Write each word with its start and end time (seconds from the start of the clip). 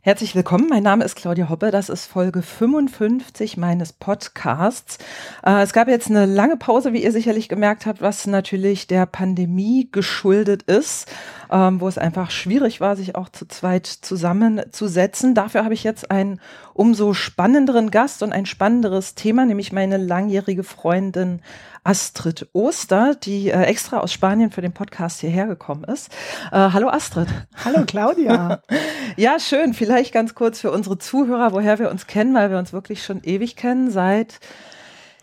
Herzlich 0.00 0.36
willkommen, 0.36 0.68
mein 0.68 0.84
Name 0.84 1.04
ist 1.04 1.16
Claudia 1.16 1.48
Hoppe, 1.48 1.72
das 1.72 1.88
ist 1.88 2.06
Folge 2.06 2.40
55 2.40 3.56
meines 3.56 3.92
Podcasts. 3.92 4.98
Äh, 5.44 5.62
es 5.62 5.72
gab 5.72 5.88
jetzt 5.88 6.08
eine 6.08 6.24
lange 6.24 6.56
Pause, 6.56 6.92
wie 6.92 7.02
ihr 7.02 7.10
sicherlich 7.10 7.48
gemerkt 7.48 7.84
habt, 7.84 8.00
was 8.00 8.28
natürlich 8.28 8.86
der 8.86 9.06
Pandemie 9.06 9.88
geschuldet 9.90 10.62
ist, 10.62 11.10
ähm, 11.50 11.80
wo 11.80 11.88
es 11.88 11.98
einfach 11.98 12.30
schwierig 12.30 12.80
war, 12.80 12.96
sich 12.96 13.14
auch 13.14 13.28
zu 13.28 13.46
zweit 13.46 13.86
zusammenzusetzen. 13.86 15.34
Dafür 15.34 15.64
habe 15.64 15.74
ich 15.74 15.84
jetzt 15.84 16.10
einen 16.10 16.40
umso 16.74 17.14
spannenderen 17.14 17.90
Gast 17.90 18.22
und 18.22 18.32
ein 18.32 18.46
spannenderes 18.46 19.14
Thema, 19.14 19.44
nämlich 19.46 19.72
meine 19.72 19.96
langjährige 19.96 20.64
Freundin 20.64 21.40
Astrid 21.84 22.48
Oster, 22.52 23.14
die 23.14 23.50
äh, 23.50 23.62
extra 23.62 23.98
aus 23.98 24.12
Spanien 24.12 24.50
für 24.50 24.60
den 24.60 24.72
Podcast 24.72 25.20
hierher 25.20 25.46
gekommen 25.46 25.84
ist. 25.84 26.10
Äh, 26.52 26.70
hallo 26.72 26.88
Astrid. 26.88 27.28
Hallo 27.64 27.84
Claudia. 27.86 28.62
ja, 29.16 29.38
schön. 29.40 29.74
Vielleicht 29.74 30.12
ganz 30.12 30.34
kurz 30.34 30.60
für 30.60 30.70
unsere 30.70 30.98
Zuhörer, 30.98 31.52
woher 31.52 31.78
wir 31.78 31.90
uns 31.90 32.06
kennen, 32.06 32.34
weil 32.34 32.50
wir 32.50 32.58
uns 32.58 32.72
wirklich 32.72 33.02
schon 33.02 33.22
ewig 33.24 33.56
kennen, 33.56 33.90
seit 33.90 34.40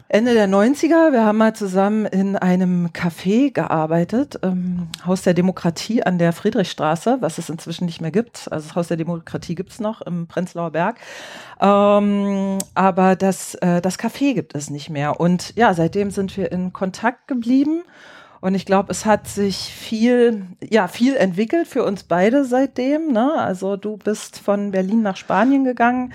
Ende 0.08 0.36
der 0.36 0.48
90er. 0.48 1.12
Wir 1.12 1.26
haben 1.26 1.40
mal 1.40 1.56
zusammen 1.56 2.06
in 2.06 2.36
einem 2.36 2.90
Café 2.94 3.52
gearbeitet, 3.52 4.40
ähm, 4.44 4.88
Haus 5.06 5.24
der 5.24 5.34
Demokratie 5.34 6.04
an 6.04 6.20
der 6.20 6.32
Friedrichstraße, 6.32 7.18
was 7.22 7.40
es 7.40 7.50
inzwischen 7.50 7.86
nicht 7.86 8.02
mehr 8.02 8.12
gibt. 8.12 8.48
Also 8.52 8.68
das 8.68 8.76
Haus 8.76 8.88
der 8.88 8.98
Demokratie 8.98 9.56
gibt's 9.56 9.80
noch 9.80 10.02
im 10.02 10.28
Prenzlauer 10.28 10.72
Berg. 10.72 10.98
Ähm, 11.60 12.60
aber 12.76 13.16
das, 13.16 13.56
äh, 13.56 13.82
das 13.82 13.98
Café 13.98 14.36
gibt 14.36 14.54
es 14.54 14.70
nicht 14.70 14.92
mehr. 14.92 15.20
Und 15.20 15.56
ja, 15.56 15.74
seitdem 15.74 16.12
sind 16.12 16.38
wir 16.38 16.52
in 16.52 16.72
Kontakt 16.72 17.28
geblieben. 17.28 17.82
Und 18.42 18.54
ich 18.54 18.68
glaube, 18.68 18.92
es 18.92 19.08
hat 19.08 19.28
sich 19.28 19.58
viel, 19.58 20.46
ja, 20.62 20.88
viel 20.88 21.16
entwickelt 21.16 21.68
für 21.68 21.84
uns 21.84 22.04
beide 22.04 22.46
seitdem. 22.46 23.12
Ne? 23.12 23.34
Also 23.36 23.76
du 23.76 23.98
bist 23.98 24.38
von 24.38 24.70
Berlin 24.70 25.02
nach 25.02 25.18
Spanien 25.18 25.64
gegangen. 25.64 26.14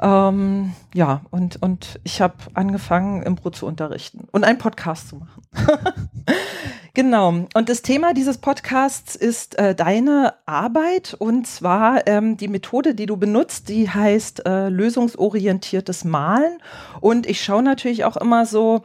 Ähm, 0.00 0.72
ja, 0.92 1.22
und, 1.30 1.62
und 1.62 2.00
ich 2.04 2.20
habe 2.20 2.34
angefangen, 2.54 3.22
Impro 3.22 3.50
zu 3.50 3.66
unterrichten 3.66 4.26
und 4.32 4.44
einen 4.44 4.58
Podcast 4.58 5.08
zu 5.08 5.16
machen. 5.16 5.42
genau. 6.94 7.28
Und 7.54 7.68
das 7.68 7.82
Thema 7.82 8.12
dieses 8.12 8.38
Podcasts 8.38 9.14
ist 9.14 9.58
äh, 9.58 9.74
deine 9.74 10.34
Arbeit 10.46 11.14
und 11.18 11.46
zwar 11.46 12.06
ähm, 12.06 12.36
die 12.36 12.48
Methode, 12.48 12.94
die 12.94 13.06
du 13.06 13.16
benutzt, 13.16 13.68
die 13.68 13.88
heißt 13.88 14.46
äh, 14.46 14.68
lösungsorientiertes 14.68 16.04
Malen. 16.04 16.58
Und 17.00 17.26
ich 17.26 17.42
schaue 17.42 17.62
natürlich 17.62 18.04
auch 18.04 18.16
immer 18.16 18.46
so, 18.46 18.82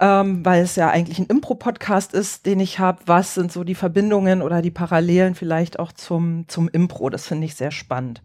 ähm, 0.00 0.44
weil 0.44 0.62
es 0.62 0.76
ja 0.76 0.90
eigentlich 0.90 1.18
ein 1.18 1.26
Impro-Podcast 1.26 2.14
ist, 2.14 2.46
den 2.46 2.60
ich 2.60 2.78
habe. 2.78 3.00
Was 3.06 3.34
sind 3.34 3.52
so 3.52 3.64
die 3.64 3.74
Verbindungen 3.74 4.42
oder 4.42 4.62
die 4.62 4.70
Parallelen 4.70 5.34
vielleicht 5.34 5.78
auch 5.78 5.92
zum, 5.92 6.44
zum 6.48 6.68
Impro? 6.68 7.08
Das 7.08 7.26
finde 7.26 7.46
ich 7.46 7.54
sehr 7.54 7.70
spannend. 7.70 8.22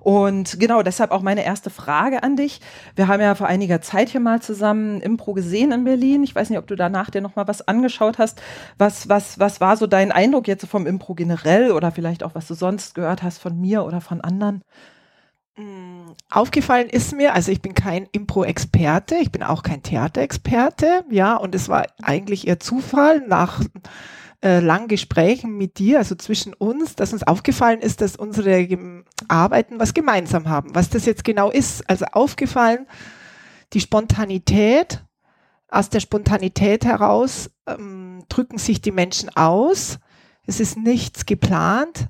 Und 0.00 0.58
genau, 0.58 0.82
deshalb 0.82 1.10
auch 1.10 1.22
meine 1.22 1.44
erste 1.44 1.70
Frage 1.70 2.22
an 2.22 2.36
dich. 2.36 2.60
Wir 2.96 3.08
haben 3.08 3.20
ja 3.20 3.34
vor 3.34 3.46
einiger 3.46 3.80
Zeit 3.80 4.08
hier 4.08 4.20
mal 4.20 4.40
zusammen 4.40 5.00
Impro 5.00 5.34
gesehen 5.34 5.72
in 5.72 5.84
Berlin. 5.84 6.22
Ich 6.22 6.34
weiß 6.34 6.50
nicht, 6.50 6.58
ob 6.58 6.66
du 6.66 6.76
danach 6.76 7.10
dir 7.10 7.20
noch 7.20 7.36
mal 7.36 7.46
was 7.46 7.66
angeschaut 7.66 8.18
hast. 8.18 8.40
Was, 8.78 9.08
was, 9.08 9.38
was 9.38 9.60
war 9.60 9.76
so 9.76 9.86
dein 9.86 10.12
Eindruck 10.12 10.48
jetzt 10.48 10.66
vom 10.66 10.86
Impro 10.86 11.14
generell 11.14 11.72
oder 11.72 11.92
vielleicht 11.92 12.22
auch, 12.22 12.34
was 12.34 12.46
du 12.46 12.54
sonst 12.54 12.94
gehört 12.94 13.22
hast 13.22 13.38
von 13.38 13.60
mir 13.60 13.84
oder 13.84 14.00
von 14.00 14.20
anderen? 14.20 14.62
Mm, 15.56 16.12
aufgefallen 16.30 16.88
ist 16.88 17.14
mir, 17.14 17.34
also 17.34 17.52
ich 17.52 17.60
bin 17.60 17.74
kein 17.74 18.06
Impro-Experte, 18.12 19.16
ich 19.16 19.30
bin 19.30 19.42
auch 19.42 19.62
kein 19.62 19.82
Theaterexperte, 19.82 21.04
ja, 21.10 21.36
und 21.36 21.54
es 21.54 21.68
war 21.68 21.86
eigentlich 22.02 22.46
eher 22.46 22.60
Zufall 22.60 23.20
nach 23.26 23.60
äh, 24.42 24.60
langen 24.60 24.88
Gesprächen 24.88 25.56
mit 25.56 25.78
dir, 25.78 25.98
also 25.98 26.14
zwischen 26.14 26.54
uns, 26.54 26.96
dass 26.96 27.12
uns 27.12 27.22
aufgefallen 27.22 27.80
ist, 27.80 28.00
dass 28.00 28.16
unsere 28.16 29.04
Arbeiten 29.28 29.78
was 29.78 29.92
gemeinsam 29.94 30.48
haben. 30.48 30.74
Was 30.74 30.88
das 30.88 31.04
jetzt 31.04 31.24
genau 31.24 31.50
ist, 31.50 31.88
also 31.90 32.06
aufgefallen, 32.06 32.86
die 33.72 33.80
Spontanität, 33.80 35.04
aus 35.68 35.88
der 35.88 36.00
Spontanität 36.00 36.84
heraus 36.84 37.50
ähm, 37.66 38.24
drücken 38.28 38.58
sich 38.58 38.80
die 38.80 38.90
Menschen 38.90 39.28
aus. 39.36 39.98
Es 40.46 40.58
ist 40.58 40.76
nichts 40.76 41.26
geplant 41.26 42.08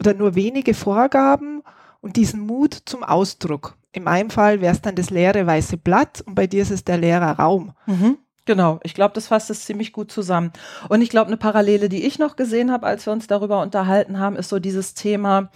oder 0.00 0.14
nur 0.14 0.34
wenige 0.34 0.74
Vorgaben 0.74 1.62
und 2.00 2.16
diesen 2.16 2.40
Mut 2.40 2.74
zum 2.86 3.04
Ausdruck. 3.04 3.76
In 3.92 4.04
meinem 4.04 4.30
Fall 4.30 4.60
wäre 4.60 4.74
es 4.74 4.80
dann 4.80 4.94
das 4.94 5.10
leere 5.10 5.46
weiße 5.46 5.76
Blatt 5.76 6.22
und 6.22 6.34
bei 6.34 6.46
dir 6.46 6.62
ist 6.62 6.70
es 6.70 6.84
der 6.84 6.98
leere 6.98 7.36
Raum. 7.36 7.72
Mhm. 7.86 8.18
Genau, 8.48 8.80
ich 8.82 8.94
glaube, 8.94 9.12
das 9.12 9.26
fasst 9.26 9.50
es 9.50 9.66
ziemlich 9.66 9.92
gut 9.92 10.10
zusammen. 10.10 10.54
Und 10.88 11.02
ich 11.02 11.10
glaube, 11.10 11.26
eine 11.26 11.36
Parallele, 11.36 11.90
die 11.90 12.06
ich 12.06 12.18
noch 12.18 12.34
gesehen 12.34 12.72
habe, 12.72 12.86
als 12.86 13.04
wir 13.04 13.12
uns 13.12 13.26
darüber 13.26 13.60
unterhalten 13.60 14.18
haben, 14.18 14.36
ist 14.36 14.48
so 14.48 14.58
dieses 14.58 14.94
Thema, 14.94 15.50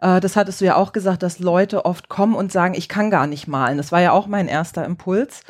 äh, 0.00 0.20
das 0.20 0.36
hattest 0.36 0.60
du 0.60 0.64
ja 0.64 0.76
auch 0.76 0.92
gesagt, 0.92 1.24
dass 1.24 1.40
Leute 1.40 1.84
oft 1.84 2.08
kommen 2.08 2.36
und 2.36 2.52
sagen, 2.52 2.74
ich 2.74 2.88
kann 2.88 3.10
gar 3.10 3.26
nicht 3.26 3.48
malen. 3.48 3.76
Das 3.76 3.90
war 3.90 4.00
ja 4.00 4.12
auch 4.12 4.28
mein 4.28 4.46
erster 4.46 4.84
Impuls. 4.84 5.40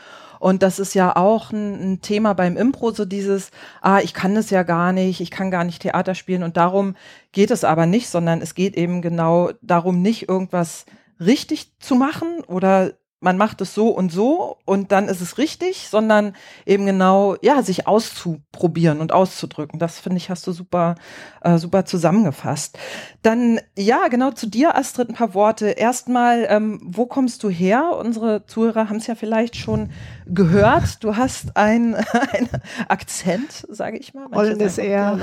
Und 0.41 0.62
das 0.62 0.78
ist 0.78 0.94
ja 0.94 1.15
auch 1.15 1.53
ein, 1.53 1.93
ein, 1.93 2.00
Thema 2.00 2.32
beim 2.32 2.56
Impro, 2.56 2.91
so 2.93 3.04
dieses, 3.04 3.50
ah, 3.82 3.98
ich 3.98 4.15
kann 4.15 4.34
das 4.34 4.48
ja 4.48 4.62
gar 4.62 4.94
nicht, 4.94 5.21
ich 5.21 5.31
kann 5.31 5.50
gar 5.50 5.65
nicht 5.65 5.82
Theater 5.82 6.15
spielen. 6.15 6.43
Und 6.43 6.56
darum 6.56 6.97
geht 7.32 7.50
es 7.50 7.65
aber 7.65 7.84
nicht, 7.84 8.09
sondern 8.09 8.41
es 8.41 8.54
geht 8.54 8.78
eben 8.78 9.03
genau 9.03 9.50
darum, 9.60 10.00
nicht 10.00 10.27
irgendwas 10.27 10.87
richtig 11.21 11.78
zu 11.81 11.97
machen 11.97 12.41
oder 12.47 12.94
man 13.20 13.36
macht 13.36 13.60
es 13.60 13.74
so 13.74 13.88
und 13.88 14.12
so 14.12 14.58
und 14.64 14.92
dann 14.92 15.08
ist 15.08 15.20
es 15.20 15.38
richtig, 15.38 15.88
sondern 15.88 16.34
eben 16.66 16.86
genau, 16.86 17.36
ja, 17.42 17.62
sich 17.62 17.88
auszuprobieren 17.88 19.00
und 19.00 19.12
auszudrücken. 19.12 19.80
Das 19.80 19.98
finde 19.98 20.18
ich, 20.18 20.30
hast 20.30 20.46
du 20.46 20.52
super, 20.52 20.94
äh, 21.40 21.58
super 21.58 21.84
zusammengefasst. 21.84 22.78
Dann, 23.22 23.60
ja, 23.76 24.06
genau 24.06 24.30
zu 24.30 24.46
dir, 24.46 24.76
Astrid, 24.76 25.08
ein 25.08 25.14
paar 25.14 25.34
Worte. 25.34 25.70
Erstmal, 25.70 26.46
ähm, 26.48 26.80
wo 26.84 27.06
kommst 27.06 27.42
du 27.42 27.50
her? 27.50 27.96
Unsere 27.98 28.46
Zuhörer 28.46 28.88
haben 28.88 28.98
es 28.98 29.08
ja 29.08 29.16
vielleicht 29.16 29.56
schon 29.56 29.90
gehört. 30.26 31.02
Du 31.02 31.16
hast 31.16 31.56
ein, 31.56 31.94
ein 32.32 32.48
Akzent, 32.86 33.66
sage 33.68 33.98
ich 33.98 34.14
mal. 34.14 34.26
Rollendes 34.26 34.78
R. 34.78 35.18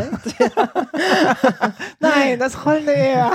Nein, 2.00 2.40
das 2.40 2.66
rollende 2.66 2.94
R. 2.94 3.32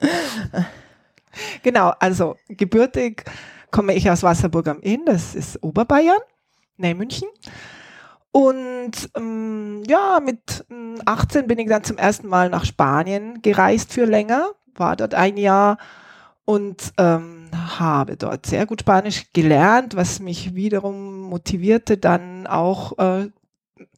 genau, 1.62 1.92
also 2.00 2.36
gebürtig 2.48 3.24
komme 3.70 3.94
ich 3.94 4.10
aus 4.10 4.22
Wasserburg 4.22 4.68
am 4.68 4.80
Inn, 4.80 5.02
das 5.06 5.34
ist 5.34 5.62
Oberbayern, 5.62 6.20
nein 6.76 6.96
München. 6.96 7.28
Und 8.32 9.10
ähm, 9.16 9.82
ja, 9.88 10.20
mit 10.20 10.64
18 11.04 11.42
ähm, 11.42 11.46
bin 11.48 11.58
ich 11.58 11.68
dann 11.68 11.82
zum 11.82 11.98
ersten 11.98 12.28
Mal 12.28 12.48
nach 12.48 12.64
Spanien 12.64 13.42
gereist 13.42 13.92
für 13.92 14.04
länger, 14.04 14.50
war 14.76 14.94
dort 14.96 15.14
ein 15.14 15.36
Jahr 15.36 15.78
und 16.44 16.92
ähm, 16.96 17.48
habe 17.78 18.16
dort 18.16 18.46
sehr 18.46 18.66
gut 18.66 18.80
Spanisch 18.80 19.32
gelernt, 19.32 19.96
was 19.96 20.20
mich 20.20 20.54
wiederum 20.54 21.22
motivierte, 21.22 21.96
dann 21.98 22.46
auch 22.46 22.98
äh, 22.98 23.30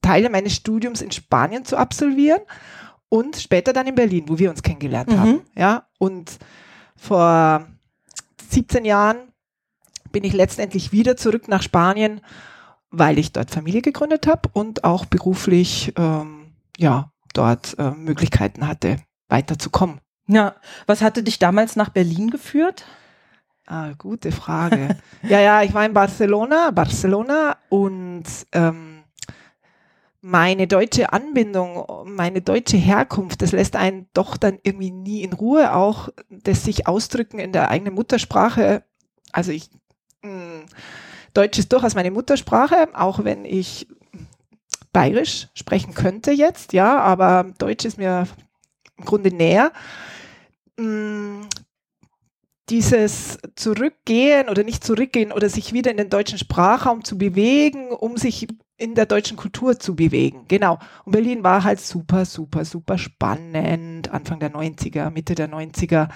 Teile 0.01 0.31
meines 0.31 0.55
Studiums 0.55 1.03
in 1.03 1.13
Spanien 1.13 1.65
zu 1.65 1.77
absolvieren 1.77 2.41
und 3.09 3.37
später 3.37 3.73
dann 3.73 3.87
in 3.87 3.95
Berlin, 3.95 4.25
wo 4.29 4.39
wir 4.39 4.51
uns 4.51 4.63
kennengelernt 4.63 5.11
mhm. 5.11 5.21
haben. 5.21 5.41
Ja, 5.57 5.87
und 5.99 6.39
vor 6.97 7.67
17 8.51 8.85
Jahren 8.85 9.32
bin 10.13 10.25
ich 10.25 10.33
letztendlich 10.33 10.93
wieder 10.93 11.17
zurück 11.17 11.49
nach 11.49 11.63
Spanien, 11.63 12.21
weil 12.91 13.19
ich 13.19 13.33
dort 13.33 13.51
Familie 13.51 13.83
gegründet 13.83 14.27
habe 14.27 14.49
und 14.53 14.85
auch 14.85 15.07
beruflich 15.07 15.93
ähm, 15.97 16.53
ja 16.79 17.11
dort 17.35 17.79
äh, 17.79 17.91
Möglichkeiten 17.93 18.69
hatte, 18.69 18.99
weiterzukommen. 19.29 20.01
Ja, 20.27 20.55
was 20.87 21.03
hatte 21.03 21.23
dich 21.23 21.39
damals 21.39 21.77
nach 21.77 21.89
Berlin 21.89 22.31
geführt? 22.31 22.85
Ah, 23.67 23.93
gute 23.97 24.33
Frage. 24.33 24.97
ja, 25.23 25.41
ja, 25.41 25.63
ich 25.63 25.73
war 25.73 25.85
in 25.85 25.95
Barcelona, 25.95 26.71
Barcelona 26.71 27.57
und 27.69 28.25
ähm, 28.53 29.03
meine 30.21 30.69
deutsche 30.69 31.13
Anbindung, 31.13 31.85
meine 32.05 32.43
deutsche 32.43 32.77
Herkunft, 32.77 33.43
das 33.43 33.53
lässt 33.53 33.77
einen 33.77 34.09
doch 34.15 34.37
dann 34.37 34.59
irgendwie 34.63 34.93
nie 34.93 35.23
in 35.23 35.33
Ruhe, 35.33 35.75
auch 35.75 36.11
das 36.31 36.65
sich 36.65 36.87
ausdrücken 36.87 37.39
in 37.39 37.53
der 37.53 37.71
eigenen 37.71 37.95
Muttersprache. 37.95 38.85
Also 39.33 39.53
ich. 39.53 39.71
Deutsch 41.35 41.59
ist 41.59 41.73
durchaus 41.73 41.95
meine 41.95 42.11
Muttersprache, 42.11 42.89
auch 42.95 43.25
wenn 43.25 43.45
ich 43.45 43.89
bayerisch 44.93 45.49
sprechen 45.55 45.95
könnte 45.95 46.33
jetzt, 46.33 46.73
ja, 46.73 47.01
aber 47.01 47.53
Deutsch 47.59 47.85
ist 47.85 47.99
mir 47.99 48.27
im 48.99 49.05
Grunde 49.05 49.35
näher. 49.35 49.73
Hm. 50.79 51.47
Dieses 52.69 53.39
Zurückgehen 53.57 54.49
oder 54.49 54.63
nicht 54.63 54.85
zurückgehen 54.85 55.33
oder 55.33 55.49
sich 55.49 55.73
wieder 55.73 55.91
in 55.91 55.97
den 55.97 56.11
deutschen 56.11 56.39
Sprachraum 56.39 57.05
zu 57.05 57.19
bewegen, 57.19 57.91
um 57.91 58.17
sich 58.17 58.47
in 58.77 58.95
der 58.95 59.07
deutschen 59.07 59.37
Kultur 59.37 59.79
zu 59.79 59.95
bewegen. 59.97 60.45
Genau. 60.49 60.79
Und 61.05 61.13
Berlin 61.13 61.43
war 61.43 61.65
halt 61.65 61.81
super, 61.81 62.25
super, 62.25 62.65
super 62.65 62.99
spannend. 62.99 64.11
Anfang 64.13 64.39
der 64.41 64.53
90er, 64.53 65.11
Mitte 65.11 65.35
der 65.35 65.51
90er. 65.51 66.09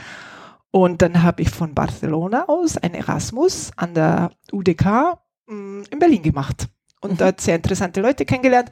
Und 0.77 1.01
dann 1.01 1.23
habe 1.23 1.41
ich 1.41 1.49
von 1.49 1.73
Barcelona 1.73 2.49
aus 2.49 2.77
ein 2.77 2.93
Erasmus 2.93 3.71
an 3.77 3.95
der 3.95 4.33
UDK 4.53 4.85
mh, 5.47 5.55
mm, 5.55 5.85
in 5.89 5.99
Berlin 5.99 6.23
gemacht 6.23 6.69
und 7.01 7.13
mhm. 7.13 7.17
dort 7.17 7.41
sehr 7.41 7.57
interessante 7.57 8.03
Leute 8.03 8.27
kennengelernt, 8.27 8.69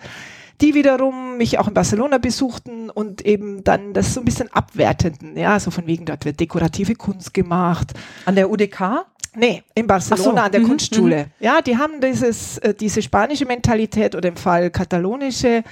die 0.61 0.75
wiederum 0.75 1.39
mich 1.39 1.59
auch 1.59 1.67
in 1.67 1.73
Barcelona 1.73 2.19
besuchten 2.19 2.91
und 2.91 3.23
eben 3.23 3.65
dann 3.65 3.95
das 3.95 4.13
so 4.13 4.21
ein 4.21 4.27
bisschen 4.27 4.53
abwertenden, 4.53 5.35
ja, 5.39 5.59
so 5.59 5.71
von 5.71 5.87
wegen, 5.87 6.05
dort 6.05 6.27
wird 6.27 6.41
dekorative 6.41 6.95
Kunst 6.95 7.33
gemacht. 7.33 7.95
An 8.27 8.35
der 8.35 8.51
UDK? 8.51 9.07
Nee, 9.35 9.63
in 9.75 9.87
Barcelona 9.87 10.41
so. 10.41 10.45
an 10.45 10.53
der 10.53 10.61
mhm. 10.61 10.69
Kunstschule. 10.69 11.25
Mhm. 11.25 11.31
Ja, 11.41 11.63
die 11.63 11.79
haben 11.79 12.03
dieses, 12.03 12.59
äh, 12.59 12.75
diese 12.75 13.01
spanische 13.01 13.47
Mentalität 13.47 14.15
oder 14.15 14.29
im 14.29 14.37
Fall 14.37 14.69
katalonische, 14.69 15.65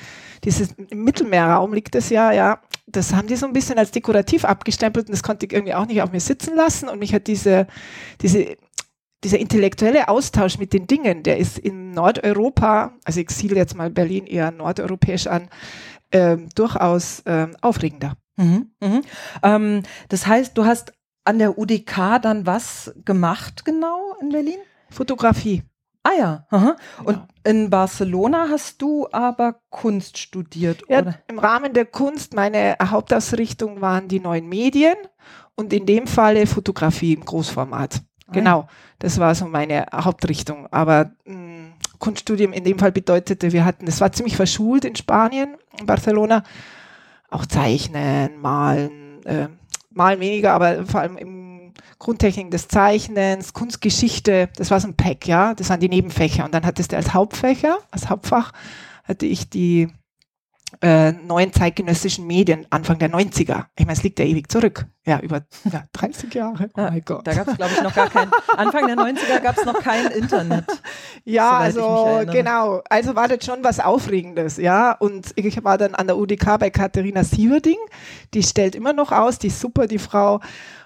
dieses 0.44 0.72
im 0.72 1.04
Mittelmeerraum 1.04 1.74
liegt 1.74 1.94
es 1.94 2.08
ja, 2.08 2.32
ja. 2.32 2.58
Das 2.86 3.14
haben 3.14 3.28
die 3.28 3.36
so 3.36 3.46
ein 3.46 3.52
bisschen 3.52 3.78
als 3.78 3.90
dekorativ 3.90 4.44
abgestempelt 4.44 5.06
und 5.06 5.12
das 5.12 5.22
konnte 5.22 5.46
ich 5.46 5.52
irgendwie 5.52 5.74
auch 5.74 5.86
nicht 5.86 6.02
auf 6.02 6.12
mir 6.12 6.20
sitzen 6.20 6.56
lassen 6.56 6.88
und 6.88 6.98
mich 6.98 7.14
hat 7.14 7.26
diese, 7.26 7.66
diese 8.20 8.56
dieser 9.24 9.38
intellektuelle 9.38 10.08
Austausch 10.08 10.58
mit 10.58 10.72
den 10.72 10.86
Dingen, 10.86 11.22
der 11.22 11.38
ist 11.38 11.58
in 11.58 11.92
Nordeuropa, 11.92 12.92
also 13.04 13.20
ich 13.20 13.28
ziele 13.28 13.56
jetzt 13.56 13.76
mal 13.76 13.90
Berlin 13.90 14.26
eher 14.26 14.50
nordeuropäisch 14.50 15.26
an, 15.28 15.48
äh, 16.10 16.36
durchaus 16.54 17.20
äh, 17.20 17.48
aufregender. 17.60 18.16
Mhm, 18.36 18.72
mhm. 18.80 19.02
Ähm, 19.42 19.82
das 20.08 20.26
heißt, 20.26 20.56
du 20.58 20.64
hast 20.64 20.92
an 21.24 21.38
der 21.38 21.56
UDK 21.56 22.20
dann 22.20 22.46
was 22.46 22.92
gemacht 23.04 23.64
genau 23.64 24.16
in 24.20 24.30
Berlin? 24.30 24.58
Fotografie. 24.90 25.62
Ah 26.02 26.12
ja. 26.18 26.46
Aha. 26.50 26.76
Und 27.04 27.16
ja. 27.16 27.28
in 27.44 27.70
Barcelona 27.70 28.48
hast 28.50 28.82
du 28.82 29.06
aber 29.12 29.60
Kunst 29.70 30.18
studiert, 30.18 30.82
ja, 30.88 31.00
oder? 31.00 31.18
Im 31.28 31.38
Rahmen 31.38 31.72
der 31.72 31.86
Kunst, 31.86 32.34
meine 32.34 32.76
Hauptausrichtung 32.82 33.80
waren 33.80 34.08
die 34.08 34.20
neuen 34.20 34.48
Medien 34.48 34.96
und 35.54 35.72
in 35.72 35.86
dem 35.86 36.06
Falle 36.06 36.46
Fotografie 36.46 37.14
im 37.14 37.24
Großformat. 37.24 38.02
Genau, 38.32 38.66
das 38.98 39.18
war 39.18 39.34
so 39.34 39.46
meine 39.46 39.86
Hauptrichtung. 39.92 40.66
Aber 40.70 41.12
mh, 41.26 41.34
mm, 41.34 41.72
Kunststudium 41.98 42.52
in 42.52 42.64
dem 42.64 42.78
Fall 42.78 42.90
bedeutete, 42.90 43.52
wir 43.52 43.64
hatten, 43.64 43.86
es 43.86 44.00
war 44.00 44.10
ziemlich 44.10 44.36
verschult 44.36 44.84
in 44.84 44.96
Spanien, 44.96 45.56
in 45.78 45.86
Barcelona, 45.86 46.42
auch 47.30 47.46
Zeichnen, 47.46 48.40
Malen, 48.40 49.24
äh, 49.24 49.48
Malen 49.90 50.20
weniger, 50.20 50.54
aber 50.54 50.84
vor 50.86 51.00
allem 51.00 51.16
im 51.16 51.41
Grundtechnik 52.02 52.50
des 52.50 52.66
Zeichnens, 52.66 53.52
Kunstgeschichte, 53.52 54.48
das 54.56 54.72
war 54.72 54.80
so 54.80 54.88
ein 54.88 54.96
Pack, 54.96 55.28
ja, 55.28 55.54
das 55.54 55.70
waren 55.70 55.78
die 55.78 55.88
Nebenfächer. 55.88 56.44
Und 56.44 56.52
dann 56.52 56.66
hattest 56.66 56.90
du 56.90 56.96
als 56.96 57.14
Hauptfächer, 57.14 57.78
als 57.92 58.10
Hauptfach, 58.10 58.52
hatte 59.04 59.24
ich 59.26 59.48
die 59.48 59.88
äh, 60.80 61.12
neuen 61.12 61.52
zeitgenössischen 61.52 62.26
Medien 62.26 62.66
Anfang 62.70 62.98
der 62.98 63.10
90er. 63.10 63.66
Ich 63.76 63.84
meine, 63.84 63.96
es 63.96 64.02
liegt 64.02 64.18
ja 64.18 64.24
ewig 64.24 64.50
zurück. 64.50 64.86
Ja, 65.04 65.20
über 65.20 65.42
ja, 65.70 65.84
30 65.92 66.32
Jahre. 66.32 66.70
Oh 66.74 66.80
mein 66.80 67.02
Gott. 67.04 67.26
Da 67.26 67.34
gab 67.34 67.48
es, 67.48 67.56
glaube 67.56 67.72
ich, 67.74 67.82
noch 67.82 67.94
gar 67.94 68.08
kein, 68.08 68.30
Anfang 68.56 68.86
der 68.86 68.96
90er 68.96 69.40
gab 69.40 69.58
es 69.58 69.64
noch 69.64 69.80
kein 69.80 70.06
Internet. 70.06 70.64
Ja, 71.24 71.58
also 71.58 72.22
genau. 72.32 72.82
Also 72.88 73.14
war 73.14 73.28
das 73.28 73.44
schon 73.44 73.62
was 73.62 73.78
Aufregendes, 73.78 74.56
ja. 74.56 74.92
Und 74.92 75.32
ich 75.36 75.62
war 75.62 75.78
dann 75.78 75.94
an 75.94 76.08
der 76.08 76.18
UDK 76.18 76.58
bei 76.58 76.70
Katharina 76.70 77.22
Sieverding. 77.22 77.76
Die 78.34 78.42
stellt 78.42 78.74
immer 78.74 78.92
noch 78.92 79.12
aus, 79.12 79.38
die 79.38 79.46
ist 79.46 79.60
super, 79.60 79.86
die 79.86 79.98
Frau. 79.98 80.40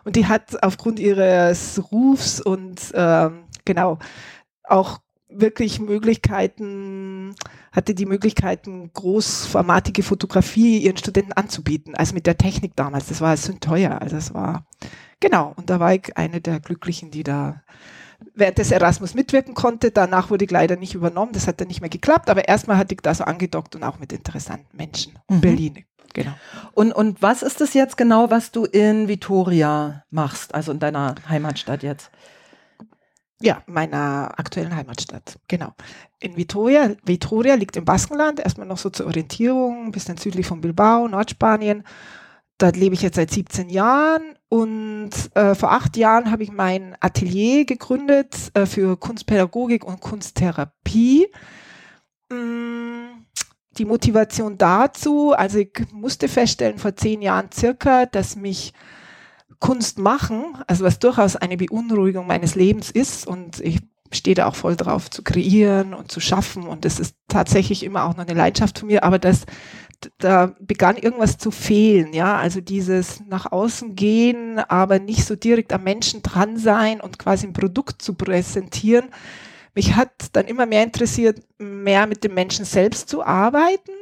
Und 0.05 0.17
die 0.17 0.27
hat 0.27 0.63
aufgrund 0.63 0.99
ihres 0.99 1.81
Rufs 1.91 2.41
und 2.41 2.93
ähm, 2.95 3.45
genau 3.65 3.99
auch 4.69 4.99
wirklich 5.29 5.81
Möglichkeiten, 5.81 7.35
hatte 7.73 7.95
die 7.95 8.07
Möglichkeiten, 8.07 8.91
großformatige 8.93 10.03
Fotografie 10.03 10.79
ihren 10.79 10.97
Studenten 10.97 11.33
anzubieten, 11.33 11.95
also 11.95 12.15
mit 12.15 12.27
der 12.27 12.39
Technik 12.39 12.77
damals. 12.77 13.07
Das 13.07 13.21
war 13.21 13.37
so 13.37 13.53
teuer. 13.55 14.01
Also 14.01 14.17
das 14.17 14.35
war, 14.35 14.67
genau. 15.21 15.53
Und 15.57 15.71
da 15.71 15.81
war 15.81 15.95
ich 15.95 16.17
eine 16.17 16.41
der 16.41 16.61
Glücklichen, 16.61 17.11
die 17.11 17.23
da 17.23 17.63
während 18.35 18.59
des 18.59 18.71
Erasmus 18.71 19.15
mitwirken 19.15 19.55
konnte. 19.55 19.91
Danach 19.91 20.31
wurde 20.31 20.45
ich 20.45 20.51
leider 20.51 20.77
nicht 20.77 20.95
übernommen. 20.95 21.33
Das 21.33 21.47
hat 21.47 21.61
dann 21.61 21.69
nicht 21.69 21.81
mehr 21.81 21.91
geklappt. 21.91 22.31
Aber 22.31 22.49
erstmal 22.49 22.77
hatte 22.77 22.95
ich 22.95 23.01
da 23.01 23.15
so 23.15 23.25
angedockt 23.25 23.75
und 23.75 23.83
auch 23.83 23.99
mit 23.99 24.13
interessanten 24.13 24.77
Menschen 24.77 25.19
in 25.29 25.37
mhm. 25.37 25.41
Berlin. 25.41 25.85
Genau. 26.15 26.33
Und, 26.73 26.93
und 26.93 27.21
was 27.21 27.43
ist 27.43 27.61
es 27.61 27.75
jetzt 27.75 27.99
genau, 27.99 28.31
was 28.31 28.51
du 28.51 28.65
in 28.65 29.07
Vitoria 29.07 30.05
machst, 30.11 30.55
also 30.55 30.73
in 30.73 30.79
deiner 30.79 31.15
Heimatstadt 31.29 31.83
jetzt? 31.83 32.11
Ja, 33.41 33.63
meiner 33.67 34.33
aktuellen 34.39 34.75
Heimatstadt, 34.75 35.39
genau. 35.47 35.75
In 36.21 36.37
Vitoria, 36.37 36.95
Vitoria 37.05 37.55
liegt 37.55 37.77
im 37.77 37.85
Baskenland, 37.85 38.41
erstmal 38.41 38.67
noch 38.67 38.79
so 38.79 38.89
zur 38.89 39.07
Orientierung, 39.07 39.87
ein 39.87 39.93
bisschen 39.93 40.17
südlich 40.17 40.47
von 40.47 40.63
Bilbao, 40.63 41.07
Nordspanien. 41.07 41.85
Dort 42.57 42.77
lebe 42.77 42.95
ich 42.95 43.03
jetzt 43.03 43.17
seit 43.17 43.31
17 43.31 43.69
Jahren 43.69 44.37
und 44.49 45.11
äh, 45.35 45.55
vor 45.55 45.73
acht 45.73 45.99
Jahren 45.99 46.31
habe 46.31 46.43
ich 46.43 46.51
mein 46.51 46.97
Atelier 47.01 47.67
gegründet 47.67 48.35
äh, 48.55 48.65
für 48.65 48.97
Kunstpädagogik 48.97 49.85
und 49.85 50.01
Kunsttherapie. 50.01 51.27
Mm, 52.31 53.27
die 53.77 53.85
Motivation 53.85 54.57
dazu, 54.57 55.33
also 55.33 55.59
ich 55.59 55.73
musste 55.93 56.29
feststellen 56.29 56.79
vor 56.79 56.97
zehn 56.97 57.21
Jahren 57.21 57.51
circa, 57.53 58.07
dass 58.07 58.37
mich 58.37 58.73
Kunst 59.59 59.99
machen, 59.99 60.57
also 60.67 60.85
was 60.85 60.99
durchaus 60.99 61.37
eine 61.37 61.57
Beunruhigung 61.57 62.27
meines 62.27 62.55
Lebens 62.55 62.91
ist 62.91 63.27
und 63.27 63.61
ich 63.61 63.81
stehe 64.13 64.35
da 64.35 64.47
auch 64.47 64.55
voll 64.55 64.77
drauf 64.77 65.11
zu 65.11 65.23
kreieren 65.23 65.95
und 65.95 66.13
zu 66.13 66.21
schaffen 66.21 66.65
und 66.65 66.85
das 66.85 67.01
ist 67.01 67.17
tatsächlich 67.29 67.83
immer 67.83 68.05
auch 68.05 68.17
noch 68.17 68.27
eine 68.27 68.39
Leidenschaft 68.39 68.79
von 68.79 68.89
mir, 68.89 69.03
aber 69.03 69.19
das 69.19 69.47
da 70.19 70.55
begann 70.61 70.97
irgendwas 70.97 71.39
zu 71.39 71.51
fehlen, 71.51 72.13
ja, 72.13 72.37
also 72.37 72.61
dieses 72.61 73.23
nach 73.27 73.51
außen 73.51 73.95
gehen, 73.95 74.59
aber 74.59 74.99
nicht 74.99 75.25
so 75.25 75.37
direkt 75.37 75.73
am 75.73 75.85
Menschen 75.85 76.23
dran 76.23 76.59
sein 76.59 77.01
und 77.01 77.19
quasi 77.19 77.47
ein 77.47 77.53
Produkt 77.53 78.03
zu 78.03 78.15
präsentieren. 78.15 79.07
Mich 79.75 79.95
hat 79.95 80.11
dann 80.33 80.47
immer 80.47 80.67
mehr 80.67 80.83
interessiert, 80.83 81.43
mehr 81.59 82.07
mit 82.07 82.25
dem 82.25 82.35
Menschen 82.35 82.65
selbst 82.65 83.09
zu 83.09 83.25
arbeiten 83.25 83.93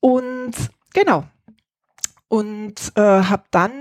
und 0.00 0.52
genau 0.94 1.24
und 2.28 2.92
äh, 2.94 3.00
habe 3.00 3.44
dann 3.50 3.72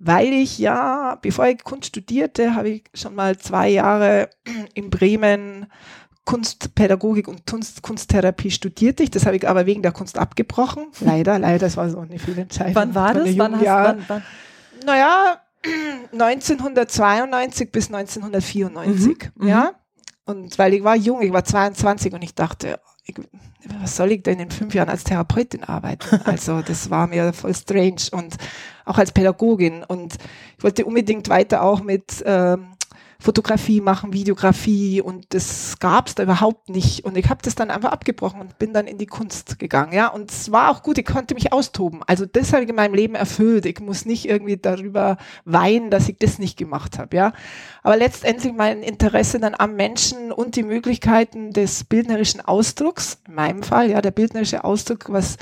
weil 0.00 0.32
ich 0.32 0.58
ja, 0.58 1.18
bevor 1.20 1.46
ich 1.46 1.62
Kunst 1.62 1.88
studierte, 1.88 2.54
habe 2.54 2.70
ich 2.70 2.84
schon 2.94 3.14
mal 3.14 3.38
zwei 3.38 3.68
Jahre 3.68 4.30
in 4.74 4.90
Bremen 4.90 5.66
Kunstpädagogik 6.24 7.28
und 7.28 7.46
Kunst, 7.46 7.82
Kunsttherapie 7.82 8.50
studierte 8.50 9.02
ich. 9.02 9.10
Das 9.10 9.26
habe 9.26 9.36
ich 9.36 9.48
aber 9.48 9.66
wegen 9.66 9.82
der 9.82 9.92
Kunst 9.92 10.16
abgebrochen. 10.18 10.86
Leider, 11.00 11.38
leider, 11.38 11.58
das 11.58 11.76
war 11.76 11.90
so 11.90 11.98
eine 11.98 12.18
Fehlentscheidung. 12.18 12.74
Wann 12.74 12.94
war 12.94 13.14
das? 13.14 13.36
Wann 13.36 13.56
hast, 13.56 13.64
wann, 13.64 14.04
wann? 14.08 14.22
Naja, 14.84 15.40
1992 16.12 17.72
bis 17.72 17.86
1994, 17.92 19.30
mhm, 19.34 19.48
ja. 19.48 19.72
Und 20.24 20.58
weil 20.58 20.74
ich 20.74 20.84
war 20.84 20.94
jung, 20.94 21.22
ich 21.22 21.32
war 21.32 21.44
22 21.44 22.12
und 22.12 22.22
ich 22.22 22.34
dachte, 22.34 22.78
ich, 23.04 23.16
was 23.80 23.96
soll 23.96 24.12
ich 24.12 24.22
denn 24.22 24.38
in 24.38 24.50
fünf 24.50 24.74
Jahren 24.74 24.88
als 24.88 25.04
Therapeutin 25.04 25.64
arbeiten? 25.64 26.20
Also 26.24 26.62
das 26.62 26.90
war 26.90 27.08
mir 27.08 27.32
voll 27.32 27.54
strange 27.54 28.02
und 28.12 28.36
auch 28.90 28.98
als 28.98 29.12
Pädagogin. 29.12 29.84
Und 29.84 30.16
ich 30.58 30.64
wollte 30.64 30.84
unbedingt 30.84 31.28
weiter 31.28 31.62
auch 31.62 31.82
mit 31.82 32.22
ähm, 32.26 32.66
Fotografie 33.20 33.82
machen, 33.82 34.14
Videografie 34.14 35.02
und 35.02 35.26
das 35.34 35.78
gab 35.78 36.08
es 36.08 36.14
da 36.14 36.22
überhaupt 36.22 36.70
nicht. 36.70 37.04
Und 37.04 37.18
ich 37.18 37.28
habe 37.28 37.42
das 37.42 37.54
dann 37.54 37.70
einfach 37.70 37.92
abgebrochen 37.92 38.40
und 38.40 38.58
bin 38.58 38.72
dann 38.72 38.86
in 38.86 38.96
die 38.96 39.06
Kunst 39.06 39.58
gegangen. 39.58 39.92
Ja, 39.92 40.08
und 40.08 40.30
es 40.30 40.50
war 40.50 40.70
auch 40.70 40.82
gut, 40.82 40.96
ich 40.96 41.04
konnte 41.04 41.34
mich 41.34 41.52
austoben. 41.52 42.00
Also 42.06 42.24
das 42.24 42.54
habe 42.54 42.62
ich 42.62 42.70
in 42.70 42.76
meinem 42.76 42.94
Leben 42.94 43.14
erfüllt. 43.14 43.66
Ich 43.66 43.78
muss 43.80 44.06
nicht 44.06 44.26
irgendwie 44.26 44.56
darüber 44.56 45.18
weinen, 45.44 45.90
dass 45.90 46.08
ich 46.08 46.16
das 46.18 46.38
nicht 46.38 46.56
gemacht 46.56 46.98
habe. 46.98 47.14
Ja, 47.14 47.32
aber 47.82 47.98
letztendlich 47.98 48.54
mein 48.54 48.82
Interesse 48.82 49.38
dann 49.38 49.54
am 49.56 49.76
Menschen 49.76 50.32
und 50.32 50.56
die 50.56 50.62
Möglichkeiten 50.62 51.52
des 51.52 51.84
bildnerischen 51.84 52.40
Ausdrucks, 52.40 53.18
in 53.28 53.34
meinem 53.34 53.62
Fall, 53.62 53.90
ja, 53.90 54.00
der 54.00 54.12
bildnerische 54.12 54.64
Ausdruck, 54.64 55.12
was 55.12 55.36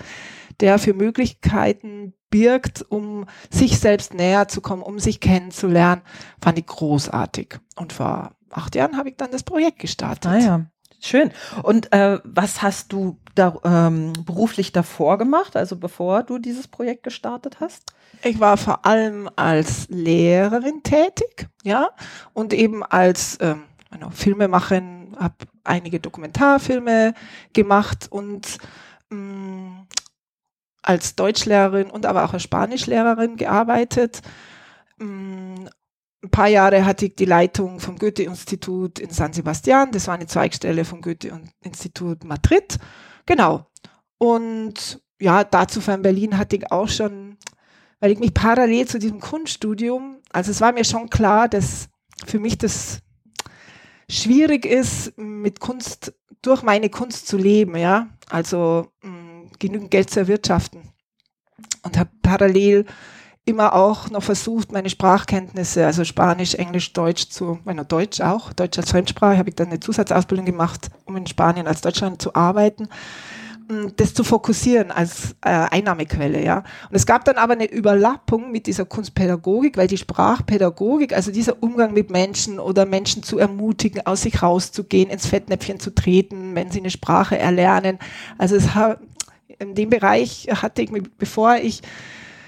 der 0.61 0.79
für 0.79 0.95
Möglichkeiten 0.95 2.15
birgt, 2.31 2.85
um 2.89 3.27
sich 3.51 3.79
selbst 3.79 4.15
näher 4.15 4.49
zu 4.49 4.61
kommen, 4.61 4.83
um 4.83 4.99
sich 4.99 5.21
kennenzulernen, 5.21 6.03
fand 6.41 6.59
ich 6.59 6.67
großartig. 6.67 7.59
Und 7.77 7.93
vor 7.93 8.33
acht 8.51 8.75
Jahren 8.75 8.97
habe 8.97 9.11
ich 9.11 9.17
dann 9.17 9.31
das 9.31 9.43
Projekt 9.43 9.79
gestartet. 9.79 10.27
Ah 10.27 10.39
ja, 10.39 10.67
schön. 11.01 11.31
Und 11.63 11.93
äh, 11.93 12.19
was 12.25 12.63
hast 12.63 12.93
du 12.93 13.19
da 13.35 13.57
ähm, 13.65 14.13
beruflich 14.25 14.73
davor 14.73 15.17
gemacht, 15.17 15.57
also 15.57 15.77
bevor 15.77 16.23
du 16.23 16.39
dieses 16.39 16.69
Projekt 16.69 17.05
gestartet 17.05 17.61
hast? 17.61 17.93
Ich 18.23 18.41
war 18.41 18.57
vor 18.57 18.85
allem 18.85 19.31
als 19.37 19.87
Lehrerin 19.89 20.83
tätig, 20.83 21.49
ja, 21.63 21.91
und 22.33 22.53
eben 22.53 22.83
als 22.83 23.39
ähm, 23.41 23.63
genau, 23.91 24.11
Filmemacherin, 24.11 25.17
habe 25.19 25.35
einige 25.65 26.01
Dokumentarfilme 26.01 27.15
gemacht 27.53 28.09
und 28.11 28.59
mh, 29.11 29.17
mm, 29.17 29.87
als 30.83 31.17
Deutschlehrerin 31.17 31.91
und 31.91 32.07
aber 32.07 32.25
auch 32.25 32.33
als 32.33 32.43
Spanischlehrerin 32.43 33.37
gearbeitet. 33.37 34.23
Mm, 34.99 35.67
ein 36.23 36.31
paar 36.31 36.49
Jahre 36.49 36.85
hatte 36.85 37.07
ich 37.07 37.17
die 37.17 37.25
Leitung 37.25 37.79
vom 37.79 37.97
Goethe-Institut 37.97 38.99
in 38.99 39.11
San 39.11 39.33
Sebastian. 39.33 39.93
Das 39.93 40.09
war 40.09 40.15
eine 40.15 40.27
Zweigstelle 40.27 40.85
vom 40.85 41.01
Goethe-Institut 41.01 42.25
Madrid. 42.25 42.79
Genau. 43.27 43.67
Und 44.19 45.01
ja, 45.21 45.45
dazu 45.45 45.81
von 45.81 46.03
Berlin 46.03 46.37
hatte 46.37 46.57
ich 46.57 46.73
auch 46.73 46.89
schon, 46.89 47.37
weil 48.01 48.13
ich 48.13 48.19
mich 48.19 48.35
parallel 48.35 48.87
zu 48.87 48.99
diesem 48.99 49.21
Kunststudium, 49.21 50.19
also 50.33 50.51
es 50.51 50.61
war 50.61 50.73
mir 50.73 50.85
schon 50.85 51.09
klar, 51.11 51.49
dass 51.49 51.89
für 52.27 52.39
mich 52.39 52.59
das 52.59 53.01
schwierig 54.11 54.65
ist, 54.65 55.17
mit 55.17 55.61
Kunst, 55.61 56.15
durch 56.43 56.63
meine 56.63 56.89
Kunst 56.89 57.27
zu 57.29 57.37
leben, 57.37 57.77
ja. 57.77 58.09
Also 58.29 58.93
mm, 59.03 59.18
genügend 59.59 59.91
Geld 59.91 60.11
zu 60.11 60.21
erwirtschaften. 60.21 60.83
Und 61.83 61.99
habe 61.99 62.11
parallel 62.23 62.87
immer 63.49 63.75
auch 63.75 64.11
noch 64.11 64.23
versucht, 64.23 64.73
meine 64.73 64.91
Sprachkenntnisse, 64.91 65.87
also 65.87 66.05
Spanisch, 66.05 66.55
Englisch, 66.55 66.93
Deutsch 66.93 67.31
zu, 67.31 67.59
meiner 67.65 67.85
Deutsch 67.85 68.21
auch, 68.21 68.53
Deutsch 68.53 68.79
als 68.79 68.91
Fremdsprache, 68.91 69.39
habe 69.39 69.49
ich 69.49 69.57
dann 69.57 69.69
eine 69.69 69.81
Zusatzausbildung 69.81 70.45
gemacht, 70.45 70.91
um 71.07 71.17
in 71.17 71.27
Spanien 71.27 71.67
als 71.67 71.81
Deutschland 71.81 72.21
zu 72.21 72.35
arbeiten, 72.35 72.89
das 73.97 74.15
zu 74.15 74.25
fokussieren 74.25 74.91
als 74.91 75.33
äh, 75.43 75.51
Einnahmequelle, 75.51 76.43
ja. 76.43 76.59
Und 76.89 76.97
es 76.97 77.05
gab 77.05 77.25
dann 77.27 77.37
aber 77.37 77.53
eine 77.53 77.71
Überlappung 77.71 78.51
mit 78.51 78.67
dieser 78.67 78.87
Kunstpädagogik, 78.87 79.77
weil 79.77 79.89
die 79.89 79.99
Sprachpädagogik, 79.99 81.15
also 81.15 81.31
dieser 81.31 81.63
Umgang 81.63 81.93
mit 81.93 82.11
Menschen 82.11 82.61
oder 82.61 82.87
Menschen 82.87 83.23
zu 83.23 83.39
ermutigen, 83.39 84.07
aus 84.07 84.23
sich 84.23 84.43
rauszugehen, 84.43 85.11
ins 85.11 85.27
Fettnäpfchen 85.27 85.81
zu 85.81 85.95
treten, 85.95 86.55
wenn 86.55 86.71
sie 86.71 86.81
eine 86.81 86.91
Sprache 86.91 87.39
erlernen, 87.39 87.99
also 88.39 88.57
es 88.57 88.75
hat, 88.75 89.01
in 89.59 89.75
dem 89.75 89.91
Bereich 89.91 90.49
hatte 90.51 90.83
ich, 90.83 90.91
bevor 91.19 91.57
ich 91.57 91.83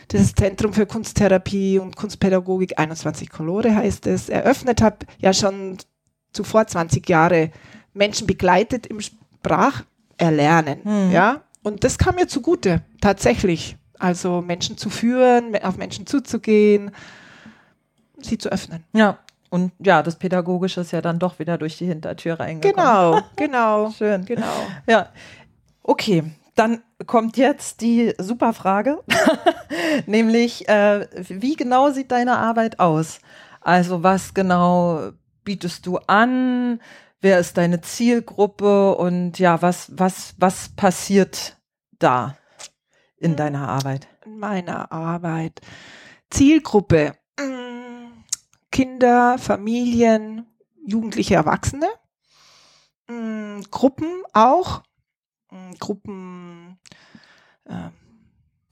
das 0.08 0.34
Zentrum 0.34 0.72
für 0.72 0.86
Kunsttherapie 0.86 1.78
und 1.78 1.96
Kunstpädagogik 1.96 2.78
21 2.78 3.30
Colore 3.30 3.74
heißt 3.74 4.06
es, 4.06 4.28
eröffnet 4.28 4.82
habe, 4.82 4.98
ja 5.18 5.32
schon 5.32 5.78
zuvor 6.32 6.66
20 6.66 7.08
Jahre 7.08 7.50
Menschen 7.92 8.26
begleitet 8.26 8.86
im 8.86 9.00
Spracherlernen, 9.00 10.84
hm. 10.84 11.10
ja. 11.12 11.42
Und 11.62 11.84
das 11.84 11.98
kam 11.98 12.14
mir 12.14 12.26
zugute, 12.26 12.82
tatsächlich. 13.00 13.76
Also 13.98 14.40
Menschen 14.40 14.78
zu 14.78 14.88
führen, 14.88 15.54
auf 15.62 15.76
Menschen 15.76 16.06
zuzugehen, 16.06 16.90
sie 18.18 18.38
zu 18.38 18.50
öffnen. 18.50 18.84
Ja. 18.94 19.18
Und 19.50 19.72
ja, 19.78 20.02
das 20.02 20.16
Pädagogische 20.16 20.80
ist 20.80 20.92
ja 20.92 21.02
dann 21.02 21.18
doch 21.18 21.38
wieder 21.38 21.58
durch 21.58 21.76
die 21.76 21.86
Hintertür 21.86 22.40
reingekommen. 22.40 22.76
Genau, 22.76 23.20
genau. 23.36 23.90
Schön. 23.90 24.24
Genau. 24.24 24.46
Ja. 24.86 25.08
Okay, 25.82 26.22
dann 26.60 26.82
kommt 27.06 27.38
jetzt 27.38 27.80
die 27.80 28.12
super 28.18 28.52
Frage, 28.52 29.02
nämlich 30.06 30.68
äh, 30.68 31.08
wie 31.14 31.56
genau 31.56 31.90
sieht 31.90 32.12
deine 32.12 32.36
Arbeit 32.36 32.80
aus? 32.80 33.20
Also 33.62 34.02
was 34.02 34.34
genau 34.34 35.12
bietest 35.42 35.86
du 35.86 35.96
an? 36.06 36.82
Wer 37.22 37.38
ist 37.38 37.56
deine 37.56 37.80
Zielgruppe? 37.80 38.94
Und 38.94 39.38
ja, 39.38 39.62
was 39.62 39.90
was 39.96 40.34
was 40.36 40.68
passiert 40.76 41.56
da 41.98 42.36
in 43.16 43.36
deiner 43.36 43.66
Arbeit? 43.66 44.06
In 44.26 44.38
meiner 44.38 44.92
Arbeit. 44.92 45.62
Zielgruppe. 46.28 47.14
Mm, 47.38 48.22
Kinder, 48.70 49.38
Familien, 49.38 50.46
Jugendliche, 50.86 51.36
Erwachsene, 51.36 51.88
mm, 53.08 53.62
Gruppen 53.70 54.22
auch 54.34 54.82
Gruppen, 55.78 56.78
äh, 57.64 57.90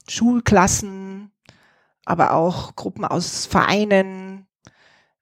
Schulklassen, 0.07 1.31
aber 2.05 2.33
auch 2.33 2.75
Gruppen 2.75 3.05
aus 3.05 3.45
Vereinen. 3.45 4.47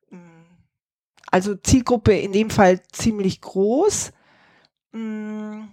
Mm, 0.10 0.44
also 1.32 1.56
Zielgruppe 1.56 2.18
in 2.18 2.32
dem 2.32 2.50
Fall 2.50 2.82
ziemlich 2.92 3.42
groß. 3.42 4.12
Mm, 4.92 5.64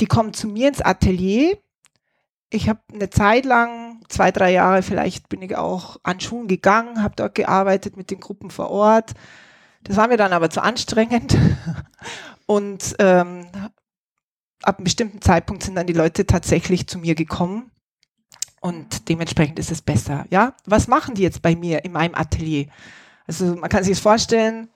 die 0.00 0.06
kommen 0.06 0.34
zu 0.34 0.48
mir 0.48 0.68
ins 0.68 0.82
Atelier. 0.82 1.58
Ich 2.50 2.68
habe 2.68 2.80
eine 2.92 3.10
Zeit 3.10 3.44
lang, 3.44 4.02
zwei, 4.08 4.30
drei 4.30 4.52
Jahre 4.52 4.82
vielleicht, 4.82 5.28
bin 5.28 5.42
ich 5.42 5.56
auch 5.56 5.96
an 6.04 6.20
Schulen 6.20 6.46
gegangen, 6.46 7.02
habe 7.02 7.16
dort 7.16 7.34
gearbeitet 7.34 7.96
mit 7.96 8.10
den 8.10 8.20
Gruppen 8.20 8.50
vor 8.50 8.70
Ort. 8.70 9.14
Das 9.82 9.96
war 9.96 10.08
mir 10.08 10.16
dann 10.16 10.32
aber 10.32 10.50
zu 10.50 10.62
anstrengend 10.62 11.36
und 12.46 12.94
ähm, 12.98 13.46
ab 14.66 14.78
einem 14.78 14.84
bestimmten 14.84 15.22
Zeitpunkt 15.22 15.62
sind 15.62 15.76
dann 15.76 15.86
die 15.86 15.92
Leute 15.92 16.26
tatsächlich 16.26 16.88
zu 16.88 16.98
mir 16.98 17.14
gekommen 17.14 17.70
und 18.60 19.08
dementsprechend 19.08 19.58
ist 19.58 19.70
es 19.70 19.80
besser. 19.80 20.26
Ja, 20.30 20.54
was 20.64 20.88
machen 20.88 21.14
die 21.14 21.22
jetzt 21.22 21.42
bei 21.42 21.54
mir 21.54 21.84
in 21.84 21.92
meinem 21.92 22.14
Atelier? 22.14 22.66
Also 23.26 23.54
man 23.54 23.70
kann 23.70 23.84
sich 23.84 23.92
das 23.92 24.02
vorstellen, 24.02 24.68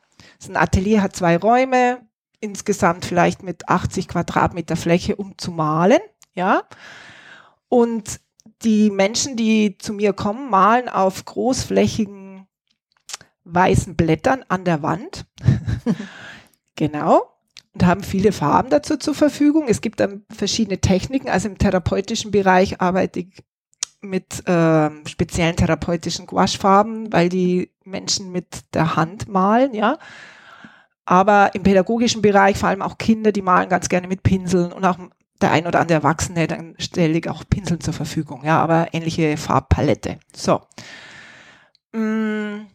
ein 0.46 0.56
Atelier 0.56 1.02
hat 1.02 1.16
zwei 1.16 1.36
Räume, 1.36 2.06
insgesamt 2.40 3.04
vielleicht 3.04 3.42
mit 3.42 3.68
80 3.68 4.06
Quadratmeter 4.06 4.76
Fläche, 4.76 5.16
um 5.16 5.36
zu 5.38 5.50
malen. 5.50 6.00
Ja, 6.34 6.62
und 7.68 8.20
die 8.62 8.90
Menschen, 8.90 9.36
die 9.36 9.76
zu 9.78 9.92
mir 9.92 10.12
kommen, 10.12 10.50
malen 10.50 10.88
auf 10.88 11.24
großflächigen 11.24 12.46
weißen 13.44 13.96
Blättern 13.96 14.44
an 14.48 14.64
der 14.64 14.82
Wand. 14.82 15.26
genau 16.76 17.39
und 17.72 17.86
haben 17.86 18.02
viele 18.02 18.32
Farben 18.32 18.70
dazu 18.70 18.96
zur 18.96 19.14
Verfügung. 19.14 19.66
Es 19.68 19.80
gibt 19.80 20.00
dann 20.00 20.24
verschiedene 20.30 20.80
Techniken. 20.80 21.28
Also 21.28 21.48
im 21.48 21.58
therapeutischen 21.58 22.30
Bereich 22.30 22.80
arbeite 22.80 23.20
ich 23.20 23.44
mit 24.00 24.46
äh, 24.48 24.90
speziellen 25.06 25.56
therapeutischen 25.56 26.26
Gouachefarben, 26.26 27.12
weil 27.12 27.28
die 27.28 27.70
Menschen 27.84 28.32
mit 28.32 28.74
der 28.74 28.96
Hand 28.96 29.28
malen, 29.28 29.74
ja. 29.74 29.98
Aber 31.04 31.54
im 31.54 31.62
pädagogischen 31.62 32.22
Bereich, 32.22 32.56
vor 32.56 32.68
allem 32.68 32.82
auch 32.82 32.98
Kinder, 32.98 33.32
die 33.32 33.42
malen 33.42 33.68
ganz 33.68 33.88
gerne 33.88 34.08
mit 34.08 34.22
Pinseln 34.22 34.72
und 34.72 34.84
auch 34.84 34.98
der 35.40 35.50
ein 35.50 35.66
oder 35.66 35.80
andere 35.80 35.98
Erwachsene, 35.98 36.46
dann 36.46 36.74
stelle 36.78 37.18
ich 37.18 37.28
auch 37.28 37.44
Pinseln 37.48 37.80
zur 37.80 37.94
Verfügung, 37.94 38.44
ja, 38.44 38.60
aber 38.60 38.88
ähnliche 38.92 39.36
Farbpalette. 39.36 40.18
So. 40.34 40.60
Mm, 41.92 42.66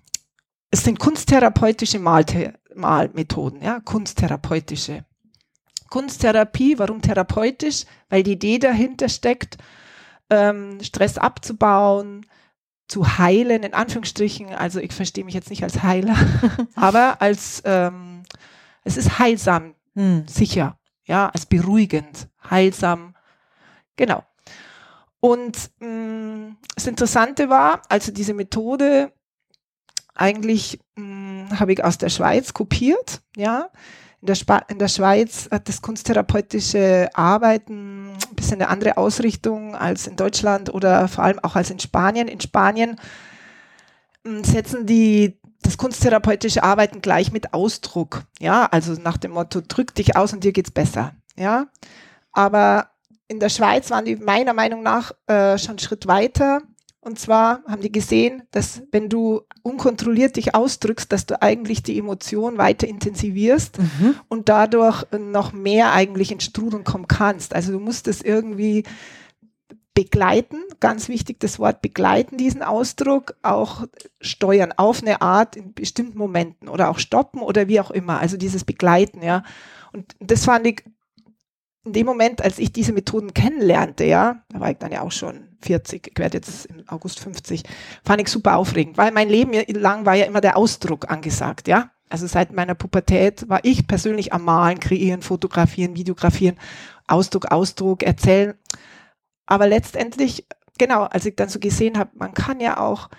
es 0.72 0.84
sind 0.84 1.00
kunsttherapeutische 1.00 2.00
Malte 2.00 2.54
Malmethoden, 2.76 3.62
ja, 3.62 3.80
kunsttherapeutische. 3.80 5.06
Kunsttherapie, 5.90 6.78
warum 6.80 7.02
therapeutisch? 7.02 7.86
Weil 8.10 8.24
die 8.24 8.34
Idee 8.34 8.60
dahinter 8.60 9.10
steckt, 9.10 9.58
ähm, 10.30 10.80
Stress 10.82 11.18
abzubauen, 11.18 12.26
zu 12.88 13.18
heilen, 13.18 13.64
in 13.64 13.74
Anführungsstrichen. 13.74 14.50
Also 14.50 14.80
ich 14.80 14.94
verstehe 14.94 15.24
mich 15.24 15.34
jetzt 15.34 15.50
nicht 15.50 15.64
als 15.64 15.84
Heiler, 15.84 16.16
aber 16.76 17.22
als 17.22 17.62
ähm, 17.66 18.24
es 18.84 18.98
ist 18.98 19.20
heilsam, 19.20 19.76
hm. 19.96 20.28
sicher, 20.28 20.78
ja, 21.06 21.30
als 21.30 21.46
beruhigend, 21.46 22.28
heilsam, 22.50 23.16
genau. 23.96 24.24
Und 25.20 25.72
mh, 25.80 25.88
mm, 25.88 26.58
das 26.76 26.88
Interessante 26.88 27.50
war, 27.50 27.82
also 27.90 28.12
diese 28.12 28.34
Methode 28.34 29.12
eigentlich 30.14 30.80
habe 30.98 31.74
ich 31.74 31.84
aus 31.84 31.98
der 31.98 32.10
Schweiz 32.10 32.54
kopiert, 32.54 33.22
ja. 33.36 33.70
In 34.22 34.28
der, 34.28 34.66
in 34.70 34.80
der 34.80 34.88
Schweiz 34.88 35.50
hat 35.52 35.70
das 35.70 35.82
kunsttherapeutische 35.82 37.10
Arbeiten 37.14 38.14
ein 38.14 38.36
bisschen 38.36 38.62
eine 38.62 38.70
andere 38.70 38.98
Ausrichtung 38.98 39.76
als 39.76 40.08
in 40.08 40.16
Deutschland 40.16 40.74
oder 40.74 41.08
vor 41.08 41.24
allem 41.24 41.40
auch 41.40 41.56
als 41.56 41.70
in 41.70 41.80
Spanien. 41.80 42.28
In 42.28 42.42
Spanien 42.42 43.00
hm, 44.26 44.44
setzen 44.44 44.86
die 44.86 45.38
das 45.62 45.78
kunsttherapeutische 45.78 46.64
Arbeiten 46.64 47.02
gleich 47.02 47.32
mit 47.32 47.54
Ausdruck, 47.54 48.24
ja, 48.40 48.66
also 48.66 48.94
nach 48.94 49.18
dem 49.18 49.32
Motto, 49.32 49.62
drück 49.68 49.94
dich 49.96 50.16
aus 50.16 50.32
und 50.32 50.44
dir 50.44 50.54
geht's 50.54 50.72
besser, 50.72 51.14
ja. 51.36 51.68
Aber 52.32 52.90
in 53.28 53.40
der 53.40 53.50
Schweiz 53.50 53.90
waren 53.90 54.06
die 54.06 54.16
meiner 54.16 54.54
Meinung 54.54 54.84
nach 54.84 55.12
äh, 55.28 55.58
schon 55.58 55.72
einen 55.72 55.80
Schritt 55.80 56.08
weiter 56.08 56.62
und 57.06 57.20
zwar 57.20 57.62
haben 57.68 57.84
die 57.84 57.92
gesehen, 57.92 58.42
dass 58.50 58.82
wenn 58.92 59.10
du 59.10 59.42
unkontrolliert 59.62 60.38
dich 60.38 60.56
ausdrückst, 60.56 61.12
dass 61.12 61.28
du 61.28 61.40
eigentlich 61.40 61.84
die 61.84 62.00
Emotion 62.00 62.58
weiter 62.58 62.88
intensivierst 62.88 63.78
mhm. 63.78 64.16
und 64.28 64.50
dadurch 64.50 65.06
noch 65.12 65.54
mehr 65.54 65.94
eigentlich 65.94 66.32
in 66.32 66.40
Strudeln 66.40 66.84
kommen 66.84 67.08
kannst. 67.08 67.54
Also 67.54 67.72
du 67.72 67.80
musst 67.80 68.08
es 68.08 68.24
irgendwie 68.24 68.86
begleiten, 69.94 70.58
ganz 70.80 71.08
wichtig 71.08 71.40
das 71.40 71.60
Wort 71.60 71.84
begleiten, 71.84 72.38
diesen 72.38 72.64
Ausdruck, 72.64 73.36
auch 73.44 73.86
steuern 74.20 74.74
auf 74.76 75.04
eine 75.04 75.22
Art 75.22 75.56
in 75.56 75.76
bestimmten 75.76 76.18
Momenten 76.18 76.68
oder 76.68 76.90
auch 76.90 76.98
stoppen 76.98 77.42
oder 77.42 77.68
wie 77.68 77.80
auch 77.80 77.92
immer. 77.92 78.20
Also 78.20 78.36
dieses 78.36 78.64
Begleiten, 78.64 79.22
ja. 79.22 79.44
Und 79.94 80.16
das 80.20 80.46
fand 80.46 80.66
ich 80.66 80.84
in 81.86 81.94
dem 81.94 82.06
Moment, 82.06 82.42
als 82.42 82.58
ich 82.58 82.74
diese 82.74 82.94
Methoden 82.94 83.34
kennenlernte, 83.34 84.06
ja, 84.06 84.44
da 84.50 84.60
war 84.60 84.72
ich 84.72 84.78
dann 84.78 84.92
ja 84.92 85.02
auch 85.02 85.12
schon 85.12 85.56
40, 85.62 86.08
ich 86.12 86.20
werde 86.20 86.38
jetzt 86.38 86.66
im 86.66 86.84
August 86.88 87.20
50, 87.20 87.64
fand 88.04 88.22
ich 88.22 88.28
super 88.28 88.58
aufregend, 88.58 88.98
weil 88.98 89.12
mein 89.12 89.30
Leben 89.30 89.54
lang 89.68 90.06
war 90.06 90.16
ja 90.16 90.26
immer 90.26 90.42
der 90.42 90.58
Ausdruck 90.58 91.10
angesagt, 91.10 91.68
ja. 91.68 91.92
Also 92.10 92.28
seit 92.28 92.54
meiner 92.54 92.76
Pubertät 92.76 93.50
war 93.50 93.62
ich 93.64 93.88
persönlich 93.88 94.32
am 94.34 94.44
Malen, 94.44 94.80
Kreieren, 94.80 95.22
Fotografieren, 95.22 95.96
Videografieren, 95.96 96.58
Ausdruck, 97.08 97.52
Ausdruck, 97.52 98.04
Erzählen. 98.04 98.54
Aber 99.48 99.68
letztendlich, 99.68 100.46
genau, 100.78 101.04
als 101.04 101.26
ich 101.26 101.36
dann 101.36 101.50
so 101.50 101.60
gesehen 101.60 101.98
habe, 101.98 102.12
man 102.14 102.34
kann 102.34 102.60
ja 102.60 102.80
auch 102.80 103.10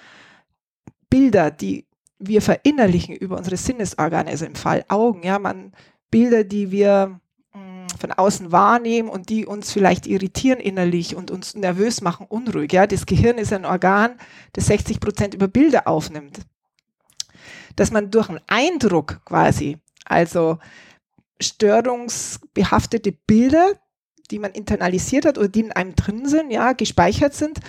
Bilder, 1.10 1.50
die 1.50 1.86
wir 2.18 2.42
verinnerlichen 2.42 3.14
über 3.14 3.36
unsere 3.36 3.56
Sinnesorgane, 3.56 4.30
also 4.30 4.46
im 4.46 4.54
Fall 4.54 4.84
Augen, 4.88 5.22
ja, 5.24 5.38
man 5.38 5.72
Bilder, 6.10 6.44
die 6.44 6.70
wir 6.70 7.20
von 7.98 8.12
außen 8.12 8.52
wahrnehmen 8.52 9.08
und 9.08 9.28
die 9.28 9.46
uns 9.46 9.72
vielleicht 9.72 10.06
irritieren 10.06 10.60
innerlich 10.60 11.16
und 11.16 11.30
uns 11.30 11.54
nervös 11.54 12.00
machen, 12.00 12.26
unruhig. 12.28 12.72
Ja, 12.72 12.86
das 12.86 13.06
Gehirn 13.06 13.38
ist 13.38 13.52
ein 13.52 13.64
Organ, 13.64 14.18
das 14.52 14.66
60 14.66 15.00
Prozent 15.00 15.34
über 15.34 15.48
Bilder 15.48 15.86
aufnimmt. 15.86 16.40
Dass 17.76 17.90
man 17.90 18.10
durch 18.10 18.28
einen 18.28 18.40
Eindruck 18.46 19.20
quasi, 19.24 19.78
also 20.04 20.58
störungsbehaftete 21.40 23.12
Bilder, 23.12 23.72
die 24.30 24.38
man 24.38 24.52
internalisiert 24.52 25.24
hat 25.26 25.38
oder 25.38 25.48
die 25.48 25.60
in 25.60 25.72
einem 25.72 25.94
drin 25.94 26.28
sind, 26.28 26.50
ja, 26.50 26.72
gespeichert 26.72 27.34
sind, 27.34 27.60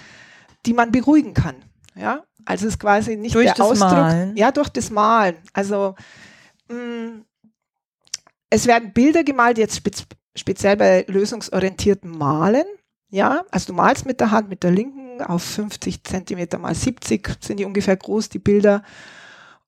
die 0.65 0.73
man 0.73 0.91
beruhigen 0.91 1.33
kann. 1.33 1.55
Ja, 1.95 2.23
also 2.45 2.67
es 2.67 2.73
ist 2.73 2.79
quasi 2.79 3.17
nicht 3.17 3.35
durch 3.35 3.53
der 3.53 3.65
Ausdruck. 3.65 3.91
Malen. 3.91 4.37
Ja, 4.37 4.51
durch 4.51 4.69
das 4.69 4.89
Malen. 4.89 5.35
Also 5.53 5.95
mh, 6.69 7.23
es 8.49 8.67
werden 8.67 8.93
Bilder 8.93 9.23
gemalt, 9.23 9.57
jetzt 9.57 9.77
spez 9.77 10.05
speziell 10.35 10.77
bei 10.77 11.03
lösungsorientierten 11.07 12.15
Malen. 12.15 12.65
Ja, 13.09 13.43
also 13.49 13.67
du 13.67 13.73
malst 13.73 14.05
mit 14.05 14.19
der 14.19 14.29
Hand, 14.31 14.49
mit 14.49 14.63
der 14.63 14.71
linken 14.71 15.21
auf 15.21 15.41
50 15.41 16.03
Zentimeter 16.03 16.59
mal 16.59 16.75
70 16.75 17.37
sind 17.39 17.59
die 17.59 17.65
ungefähr 17.65 17.97
groß, 17.97 18.29
die 18.29 18.39
Bilder. 18.39 18.83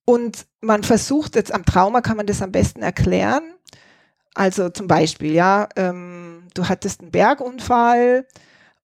Und 0.05 0.45
man 0.61 0.83
versucht 0.83 1.35
jetzt 1.35 1.53
am 1.53 1.65
Trauma 1.65 2.01
kann 2.01 2.17
man 2.17 2.27
das 2.27 2.41
am 2.41 2.51
besten 2.51 2.81
erklären. 2.81 3.43
Also 4.35 4.69
zum 4.69 4.87
Beispiel, 4.87 5.33
ja, 5.33 5.67
ähm, 5.75 6.47
du 6.53 6.67
hattest 6.67 7.01
einen 7.01 7.11
Bergunfall 7.11 8.27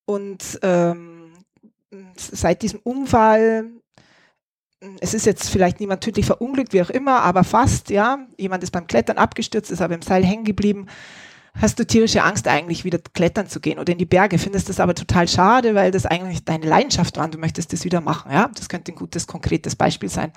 und 0.06 0.60
ähm, 0.62 1.34
seit 2.16 2.62
diesem 2.62 2.80
Unfall 2.80 3.70
es 5.02 5.14
ist 5.14 5.26
jetzt 5.26 5.50
vielleicht 5.50 5.80
niemand 5.80 6.02
tödlich 6.02 6.26
verunglückt, 6.26 6.74
wie 6.74 6.82
auch 6.82 6.90
immer, 6.90 7.22
aber 7.22 7.44
fast, 7.44 7.90
ja. 7.90 8.20
Jemand 8.38 8.64
ist 8.64 8.72
beim 8.72 8.88
Klettern 8.88 9.18
abgestürzt, 9.18 9.72
ist 9.72 9.82
aber 9.82 9.96
im 9.96 10.02
Seil 10.02 10.24
hängen 10.24 10.46
geblieben. 10.46 10.88
Hast 11.60 11.80
du 11.80 11.86
tierische 11.86 12.24
Angst, 12.24 12.48
eigentlich 12.48 12.84
wieder 12.84 13.00
klettern 13.14 13.48
zu 13.48 13.62
gehen 13.62 13.80
oder 13.80 13.94
in 13.94 13.98
die 13.98 14.06
Berge? 14.06 14.38
Findest 14.38 14.68
das 14.68 14.82
aber 14.82 14.94
total 14.94 15.28
schade, 15.28 15.74
weil 15.74 15.92
das 15.92 16.06
eigentlich 16.06 16.44
deine 16.44 16.66
Leidenschaft 16.66 17.16
war 17.16 17.26
und 17.26 17.34
du 17.34 17.38
möchtest 17.38 17.72
das 17.72 17.86
wieder 17.86 18.02
machen, 18.02 18.32
ja. 18.32 18.50
Das 18.54 18.70
könnte 18.70 18.92
ein 18.92 18.96
gutes, 18.96 19.26
konkretes 19.28 19.76
Beispiel 19.76 20.10
sein. 20.10 20.34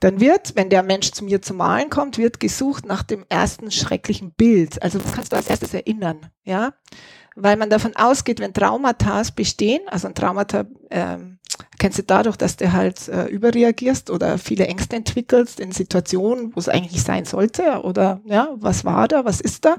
Dann 0.00 0.20
wird, 0.20 0.56
wenn 0.56 0.68
der 0.68 0.82
Mensch 0.82 1.12
zu 1.12 1.24
mir 1.24 1.40
zum 1.40 1.58
Malen 1.58 1.90
kommt, 1.90 2.18
wird 2.18 2.40
gesucht 2.40 2.84
nach 2.86 3.02
dem 3.02 3.24
ersten 3.28 3.70
schrecklichen 3.70 4.32
Bild. 4.32 4.82
Also 4.82 5.02
was 5.02 5.12
kannst 5.12 5.32
du 5.32 5.36
als 5.36 5.48
erstes 5.48 5.72
erinnern, 5.74 6.30
ja? 6.44 6.72
Weil 7.36 7.56
man 7.56 7.70
davon 7.70 7.94
ausgeht, 7.94 8.40
wenn 8.40 8.54
Traumata 8.54 9.22
bestehen, 9.34 9.82
also 9.88 10.08
ein 10.08 10.14
Traumata 10.14 10.64
ähm, 10.90 11.38
kennst 11.78 11.98
du 11.98 12.02
dadurch, 12.02 12.36
dass 12.36 12.56
du 12.56 12.72
halt 12.72 13.08
äh, 13.08 13.26
überreagierst 13.26 14.10
oder 14.10 14.38
viele 14.38 14.66
Ängste 14.66 14.96
entwickelst 14.96 15.60
in 15.60 15.70
Situationen, 15.70 16.56
wo 16.56 16.58
es 16.58 16.68
eigentlich 16.68 17.02
sein 17.02 17.26
sollte 17.26 17.82
oder 17.82 18.20
ja, 18.24 18.48
was 18.54 18.84
war 18.84 19.06
da, 19.06 19.24
was 19.24 19.40
ist 19.40 19.66
da? 19.66 19.76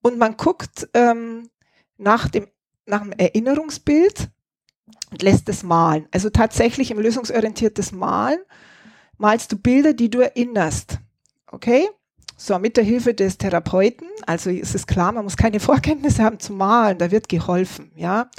Und 0.00 0.18
man 0.18 0.36
guckt 0.36 0.88
ähm, 0.94 1.50
nach 1.98 2.28
dem 2.28 2.48
nach 2.86 3.02
dem 3.02 3.12
Erinnerungsbild 3.12 4.28
und 5.10 5.22
lässt 5.22 5.48
es 5.48 5.62
malen. 5.62 6.06
Also 6.12 6.30
tatsächlich 6.30 6.90
im 6.90 6.98
lösungsorientiertes 6.98 7.92
Malen 7.92 8.38
malst 9.18 9.52
du 9.52 9.56
Bilder, 9.56 9.92
die 9.92 10.10
du 10.10 10.20
erinnerst. 10.20 10.98
Okay? 11.50 11.88
So, 12.36 12.58
mit 12.58 12.76
der 12.76 12.84
Hilfe 12.84 13.14
des 13.14 13.38
Therapeuten, 13.38 14.08
also 14.26 14.50
ist 14.50 14.74
es 14.74 14.86
klar, 14.86 15.12
man 15.12 15.24
muss 15.24 15.36
keine 15.36 15.60
Vorkenntnisse 15.60 16.22
haben 16.22 16.38
zu 16.38 16.52
malen, 16.52 16.98
da 16.98 17.10
wird 17.10 17.28
geholfen, 17.28 17.90
ja. 17.96 18.30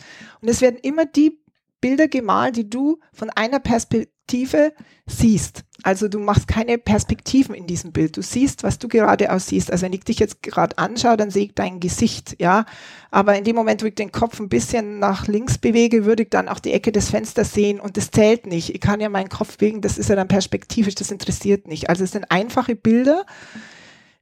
Und 0.42 0.50
es 0.50 0.62
werden 0.62 0.78
immer 0.82 1.06
die 1.06 1.40
Bilder 1.82 2.08
gemalt, 2.08 2.58
die 2.58 2.70
du 2.70 3.00
von 3.14 3.30
einer 3.32 3.60
Perspektive 3.60 4.74
siehst. 5.06 5.64
Also 5.84 6.08
du 6.08 6.20
machst 6.20 6.48
keine 6.48 6.78
Perspektiven 6.78 7.54
in 7.54 7.68
diesem 7.68 7.92
Bild. 7.92 8.18
Du 8.18 8.22
siehst, 8.22 8.64
was 8.64 8.80
du 8.80 8.88
gerade 8.88 9.32
aussiehst. 9.32 9.72
Also 9.72 9.86
wenn 9.86 9.94
ich 9.94 10.04
dich 10.04 10.20
jetzt 10.20 10.42
gerade 10.42 10.78
anschaue, 10.78 11.18
dann 11.18 11.30
sehe 11.30 11.46
ich 11.46 11.54
dein 11.54 11.80
Gesicht, 11.80 12.36
ja. 12.40 12.66
Aber 13.12 13.38
in 13.38 13.44
dem 13.44 13.56
Moment, 13.56 13.84
wo 13.84 13.86
ich 13.86 13.96
den 13.96 14.12
Kopf 14.12 14.40
ein 14.40 14.50
bisschen 14.50 15.00
nach 15.00 15.28
links 15.28 15.58
bewege, 15.58 16.06
würde 16.06 16.24
ich 16.24 16.30
dann 16.30 16.50
auch 16.50 16.60
die 16.60 16.74
Ecke 16.74 16.92
des 16.92 17.10
Fensters 17.10 17.54
sehen 17.54 17.80
und 17.80 17.96
das 17.96 18.12
zählt 18.12 18.48
nicht. 18.48 18.74
Ich 18.74 18.82
kann 18.82 19.00
ja 19.00 19.10
meinen 19.10 19.30
Kopf 19.30 19.58
bewegen, 19.58 19.82
das 19.82 19.98
ist 19.98 20.10
ja 20.10 20.16
dann 20.16 20.28
perspektivisch, 20.28 20.96
das 20.96 21.12
interessiert 21.12 21.68
nicht. 21.68 21.90
Also 21.90 22.04
es 22.04 22.12
sind 22.12 22.32
einfache 22.32 22.76
Bilder, 22.76 23.26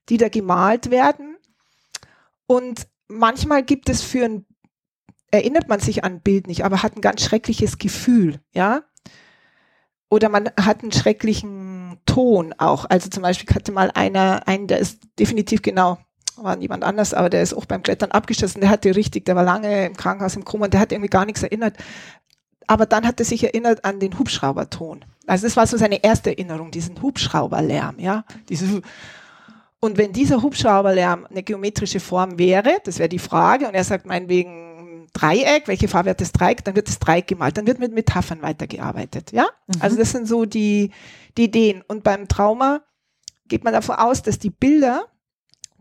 die 0.09 0.17
da 0.17 0.29
gemalt 0.29 0.91
werden. 0.91 1.37
Und 2.47 2.87
manchmal 3.07 3.63
gibt 3.63 3.89
es 3.89 4.01
für 4.01 4.25
ein 4.25 4.45
erinnert 5.35 5.67
man 5.67 5.79
sich 5.79 6.03
an 6.03 6.13
ein 6.13 6.21
Bild 6.21 6.47
nicht, 6.47 6.63
aber 6.63 6.81
hat 6.81 6.95
ein 6.95 7.01
ganz 7.01 7.23
schreckliches 7.23 7.77
Gefühl, 7.77 8.39
ja. 8.53 8.83
Oder 10.09 10.29
man 10.29 10.49
hat 10.59 10.81
einen 10.81 10.91
schrecklichen 10.91 11.97
Ton 12.05 12.53
auch. 12.57 12.85
Also 12.89 13.09
zum 13.09 13.23
Beispiel 13.23 13.53
hatte 13.53 13.71
mal 13.71 13.91
einer, 13.93 14.47
einen, 14.47 14.67
der 14.67 14.79
ist 14.79 14.99
definitiv 15.19 15.61
genau, 15.61 15.97
war 16.37 16.55
niemand 16.55 16.83
anders, 16.83 17.13
aber 17.13 17.29
der 17.29 17.41
ist 17.41 17.53
auch 17.53 17.65
beim 17.65 17.83
Klettern 17.83 18.11
abgeschossen, 18.11 18.61
der 18.61 18.69
hatte 18.69 18.95
richtig, 18.95 19.25
der 19.25 19.35
war 19.35 19.43
lange 19.43 19.85
im 19.85 19.97
Krankenhaus 19.97 20.35
im 20.35 20.45
Koma 20.45 20.65
und 20.65 20.73
der 20.73 20.81
hat 20.81 20.91
irgendwie 20.91 21.09
gar 21.09 21.25
nichts 21.25 21.43
erinnert. 21.43 21.75
Aber 22.67 22.85
dann 22.85 23.05
hat 23.05 23.19
er 23.19 23.25
sich 23.25 23.43
erinnert 23.43 23.85
an 23.85 23.99
den 23.99 24.17
Hubschrauberton. 24.17 25.05
Also 25.27 25.45
das 25.45 25.55
war 25.55 25.67
so 25.67 25.77
seine 25.77 26.03
erste 26.03 26.31
Erinnerung, 26.31 26.71
diesen 26.71 27.01
Hubschrauberlärm, 27.01 27.99
ja. 27.99 28.25
Diese, 28.49 28.81
und 29.85 29.97
wenn 29.97 30.11
dieser 30.11 30.41
Hubschrauberlärm 30.41 31.27
eine 31.29 31.43
geometrische 31.43 31.99
Form 31.99 32.37
wäre, 32.39 32.79
das 32.83 32.97
wäre 32.99 33.09
die 33.09 33.19
Frage, 33.19 33.67
und 33.67 33.75
er 33.75 33.83
sagt 33.83 34.05
meinetwegen 34.05 35.07
Dreieck, 35.13 35.67
welche 35.67 35.87
Farbe 35.87 36.09
hat 36.09 36.21
das 36.21 36.31
Dreieck, 36.31 36.65
dann 36.65 36.75
wird 36.75 36.87
das 36.87 36.99
Dreieck 36.99 37.27
gemalt, 37.27 37.57
dann 37.57 37.67
wird 37.67 37.79
mit 37.79 37.93
Metaphern 37.93 38.41
weitergearbeitet, 38.41 39.31
ja? 39.31 39.47
Mhm. 39.67 39.81
Also 39.81 39.97
das 39.97 40.11
sind 40.11 40.27
so 40.27 40.45
die, 40.45 40.91
die 41.37 41.45
Ideen. 41.45 41.83
Und 41.87 42.03
beim 42.03 42.27
Trauma 42.27 42.81
geht 43.47 43.63
man 43.63 43.73
davon 43.73 43.95
aus, 43.95 44.23
dass 44.23 44.39
die 44.39 44.49
Bilder 44.49 45.05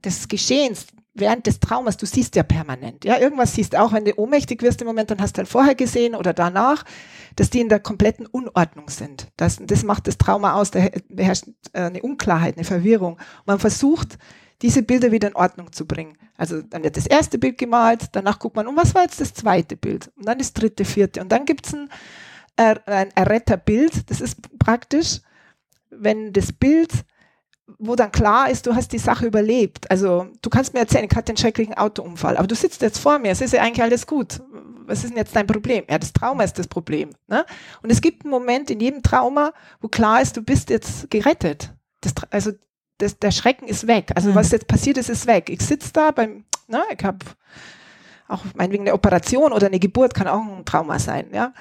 des 0.04 0.28
Geschehens 0.28 0.86
während 1.14 1.46
des 1.46 1.60
Traumas, 1.60 1.96
du 1.96 2.06
siehst 2.06 2.34
ja 2.36 2.42
permanent, 2.42 3.04
ja, 3.04 3.18
irgendwas 3.18 3.54
siehst 3.54 3.76
auch, 3.76 3.92
wenn 3.92 4.04
du 4.04 4.18
ohnmächtig 4.18 4.62
wirst 4.62 4.80
im 4.82 4.88
Moment, 4.88 5.10
dann 5.10 5.20
hast 5.20 5.36
du 5.36 5.38
halt 5.38 5.48
vorher 5.48 5.74
gesehen 5.74 6.14
oder 6.14 6.32
danach, 6.32 6.84
dass 7.36 7.50
die 7.50 7.60
in 7.60 7.68
der 7.68 7.80
kompletten 7.80 8.26
Unordnung 8.26 8.90
sind. 8.90 9.28
Das, 9.36 9.58
das 9.60 9.84
macht 9.84 10.08
das 10.08 10.18
Trauma 10.18 10.54
aus, 10.54 10.72
da 10.72 10.80
herrscht 11.16 11.46
äh, 11.72 11.82
eine 11.82 12.02
Unklarheit, 12.02 12.56
eine 12.56 12.64
Verwirrung. 12.64 13.18
Man 13.46 13.58
versucht, 13.58 14.18
diese 14.62 14.82
Bilder 14.82 15.12
wieder 15.12 15.28
in 15.28 15.36
Ordnung 15.36 15.72
zu 15.72 15.86
bringen. 15.86 16.16
Also 16.36 16.62
dann 16.62 16.82
wird 16.82 16.96
das 16.96 17.06
erste 17.06 17.38
Bild 17.38 17.58
gemalt, 17.58 18.08
danach 18.12 18.38
guckt 18.38 18.56
man, 18.56 18.66
und 18.66 18.76
was 18.76 18.94
war 18.94 19.02
jetzt 19.02 19.20
das 19.20 19.34
zweite 19.34 19.76
Bild? 19.76 20.10
Und 20.16 20.26
dann 20.26 20.38
das 20.38 20.52
dritte, 20.52 20.84
vierte. 20.84 21.20
Und 21.20 21.30
dann 21.30 21.44
gibt 21.44 21.66
es 21.66 21.74
ein, 21.74 21.88
äh, 22.56 22.76
ein 22.86 23.10
Erretterbild. 23.14 24.10
Das 24.10 24.20
ist 24.20 24.58
praktisch, 24.58 25.20
wenn 25.90 26.32
das 26.32 26.52
Bild, 26.52 27.04
wo 27.78 27.96
dann 27.96 28.12
klar 28.12 28.50
ist, 28.50 28.66
du 28.66 28.74
hast 28.74 28.92
die 28.92 28.98
Sache 28.98 29.26
überlebt. 29.26 29.90
Also 29.90 30.26
du 30.42 30.50
kannst 30.50 30.74
mir 30.74 30.80
erzählen, 30.80 31.06
ich 31.10 31.16
hatte 31.16 31.30
einen 31.30 31.38
schrecklichen 31.38 31.74
Autounfall, 31.74 32.36
aber 32.36 32.46
du 32.46 32.54
sitzt 32.54 32.82
jetzt 32.82 32.98
vor 32.98 33.18
mir, 33.18 33.32
es 33.32 33.40
ist 33.40 33.52
ja 33.52 33.62
eigentlich 33.62 33.82
alles 33.82 34.06
gut. 34.06 34.42
Was 34.86 35.02
ist 35.02 35.10
denn 35.10 35.16
jetzt 35.16 35.34
dein 35.34 35.46
Problem? 35.46 35.84
Ja, 35.88 35.98
das 35.98 36.12
Trauma 36.12 36.44
ist 36.44 36.58
das 36.58 36.68
Problem. 36.68 37.10
Ne? 37.26 37.46
Und 37.82 37.90
es 37.90 38.02
gibt 38.02 38.24
einen 38.24 38.30
Moment 38.30 38.70
in 38.70 38.80
jedem 38.80 39.02
Trauma, 39.02 39.52
wo 39.80 39.88
klar 39.88 40.20
ist, 40.20 40.36
du 40.36 40.42
bist 40.42 40.68
jetzt 40.68 41.10
gerettet. 41.10 41.72
Das, 42.02 42.12
also 42.30 42.52
das, 42.98 43.18
der 43.18 43.30
Schrecken 43.30 43.66
ist 43.66 43.86
weg. 43.86 44.12
Also 44.14 44.30
mhm. 44.30 44.34
was 44.34 44.50
jetzt 44.50 44.68
passiert 44.68 44.98
ist, 44.98 45.08
ist 45.08 45.26
weg. 45.26 45.48
Ich 45.48 45.62
sitze 45.62 45.92
da 45.92 46.10
beim, 46.10 46.44
na, 46.68 46.78
ne, 46.78 46.84
ich 46.98 47.04
habe 47.04 47.24
auch 48.28 48.44
meinetwegen 48.54 48.84
eine 48.84 48.94
Operation 48.94 49.52
oder 49.52 49.66
eine 49.66 49.78
Geburt 49.78 50.14
kann 50.14 50.28
auch 50.28 50.40
ein 50.40 50.64
Trauma 50.64 50.98
sein, 50.98 51.28
ja. 51.32 51.52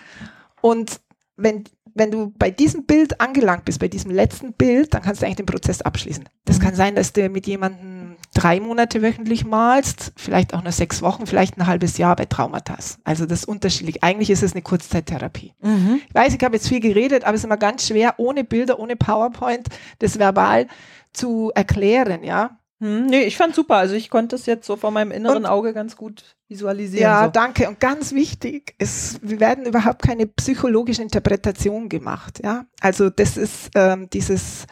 Und 0.62 1.02
wenn, 1.36 1.66
wenn 1.96 2.12
du 2.12 2.34
bei 2.38 2.50
diesem 2.50 2.86
Bild 2.86 3.22
angelangt 3.22 3.66
bist, 3.66 3.80
bei 3.80 3.88
diesem 3.88 4.12
letzten 4.12 4.54
Bild, 4.54 4.94
dann 4.94 5.02
kannst 5.02 5.22
du 5.22 5.26
eigentlich 5.26 5.38
den 5.38 5.46
Prozess 5.46 5.82
abschließen. 5.82 6.28
Das 6.46 6.60
mhm. 6.60 6.64
kann 6.64 6.76
sein, 6.76 6.96
dass 6.96 7.14
du 7.14 7.30
mit 7.30 7.48
jemandem 7.48 8.16
drei 8.34 8.60
Monate 8.60 9.02
wöchentlich 9.02 9.46
malst, 9.46 10.12
vielleicht 10.16 10.54
auch 10.54 10.64
nur 10.64 10.72
sechs 10.72 11.02
Wochen, 11.02 11.28
vielleicht 11.28 11.58
ein 11.58 11.68
halbes 11.68 11.98
Jahr 11.98 12.16
bei 12.16 12.26
Traumata. 12.26 12.78
Also 13.04 13.26
das 13.26 13.40
ist 13.40 13.46
unterschiedlich. 13.46 14.04
Eigentlich 14.04 14.30
ist 14.30 14.44
es 14.44 14.54
eine 14.54 14.62
Kurzzeittherapie. 14.62 15.54
Mhm. 15.62 16.02
Ich 16.08 16.16
weiß, 16.16 16.34
ich 16.34 16.44
habe 16.44 16.56
jetzt 16.56 16.68
viel 16.68 16.80
geredet, 16.80 17.24
aber 17.24 17.36
es 17.36 17.42
ist 17.42 17.46
immer 17.46 17.58
ganz 17.58 17.88
schwer, 17.88 18.16
ohne 18.18 18.44
Bilder, 18.44 18.80
ohne 18.80 18.96
PowerPoint, 18.96 19.68
das 20.00 20.18
verbal 20.18 20.68
zu 21.12 21.52
erklären, 21.54 22.24
ja. 22.24 22.58
Hm, 22.80 23.06
nee, 23.06 23.24
ich 23.24 23.38
fand 23.38 23.56
super. 23.56 23.76
Also 23.76 23.96
ich 23.96 24.10
konnte 24.10 24.36
es 24.36 24.46
jetzt 24.46 24.66
so 24.66 24.76
vor 24.76 24.92
meinem 24.92 25.12
inneren 25.12 25.38
und, 25.38 25.46
Auge 25.46 25.74
ganz 25.74 25.96
gut 25.96 26.36
visualisieren. 26.54 27.04
Ja, 27.04 27.26
so. 27.26 27.32
danke. 27.32 27.68
Und 27.68 27.80
ganz 27.80 28.14
wichtig, 28.14 28.76
es 28.78 29.20
wir 29.22 29.40
werden 29.40 29.66
überhaupt 29.66 30.02
keine 30.02 30.28
psychologische 30.28 31.02
Interpretation 31.02 31.90
gemacht. 31.90 32.40
Ja, 32.44 32.66
also 32.80 33.10
das 33.10 33.38
ist 33.38 33.72
ähm, 33.76 34.10
dieses 34.12 34.66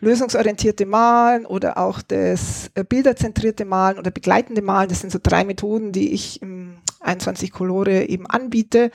lösungsorientierte 0.00 0.86
Malen 0.86 1.46
oder 1.46 1.78
auch 1.78 2.02
das 2.02 2.70
äh, 2.74 2.84
bilderzentrierte 2.84 3.64
Malen 3.64 3.98
oder 3.98 4.10
begleitende 4.10 4.62
Malen. 4.62 4.88
Das 4.88 5.00
sind 5.00 5.10
so 5.10 5.18
drei 5.22 5.44
Methoden, 5.44 5.92
die 5.92 6.12
ich 6.12 6.42
im 6.42 6.78
21 7.00 7.50
Colore 7.52 8.04
eben 8.08 8.26
anbiete. 8.26 8.90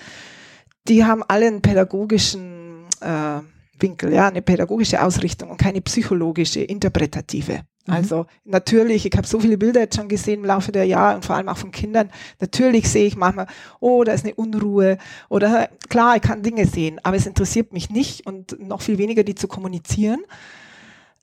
Die 0.87 1.05
haben 1.05 1.23
alle 1.27 1.47
einen 1.47 1.61
pädagogischen 1.61 2.85
äh, 3.01 3.41
Winkel, 3.79 4.13
ja, 4.13 4.27
eine 4.27 4.41
pädagogische 4.41 5.01
Ausrichtung 5.01 5.49
und 5.49 5.57
keine 5.57 5.81
psychologische, 5.81 6.61
interpretative. 6.61 7.61
Mhm. 7.85 7.93
Also 7.93 8.25
natürlich, 8.45 9.05
ich 9.05 9.17
habe 9.17 9.27
so 9.27 9.39
viele 9.39 9.57
Bilder 9.57 9.81
jetzt 9.81 9.95
schon 9.95 10.07
gesehen 10.07 10.41
im 10.41 10.45
Laufe 10.45 10.71
der 10.71 10.85
Jahre 10.85 11.15
und 11.15 11.25
vor 11.25 11.35
allem 11.35 11.49
auch 11.49 11.57
von 11.57 11.71
Kindern. 11.71 12.09
Natürlich 12.39 12.89
sehe 12.89 13.05
ich 13.05 13.15
manchmal, 13.15 13.47
oh, 13.79 14.03
da 14.03 14.13
ist 14.13 14.25
eine 14.25 14.35
Unruhe 14.35 14.97
oder 15.29 15.69
klar, 15.89 16.15
ich 16.15 16.21
kann 16.21 16.43
Dinge 16.43 16.65
sehen, 16.65 16.99
aber 17.03 17.17
es 17.17 17.25
interessiert 17.25 17.73
mich 17.73 17.89
nicht 17.89 18.25
und 18.25 18.59
noch 18.59 18.81
viel 18.81 18.97
weniger, 18.97 19.23
die 19.23 19.35
zu 19.35 19.47
kommunizieren. 19.47 20.21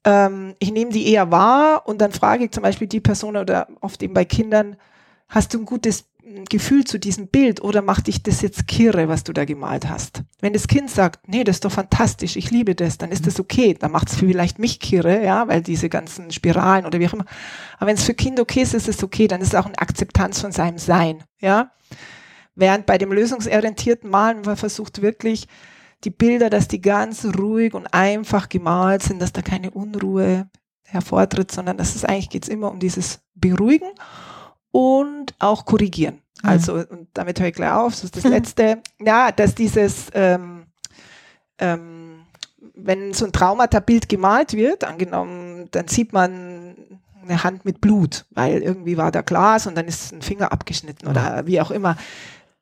Ähm, 0.05 0.55
ich 0.59 0.73
nehme 0.73 0.91
die 0.91 1.13
eher 1.13 1.31
wahr 1.31 1.87
und 1.87 2.01
dann 2.01 2.13
frage 2.13 2.45
ich 2.45 2.51
zum 2.51 2.63
Beispiel 2.63 2.89
die 2.89 3.01
Person 3.01 3.37
oder 3.37 3.69
oft 3.81 4.03
eben 4.03 4.15
bei 4.15 4.25
Kindern, 4.25 4.77
hast 5.29 5.55
du 5.55 5.59
ein 5.59 5.67
gutes 5.67 6.05
Gefühl 6.49 6.85
zu 6.85 6.99
diesem 6.99 7.29
Bild 7.29 7.63
oder 7.63 7.83
macht 7.83 8.07
dich 8.07 8.23
das 8.23 8.43
jetzt 8.43 8.67
kirre, 8.67 9.09
was 9.09 9.25
du 9.25 9.33
da 9.33 9.45
gemalt 9.45 9.89
hast? 9.89 10.23
Wenn 10.41 10.53
das 10.53 10.69
Kind 10.69 10.91
sagt, 10.91 11.29
nee, 11.29 11.45
das 11.45 11.57
ist 11.57 11.65
doch 11.65 11.73
fantastisch, 11.73 12.37
ich 12.37 12.51
liebe 12.51 12.75
das, 12.75 12.99
dann 12.99 13.11
ist 13.11 13.27
das 13.27 13.41
okay. 13.41 13.75
Dann 13.79 13.93
macht 13.93 14.09
es 14.09 14.17
vielleicht 14.17 14.59
mich 14.59 14.81
kirre, 14.81 15.25
ja, 15.25 15.49
weil 15.49 15.63
diese 15.63 15.89
ganzen 15.89 16.31
Spiralen 16.31 16.87
oder 16.87 17.01
wie 17.01 17.09
auch 17.09 17.15
immer. 17.15 17.27
Aber 17.79 17.89
wenn 17.89 17.97
es 17.97 18.05
für 18.05 18.15
Kind 18.15 18.41
okay 18.41 18.63
ist, 18.63 18.75
ist 18.75 18.89
es 18.89 19.03
okay, 19.03 19.29
dann 19.29 19.41
ist 19.41 19.49
es 19.49 19.55
auch 19.55 19.67
eine 19.67 19.79
Akzeptanz 19.79 20.41
von 20.41 20.53
seinem 20.53 20.79
Sein, 20.79 21.25
ja. 21.41 21.73
Während 22.55 22.87
bei 22.87 22.99
dem 22.99 23.13
lösungsorientierten 23.13 24.11
Malen 24.11 24.43
man 24.45 24.57
versucht 24.57 25.01
wirklich 25.01 25.47
die 26.05 26.11
Bilder, 26.11 26.51
dass 26.51 26.69
die 26.69 26.81
ganz 26.81 27.25
ruhig 27.25 27.75
und 27.75 27.87
einfach 27.95 28.49
gemalt 28.49 29.03
sind, 29.03 29.21
dass 29.23 29.33
da 29.33 29.43
keine 29.43 29.71
Unruhe 29.71 30.49
hervortritt, 30.83 31.53
sondern 31.53 31.77
dass 31.77 31.95
es 31.95 32.05
eigentlich 32.05 32.31
geht 32.31 32.45
es 32.45 32.49
immer 32.49 32.71
um 32.71 32.81
dieses 32.81 33.21
Beruhigen 33.35 33.91
und 34.71 35.35
auch 35.39 35.65
korrigieren. 35.65 36.23
Mhm. 36.43 36.49
Also, 36.49 36.75
und 36.75 37.09
damit 37.15 37.41
höre 37.41 37.49
ich 37.49 37.55
gleich 37.55 37.73
auf, 37.73 37.93
das 37.93 38.05
ist 38.05 38.17
das 38.17 38.25
Letzte. 38.25 38.79
Ja, 39.01 39.33
dass 39.33 39.55
dieses, 39.55 40.07
ähm, 40.15 40.67
ähm, 41.59 42.23
wenn 42.75 43.13
so 43.13 43.25
ein 43.25 43.33
Traumata-Bild 43.33 44.09
gemalt 44.09 44.53
wird, 44.53 44.85
angenommen, 44.85 45.69
dann 45.71 45.89
sieht 45.89 46.13
man 46.13 46.77
eine 47.23 47.45
Hand 47.45 47.65
mit 47.65 47.81
Blut, 47.81 48.25
weil 48.31 48.63
irgendwie 48.63 48.97
war 48.97 49.13
da 49.13 49.23
Glas 49.23 49.67
und 49.67 49.77
dann 49.77 49.87
ist 49.87 50.13
ein 50.13 50.23
Finger 50.23 50.53
abgeschnitten 50.53 51.09
oder 51.09 51.47
wie 51.47 51.61
auch 51.61 51.71
immer. 51.71 51.97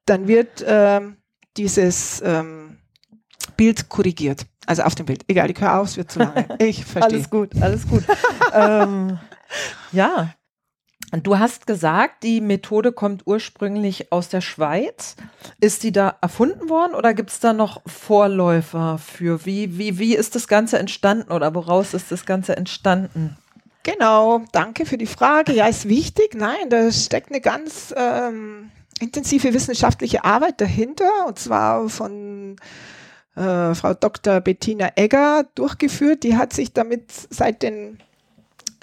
Dann 0.07 0.27
wird 0.27 0.65
ähm, 0.67 1.17
dieses 1.57 2.23
ähm, 2.25 2.79
Bild 3.57 3.89
korrigiert. 3.89 4.47
Also 4.67 4.83
auf 4.83 4.95
dem 4.95 5.07
Bild. 5.07 5.25
Egal, 5.29 5.51
ich 5.51 5.61
höre 5.61 5.79
auf, 5.79 5.89
es 5.89 5.97
wird 5.97 6.11
zu 6.11 6.19
lange. 6.19 6.47
Ich 6.59 6.85
verstehe. 6.85 7.19
alles 7.19 7.31
gut, 7.31 7.51
alles 7.63 7.89
gut. 7.89 8.05
ähm, 8.53 9.19
ja, 9.93 10.35
Du 11.23 11.39
hast 11.39 11.67
gesagt, 11.67 12.23
die 12.23 12.41
Methode 12.41 12.93
kommt 12.93 13.27
ursprünglich 13.27 14.13
aus 14.13 14.29
der 14.29 14.41
Schweiz. 14.41 15.17
Ist 15.61 15.83
die 15.83 15.93
da 15.93 16.17
erfunden 16.21 16.69
worden 16.69 16.95
oder 16.95 17.15
gibt 17.15 17.31
es 17.31 17.41
da 17.41 17.53
noch 17.53 17.83
Vorläufer 17.87 18.99
für? 18.99 19.45
Wie, 19.47 19.79
wie, 19.79 19.99
wie 19.99 20.15
ist 20.15 20.35
das 20.35 20.49
Ganze 20.49 20.79
entstanden 20.79 21.33
oder 21.33 21.55
woraus 21.55 21.95
ist 21.95 22.11
das 22.11 22.27
Ganze 22.27 22.57
entstanden? 22.57 23.37
Genau, 23.83 24.43
danke 24.53 24.85
für 24.85 24.99
die 24.99 25.07
Frage. 25.07 25.53
Ja, 25.53 25.67
ist 25.67 25.89
wichtig. 25.89 26.35
Nein, 26.35 26.71
da 26.71 26.91
steckt 26.91 27.31
eine 27.31 27.41
ganz 27.41 27.95
ähm, 27.97 28.71
intensive 29.01 29.55
wissenschaftliche 29.55 30.25
Arbeit 30.25 30.61
dahinter 30.61 31.27
und 31.29 31.39
zwar 31.39 31.89
von 31.89 32.57
äh, 33.37 33.75
Frau 33.75 33.95
Dr. 33.95 34.41
Bettina 34.41 34.91
Egger 34.97 35.47
durchgeführt. 35.55 36.25
Die 36.25 36.37
hat 36.37 36.53
sich 36.53 36.73
damit 36.73 37.13
seit 37.31 37.63
den 37.63 38.01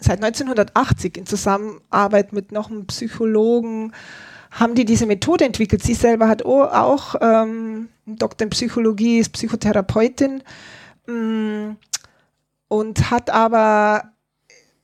seit 0.03 0.23
1980 0.23 1.17
in 1.17 1.25
Zusammenarbeit 1.25 2.33
mit 2.33 2.51
noch 2.51 2.69
einem 2.69 2.85
Psychologen 2.87 3.93
haben 4.51 4.75
die 4.75 4.85
diese 4.85 5.05
Methode 5.05 5.45
entwickelt. 5.45 5.81
Sie 5.83 5.95
selber 5.95 6.27
hat 6.27 6.45
auch 6.45 7.15
ähm, 7.21 7.89
einen 8.05 8.17
Doktor 8.17 8.45
in 8.45 8.49
Psychologie, 8.51 9.19
ist 9.19 9.33
Psychotherapeutin 9.33 10.43
mh, 11.07 11.13
mm, 11.13 11.77
und 12.67 13.11
hat 13.11 13.29
aber 13.29 14.13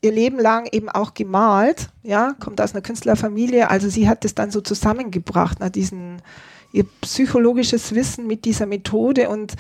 ihr 0.02 0.12
Leben 0.12 0.40
lang 0.40 0.68
eben 0.72 0.90
auch 0.90 1.14
gemalt, 1.14 1.90
ja, 2.04 2.34
kommt 2.40 2.62
aus 2.62 2.74
einer 2.74 2.82
Künstlerfamilie, 2.82 3.70
also 3.70 3.90
sie 3.90 4.08
hat 4.08 4.24
das 4.24 4.34
dann 4.34 4.50
so 4.50 4.62
zusammengebracht, 4.62 5.58
na, 5.60 5.70
diesen, 5.70 6.22
ihr 6.72 6.86
psychologisches 7.02 7.94
Wissen 7.94 8.26
mit 8.26 8.46
dieser 8.46 8.66
Methode 8.66 9.30
und 9.30 9.56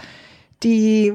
die 0.63 1.13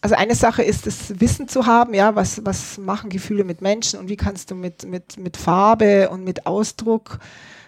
also 0.00 0.14
eine 0.14 0.34
Sache 0.34 0.62
ist, 0.62 0.86
das 0.86 1.20
Wissen 1.20 1.48
zu 1.48 1.66
haben, 1.66 1.94
ja, 1.94 2.14
was, 2.14 2.44
was 2.44 2.78
machen 2.78 3.10
Gefühle 3.10 3.44
mit 3.44 3.60
Menschen 3.62 3.98
und 3.98 4.08
wie 4.08 4.16
kannst 4.16 4.50
du 4.50 4.54
mit, 4.54 4.86
mit, 4.86 5.18
mit 5.18 5.36
Farbe 5.36 6.10
und 6.10 6.24
mit 6.24 6.46
Ausdruck, 6.46 7.18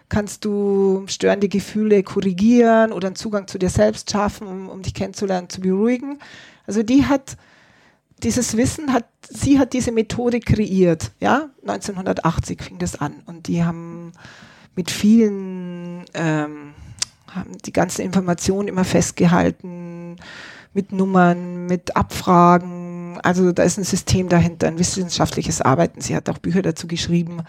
kannst 0.08 0.44
du 0.44 1.04
störende 1.06 1.48
Gefühle 1.48 2.02
korrigieren 2.02 2.92
oder 2.92 3.08
einen 3.08 3.16
Zugang 3.16 3.46
zu 3.46 3.58
dir 3.58 3.70
selbst 3.70 4.10
schaffen, 4.10 4.46
um, 4.46 4.68
um 4.68 4.82
dich 4.82 4.94
kennenzulernen, 4.94 5.48
zu 5.48 5.60
beruhigen. 5.60 6.18
Also 6.66 6.82
die 6.82 7.06
hat 7.06 7.36
dieses 8.22 8.56
Wissen 8.56 8.92
hat, 8.92 9.06
sie 9.28 9.58
hat 9.58 9.72
diese 9.72 9.92
Methode 9.92 10.40
kreiert, 10.40 11.12
ja, 11.20 11.50
1980 11.62 12.62
fing 12.62 12.78
das 12.78 12.96
an 12.96 13.22
und 13.26 13.46
die 13.46 13.64
haben 13.64 14.12
mit 14.74 14.90
vielen, 14.90 16.04
ähm, 16.14 16.74
haben 17.28 17.58
die 17.64 17.72
ganzen 17.72 18.02
Informationen 18.02 18.68
immer 18.68 18.84
festgehalten, 18.84 20.16
mit 20.78 20.92
Nummern, 20.92 21.66
mit 21.66 21.96
Abfragen. 21.96 23.20
Also 23.24 23.50
da 23.50 23.64
ist 23.64 23.78
ein 23.78 23.84
System 23.84 24.28
dahinter, 24.28 24.68
ein 24.68 24.78
wissenschaftliches 24.78 25.60
Arbeiten. 25.60 26.00
Sie 26.00 26.14
hat 26.14 26.28
auch 26.28 26.38
Bücher 26.38 26.62
dazu 26.62 26.86
geschrieben. 26.86 27.42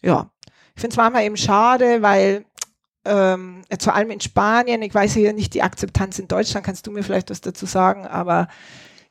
Ja, 0.00 0.30
ich 0.76 0.80
finde 0.80 0.94
es 0.94 0.96
manchmal 0.96 1.24
eben 1.24 1.36
schade, 1.36 2.02
weil 2.02 2.44
ähm, 3.04 3.62
vor 3.80 3.96
allem 3.96 4.12
in 4.12 4.20
Spanien, 4.20 4.80
ich 4.82 4.94
weiß 4.94 5.14
hier 5.14 5.32
nicht 5.32 5.54
die 5.54 5.64
Akzeptanz 5.64 6.20
in 6.20 6.28
Deutschland, 6.28 6.64
kannst 6.64 6.86
du 6.86 6.92
mir 6.92 7.02
vielleicht 7.02 7.30
was 7.30 7.40
dazu 7.40 7.66
sagen, 7.66 8.06
aber 8.06 8.46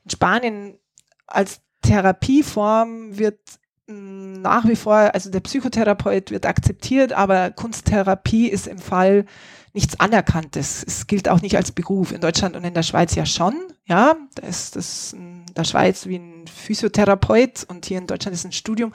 in 0.04 0.10
Spanien 0.12 0.78
als 1.26 1.60
Therapieform 1.82 3.18
wird 3.18 3.38
hm, 3.86 4.40
nach 4.40 4.66
wie 4.66 4.76
vor, 4.76 4.94
also 5.12 5.30
der 5.30 5.40
Psychotherapeut 5.40 6.30
wird 6.30 6.46
akzeptiert, 6.46 7.12
aber 7.12 7.50
Kunsttherapie 7.50 8.48
ist 8.48 8.66
im 8.66 8.78
Fall 8.78 9.26
nichts 9.72 9.98
Anerkanntes. 9.98 10.84
Es 10.86 11.06
gilt 11.06 11.28
auch 11.28 11.42
nicht 11.42 11.56
als 11.56 11.72
Beruf. 11.72 12.12
In 12.12 12.20
Deutschland 12.20 12.56
und 12.56 12.64
in 12.64 12.74
der 12.74 12.82
Schweiz 12.82 13.14
ja 13.14 13.26
schon. 13.26 13.54
Ja, 13.86 14.16
da 14.34 14.46
ist 14.46 14.76
das 14.76 15.12
in 15.12 15.44
der 15.56 15.64
Schweiz 15.64 16.06
wie 16.06 16.16
ein 16.16 16.46
Physiotherapeut 16.46 17.64
und 17.68 17.86
hier 17.86 17.98
in 17.98 18.06
Deutschland 18.06 18.34
ist 18.34 18.44
ein 18.44 18.52
Studium. 18.52 18.92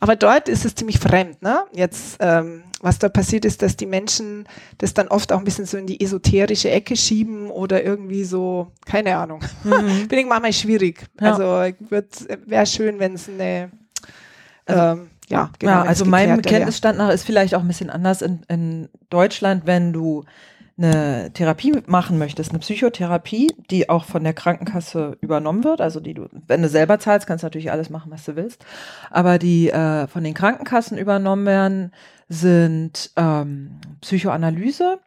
Aber 0.00 0.14
dort 0.14 0.48
ist 0.48 0.64
es 0.64 0.74
ziemlich 0.74 0.98
fremd. 0.98 1.42
Ne? 1.42 1.64
Jetzt, 1.72 2.18
ähm, 2.20 2.62
was 2.80 2.98
da 2.98 3.08
passiert 3.08 3.44
ist, 3.44 3.62
dass 3.62 3.76
die 3.76 3.86
Menschen 3.86 4.46
das 4.78 4.94
dann 4.94 5.08
oft 5.08 5.32
auch 5.32 5.38
ein 5.38 5.44
bisschen 5.44 5.66
so 5.66 5.76
in 5.76 5.86
die 5.86 6.00
esoterische 6.00 6.70
Ecke 6.70 6.96
schieben 6.96 7.50
oder 7.50 7.82
irgendwie 7.82 8.22
so, 8.22 8.70
keine 8.86 9.16
Ahnung. 9.16 9.42
Mhm. 9.64 10.06
Bin 10.08 10.20
ich 10.20 10.26
manchmal 10.26 10.52
schwierig. 10.52 11.06
Ja. 11.20 11.32
Also 11.32 11.74
wäre 12.46 12.66
schön, 12.66 13.00
wenn 13.00 13.14
es 13.14 13.28
eine 13.28 13.72
also, 14.68 15.00
ähm, 15.00 15.10
ja, 15.28 15.50
genau. 15.58 15.72
Ja, 15.72 15.82
also 15.82 16.04
meinem 16.04 16.42
Kenntnisstand 16.42 16.98
nach 16.98 17.10
ist 17.10 17.24
vielleicht 17.24 17.54
auch 17.54 17.60
ein 17.60 17.68
bisschen 17.68 17.90
anders 17.90 18.22
in, 18.22 18.40
in 18.48 18.88
Deutschland, 19.10 19.66
wenn 19.66 19.92
du 19.92 20.24
eine 20.78 21.32
Therapie 21.32 21.72
machen 21.86 22.18
möchtest, 22.18 22.50
eine 22.50 22.60
Psychotherapie, 22.60 23.52
die 23.70 23.88
auch 23.88 24.04
von 24.04 24.22
der 24.22 24.32
Krankenkasse 24.32 25.18
übernommen 25.20 25.64
wird, 25.64 25.80
also 25.80 25.98
die 25.98 26.14
du, 26.14 26.28
wenn 26.46 26.62
du 26.62 26.68
selber 26.68 27.00
zahlst, 27.00 27.26
kannst 27.26 27.42
du 27.42 27.46
natürlich 27.46 27.72
alles 27.72 27.90
machen, 27.90 28.12
was 28.12 28.24
du 28.24 28.36
willst, 28.36 28.64
aber 29.10 29.38
die 29.38 29.70
äh, 29.70 30.06
von 30.06 30.22
den 30.22 30.34
Krankenkassen 30.34 30.96
übernommen 30.96 31.46
werden, 31.46 31.92
sind 32.28 33.10
ähm, 33.16 33.80
Psychoanalyse, 34.02 34.98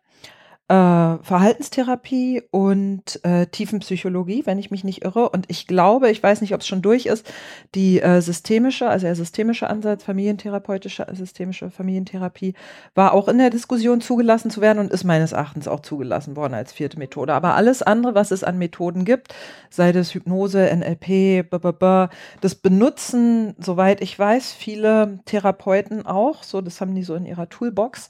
Verhaltenstherapie 0.72 2.44
und 2.50 3.20
äh, 3.24 3.46
Tiefenpsychologie, 3.48 4.46
wenn 4.46 4.58
ich 4.58 4.72
mich 4.72 4.84
nicht 4.84 5.04
irre. 5.04 5.30
Und 5.30 5.46
ich 5.50 5.68
glaube, 5.68 6.10
ich 6.10 6.24
weiß 6.24 6.40
nicht, 6.40 6.54
ob 6.54 6.62
es 6.62 6.68
schon 6.68 6.82
durch 6.82 7.08
ist, 7.08 7.30
die 7.76 8.02
äh, 8.02 8.22
systemische, 8.22 8.88
also 8.88 9.06
der 9.06 9.16
systemische 9.16 9.70
Ansatz, 9.70 10.04
familientherapeutische, 10.04 11.08
systemische 11.14 11.72
Familientherapie, 11.72 12.54
war 12.96 13.14
auch 13.14 13.28
in 13.28 13.38
der 13.38 13.50
Diskussion 13.50 14.00
zugelassen 14.00 14.50
zu 14.50 14.62
werden 14.62 14.80
und 14.80 14.92
ist 14.92 15.04
meines 15.04 15.34
Erachtens 15.34 15.68
auch 15.68 15.82
zugelassen 15.82 16.38
worden 16.38 16.54
als 16.54 16.72
vierte 16.72 16.98
Methode. 16.98 17.34
Aber 17.34 17.56
alles 17.56 17.82
andere, 17.82 18.16
was 18.16 18.32
es 18.32 18.44
an 18.44 18.58
Methoden 18.58 19.04
gibt, 19.04 19.34
sei 19.70 19.92
das 19.92 20.14
Hypnose, 20.14 20.70
NLP, 20.74 21.08
b 21.08 21.58
-b 21.58 21.72
-b, 21.72 22.10
das 22.40 22.56
benutzen, 22.56 23.56
soweit 23.60 24.02
ich 24.02 24.18
weiß, 24.18 24.54
viele 24.54 25.20
Therapeuten 25.26 26.06
auch. 26.06 26.44
So, 26.44 26.62
das 26.62 26.80
haben 26.80 26.96
die 26.96 27.04
so 27.04 27.16
in 27.16 27.26
ihrer 27.26 27.50
Toolbox. 27.50 28.10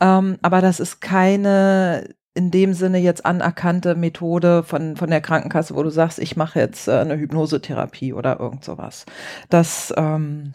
Ähm, 0.00 0.36
aber 0.42 0.60
das 0.60 0.80
ist 0.80 1.00
keine 1.00 2.01
in 2.34 2.50
dem 2.50 2.72
Sinne 2.74 2.98
jetzt 2.98 3.26
anerkannte 3.26 3.94
Methode 3.94 4.62
von, 4.62 4.96
von 4.96 5.10
der 5.10 5.20
Krankenkasse, 5.20 5.74
wo 5.74 5.82
du 5.82 5.90
sagst, 5.90 6.18
ich 6.18 6.36
mache 6.36 6.60
jetzt 6.60 6.88
äh, 6.88 6.92
eine 6.92 7.16
Hypnosetherapie 7.16 8.12
oder 8.12 8.40
irgend 8.40 8.64
sowas. 8.64 9.04
Das, 9.50 9.92
ähm, 9.96 10.54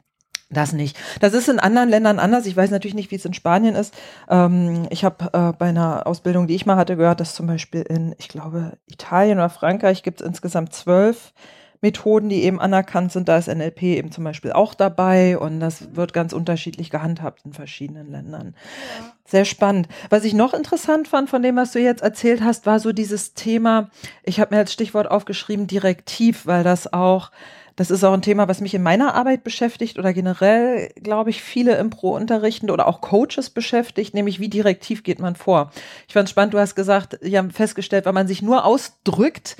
das 0.49 0.71
nicht. 0.73 0.97
Das 1.19 1.33
ist 1.33 1.49
in 1.49 1.59
anderen 1.59 1.89
Ländern 1.89 2.19
anders. 2.19 2.45
Ich 2.45 2.55
weiß 2.55 2.71
natürlich 2.71 2.95
nicht, 2.95 3.11
wie 3.11 3.15
es 3.15 3.25
in 3.25 3.33
Spanien 3.33 3.75
ist. 3.75 3.93
Ähm, 4.29 4.87
ich 4.89 5.03
habe 5.03 5.25
äh, 5.33 5.53
bei 5.57 5.67
einer 5.67 6.07
Ausbildung, 6.07 6.47
die 6.47 6.55
ich 6.55 6.65
mal 6.65 6.77
hatte, 6.77 6.95
gehört, 6.97 7.19
dass 7.19 7.35
zum 7.35 7.47
Beispiel 7.47 7.81
in, 7.81 8.15
ich 8.17 8.29
glaube, 8.29 8.77
Italien 8.87 9.37
oder 9.37 9.49
Frankreich 9.49 10.03
gibt 10.03 10.21
es 10.21 10.27
insgesamt 10.27 10.73
zwölf 10.73 11.33
Methoden, 11.81 12.29
die 12.29 12.43
eben 12.43 12.59
anerkannt 12.59 13.11
sind. 13.11 13.27
Da 13.27 13.37
ist 13.37 13.47
NLP 13.47 13.83
eben 13.83 14.11
zum 14.11 14.23
Beispiel 14.23 14.51
auch 14.51 14.73
dabei 14.73 15.37
und 15.37 15.59
das 15.59 15.95
wird 15.95 16.13
ganz 16.13 16.33
unterschiedlich 16.33 16.89
gehandhabt 16.89 17.41
in 17.45 17.53
verschiedenen 17.53 18.11
Ländern. 18.11 18.55
Ja. 18.99 19.13
Sehr 19.25 19.45
spannend. 19.45 19.87
Was 20.09 20.23
ich 20.23 20.33
noch 20.33 20.53
interessant 20.53 21.07
fand 21.07 21.29
von 21.29 21.41
dem, 21.41 21.55
was 21.55 21.73
du 21.73 21.79
jetzt 21.79 22.01
erzählt 22.01 22.41
hast, 22.41 22.65
war 22.65 22.79
so 22.79 22.93
dieses 22.93 23.33
Thema, 23.33 23.89
ich 24.23 24.39
habe 24.39 24.55
mir 24.55 24.59
als 24.59 24.73
Stichwort 24.73 25.09
aufgeschrieben, 25.11 25.67
direktiv, 25.67 26.45
weil 26.45 26.63
das 26.63 26.93
auch 26.93 27.31
Das 27.77 27.91
ist 27.91 28.03
auch 28.03 28.13
ein 28.13 28.23
Thema, 28.23 28.47
was 28.47 28.59
mich 28.59 28.73
in 28.73 28.81
meiner 28.81 29.13
Arbeit 29.13 29.43
beschäftigt 29.43 29.99
oder 29.99 30.11
generell, 30.11 30.89
glaube 30.95 31.29
ich, 31.29 31.43
viele 31.43 31.77
im 31.77 31.91
Pro-Unterrichten 31.91 32.71
oder 32.71 32.87
auch 32.87 33.01
Coaches 33.01 33.51
beschäftigt, 33.51 34.15
nämlich 34.15 34.39
wie 34.39 34.49
direktiv 34.49 35.03
geht 35.03 35.19
man 35.19 35.35
vor. 35.35 35.71
Ich 36.07 36.13
fand 36.13 36.25
es 36.25 36.31
spannend, 36.31 36.55
du 36.55 36.59
hast 36.59 36.73
gesagt, 36.73 37.19
Sie 37.21 37.37
haben 37.37 37.51
festgestellt, 37.51 38.05
wenn 38.05 38.15
man 38.15 38.27
sich 38.27 38.41
nur 38.41 38.65
ausdrückt, 38.65 39.57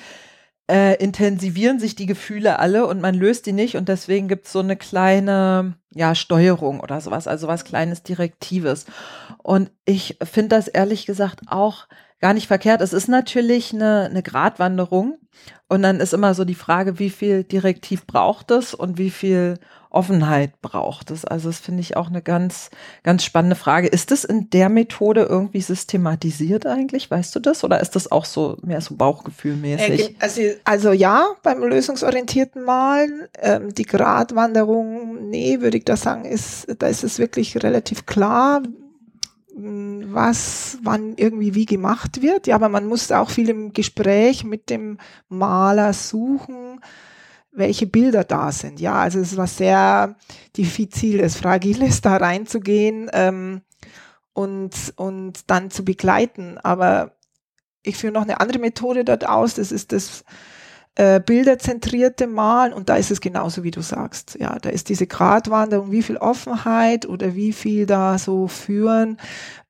äh, 0.70 0.96
intensivieren 1.02 1.80
sich 1.80 1.96
die 1.96 2.06
Gefühle 2.06 2.60
alle 2.60 2.88
und 2.88 3.02
man 3.02 3.16
löst 3.16 3.46
die 3.46 3.54
nicht 3.54 3.78
und 3.78 3.88
deswegen 3.88 4.28
gibt 4.28 4.48
es 4.48 4.52
so 4.52 4.60
eine 4.60 4.76
kleine 4.76 5.76
ja, 5.94 6.14
Steuerung 6.14 6.82
oder 6.82 7.00
sowas, 7.00 7.28
also 7.28 7.48
was 7.48 7.64
kleines 7.64 8.04
Direktives. 8.04 8.86
Und 9.42 9.72
ich 9.86 10.18
finde 10.22 10.50
das 10.50 10.68
ehrlich 10.68 11.06
gesagt 11.06 11.42
auch 11.48 11.88
gar 12.20 12.34
nicht 12.34 12.48
verkehrt. 12.48 12.82
Es 12.82 12.94
ist 12.94 13.08
natürlich 13.08 13.74
eine, 13.74 14.06
eine 14.10 14.24
Gratwanderung 14.24 15.18
und 15.68 15.82
dann 15.82 16.00
ist 16.00 16.14
immer 16.14 16.34
so 16.34 16.46
die 16.46 16.56
Frage, 16.56 17.00
wie 17.00 17.10
viel 17.10 17.44
Direktiv 17.44 18.08
braucht 18.08 18.52
es 18.52 18.74
und 18.74 18.98
wie 18.98 19.10
viel 19.10 19.60
Offenheit 19.90 20.62
braucht 20.62 21.12
es? 21.12 21.26
Also 21.26 21.50
das 21.50 21.60
finde 21.60 21.82
ich 21.82 21.96
auch 21.96 22.08
eine 22.08 22.22
ganz, 22.22 22.70
ganz 23.04 23.24
spannende 23.24 23.56
Frage. 23.56 23.88
Ist 23.88 24.12
das 24.12 24.24
in 24.24 24.50
der 24.50 24.70
Methode 24.70 25.24
irgendwie 25.24 25.62
systematisiert 25.62 26.66
eigentlich? 26.66 27.10
Weißt 27.10 27.36
du 27.36 27.40
das? 27.40 27.64
Oder 27.64 27.80
ist 27.80 27.96
das 27.96 28.12
auch 28.12 28.26
so 28.26 28.58
mehr 28.62 28.82
so 28.82 28.96
Bauchgefühlmäßig? 28.96 30.16
Also, 30.20 30.42
also 30.66 30.92
ja, 30.92 31.28
beim 31.44 31.64
lösungsorientierten 31.64 32.64
Malen, 32.64 33.28
ähm, 33.42 33.74
die 33.74 33.86
Gratwanderung, 33.86 35.30
nee, 35.30 35.62
würde 35.62 35.78
ich 35.78 35.86
da 35.86 35.98
sagen, 35.98 36.26
ist, 36.26 36.68
da 36.80 36.88
ist 36.88 37.04
es 37.04 37.18
wirklich 37.18 37.62
relativ 37.64 38.06
klar, 38.06 38.62
was 39.58 40.78
wann 40.84 41.16
irgendwie 41.16 41.56
wie 41.56 41.66
gemacht 41.66 42.22
wird. 42.22 42.48
Ja, 42.48 42.56
aber 42.56 42.70
man 42.70 42.86
muss 42.86 43.12
auch 43.12 43.30
viel 43.30 43.50
im 43.50 43.74
Gespräch 43.74 44.44
mit 44.44 44.70
dem 44.70 45.00
Maler 45.30 45.94
suchen, 45.94 46.80
welche 47.52 47.88
Bilder 47.88 48.24
da 48.24 48.52
sind. 48.52 48.80
Ja, 48.80 48.96
also 48.96 49.20
es 49.20 49.36
war 49.36 49.48
sehr 49.48 50.16
diffiziles, 50.56 51.36
fragiles, 51.36 52.02
da 52.02 52.18
reinzugehen 52.18 53.10
ähm, 53.14 53.62
und, 54.34 54.94
und 54.96 55.50
dann 55.50 55.72
zu 55.72 55.84
begleiten. 55.84 56.60
Aber 56.60 57.14
ich 57.82 57.98
führe 57.98 58.14
noch 58.14 58.24
eine 58.24 58.40
andere 58.40 58.60
Methode 58.60 59.04
dort 59.04 59.28
aus, 59.28 59.56
das 59.56 59.72
ist 59.72 59.92
das 59.92 60.24
äh, 60.98 61.20
bilderzentrierte 61.20 62.26
Malen 62.26 62.74
und 62.74 62.90
da 62.90 62.96
ist 62.96 63.12
es 63.12 63.22
genauso, 63.22 63.64
wie 63.64 63.70
du 63.70 63.82
sagst. 63.82 64.36
Ja, 64.40 64.58
da 64.60 64.70
ist 64.70 64.90
diese 64.90 65.06
Gratwanderung, 65.06 65.92
wie 65.92 66.02
viel 66.02 66.18
Offenheit 66.18 67.08
oder 67.08 67.36
wie 67.36 67.54
viel 67.54 67.86
da 67.86 68.18
so 68.18 68.48
führen. 68.48 69.18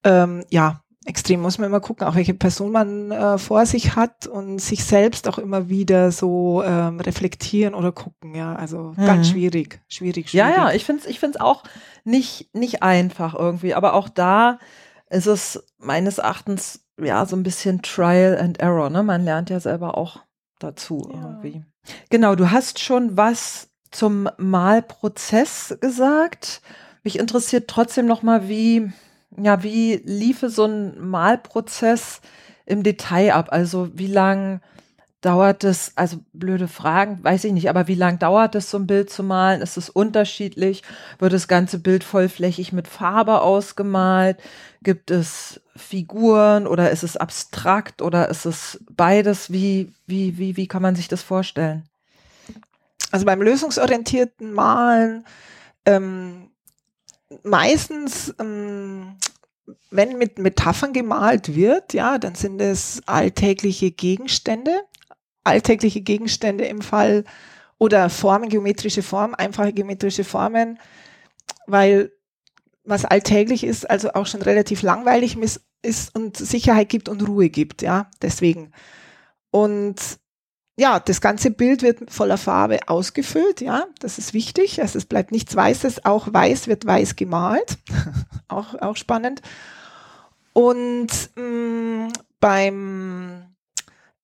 Ähm, 0.05 0.45
ja, 0.49 0.83
extrem 1.05 1.41
muss 1.41 1.57
man 1.57 1.67
immer 1.67 1.81
gucken, 1.81 2.07
auch 2.07 2.15
welche 2.15 2.33
Person 2.33 2.71
man 2.71 3.11
äh, 3.11 3.37
vor 3.37 3.65
sich 3.65 3.97
hat 3.97 4.25
und 4.25 4.59
sich 4.59 4.85
selbst 4.85 5.27
auch 5.27 5.37
immer 5.37 5.67
wieder 5.67 6.13
so 6.13 6.63
ähm, 6.63 7.01
reflektieren 7.01 7.73
oder 7.73 7.91
gucken. 7.91 8.33
Ja, 8.33 8.55
also 8.55 8.93
mhm. 8.95 9.05
ganz 9.05 9.27
schwierig, 9.27 9.81
schwierig, 9.89 10.29
schwierig. 10.29 10.33
Ja, 10.33 10.49
ja, 10.49 10.71
ich 10.71 10.85
finde 10.85 11.03
es 11.03 11.09
ich 11.09 11.19
find's 11.19 11.37
auch 11.37 11.63
nicht, 12.05 12.55
nicht 12.55 12.83
einfach 12.83 13.35
irgendwie, 13.35 13.73
aber 13.73 13.95
auch 13.95 14.07
da 14.07 14.59
ist 15.09 15.27
es 15.27 15.61
meines 15.77 16.19
Erachtens 16.19 16.85
ja 17.01 17.25
so 17.25 17.35
ein 17.35 17.43
bisschen 17.43 17.81
Trial 17.81 18.37
and 18.37 18.61
Error. 18.61 18.89
Ne? 18.89 19.03
Man 19.03 19.25
lernt 19.25 19.49
ja 19.49 19.59
selber 19.59 19.97
auch 19.97 20.21
dazu 20.59 21.09
ja. 21.11 21.21
irgendwie. 21.21 21.63
Genau, 22.09 22.35
du 22.35 22.51
hast 22.51 22.79
schon 22.79 23.17
was 23.17 23.69
zum 23.91 24.29
Malprozess 24.37 25.77
gesagt. 25.79 26.61
Mich 27.03 27.19
interessiert 27.19 27.67
trotzdem 27.67 28.05
noch 28.05 28.21
mal, 28.21 28.49
wie 28.49 28.91
ja, 29.35 29.63
wie 29.63 30.01
liefe 30.03 30.49
so 30.49 30.65
ein 30.65 30.99
Malprozess 30.99 32.21
im 32.65 32.83
Detail 32.83 33.33
ab? 33.33 33.49
Also 33.51 33.89
wie 33.93 34.07
lang 34.07 34.61
dauert 35.21 35.63
es, 35.63 35.93
also 35.95 36.19
blöde 36.33 36.67
Fragen, 36.67 37.23
weiß 37.23 37.43
ich 37.45 37.51
nicht, 37.51 37.69
aber 37.69 37.87
wie 37.87 37.95
lang 37.95 38.19
dauert 38.19 38.55
es, 38.55 38.69
so 38.69 38.77
ein 38.77 38.87
Bild 38.87 39.09
zu 39.09 39.23
malen? 39.23 39.61
Ist 39.61 39.77
es 39.77 39.89
unterschiedlich? 39.89 40.83
Wird 41.19 41.33
das 41.33 41.47
ganze 41.47 41.79
Bild 41.79 42.03
vollflächig 42.03 42.71
mit 42.71 42.87
Farbe 42.87 43.41
ausgemalt? 43.41 44.37
Gibt 44.83 45.09
es 45.09 45.59
Figuren 45.75 46.67
oder 46.67 46.91
ist 46.91 47.03
es 47.03 47.17
abstrakt 47.17 48.01
oder 48.01 48.29
ist 48.29 48.45
es 48.45 48.79
beides? 48.91 49.51
Wie, 49.51 49.91
wie, 50.05 50.37
wie, 50.37 50.55
wie 50.55 50.67
kann 50.67 50.81
man 50.81 50.95
sich 50.95 51.07
das 51.07 51.23
vorstellen? 51.23 51.83
Also 53.11 53.25
beim 53.25 53.41
lösungsorientierten 53.41 54.53
Malen 54.53 55.25
ähm, 55.85 56.51
meistens, 57.43 58.33
ähm, 58.39 59.17
wenn 59.89 60.17
mit 60.17 60.37
Metaphern 60.37 60.93
gemalt 60.93 61.55
wird, 61.55 61.93
ja, 61.93 62.17
dann 62.17 62.35
sind 62.35 62.61
es 62.61 63.01
alltägliche 63.05 63.91
Gegenstände, 63.91 64.81
alltägliche 65.47 66.01
Gegenstände 66.01 66.65
im 66.65 66.81
Fall 66.81 67.23
oder 67.77 68.09
Formen, 68.09 68.49
geometrische 68.49 69.03
Formen, 69.03 69.35
einfache 69.35 69.73
geometrische 69.73 70.23
Formen, 70.23 70.79
weil 71.65 72.11
was 72.83 73.05
alltäglich 73.05 73.63
ist, 73.63 73.89
also 73.89 74.13
auch 74.13 74.25
schon 74.25 74.41
relativ 74.41 74.81
langweilig 74.81 75.37
ist 75.81 76.15
und 76.15 76.37
Sicherheit 76.37 76.89
gibt 76.89 77.09
und 77.09 77.27
Ruhe 77.27 77.49
gibt, 77.49 77.81
ja, 77.81 78.09
deswegen. 78.21 78.71
Und 79.51 79.95
ja, 80.79 80.99
das 80.99 81.21
ganze 81.21 81.51
Bild 81.51 81.81
wird 81.81 82.11
voller 82.11 82.37
Farbe 82.37 82.79
ausgefüllt, 82.87 83.61
ja, 83.61 83.87
das 83.99 84.19
ist 84.19 84.33
wichtig. 84.33 84.81
Also 84.81 84.99
es 84.99 85.05
bleibt 85.05 85.31
nichts 85.31 85.55
Weißes, 85.55 86.05
auch 86.05 86.31
weiß 86.31 86.67
wird 86.67 86.85
weiß 86.85 87.15
gemalt. 87.15 87.77
auch, 88.47 88.75
auch 88.75 88.95
spannend. 88.95 89.41
Und 90.53 91.09
mh, 91.35 91.43
mm, 91.43 92.13
beim 92.39 93.56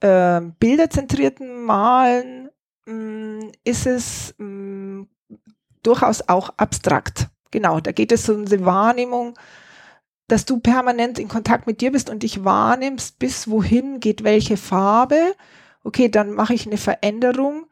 äh, 0.03 0.41
bilderzentrierten 0.59 1.63
Malen 1.63 2.49
mh, 2.85 2.93
mm, 2.93 3.51
ist 3.63 3.87
es 3.87 4.35
mh, 4.37 4.45
mm, 4.45 5.07
durchaus 5.83 6.27
auch 6.27 6.49
abstrakt. 6.57 7.29
Genau, 7.51 7.79
da 7.79 7.91
geht 7.91 8.11
es 8.11 8.29
um 8.29 8.45
die 8.45 8.65
Wahrnehmung, 8.65 9.37
dass 10.27 10.45
du 10.45 10.59
permanent 10.59 11.19
in 11.19 11.27
Kontakt 11.27 11.67
mit 11.67 11.81
dir 11.81 11.91
bist 11.91 12.09
und 12.09 12.23
dich 12.23 12.43
wahrnimmst, 12.43 13.19
bis 13.19 13.49
wohin 13.49 13.99
geht 13.99 14.23
welche 14.23 14.57
Farbe 14.57 15.33
okay, 15.83 16.09
dann 16.09 16.31
mache 16.31 16.53
ich 16.53 16.65
eine 16.65 16.77
Veränderung. 16.77 17.65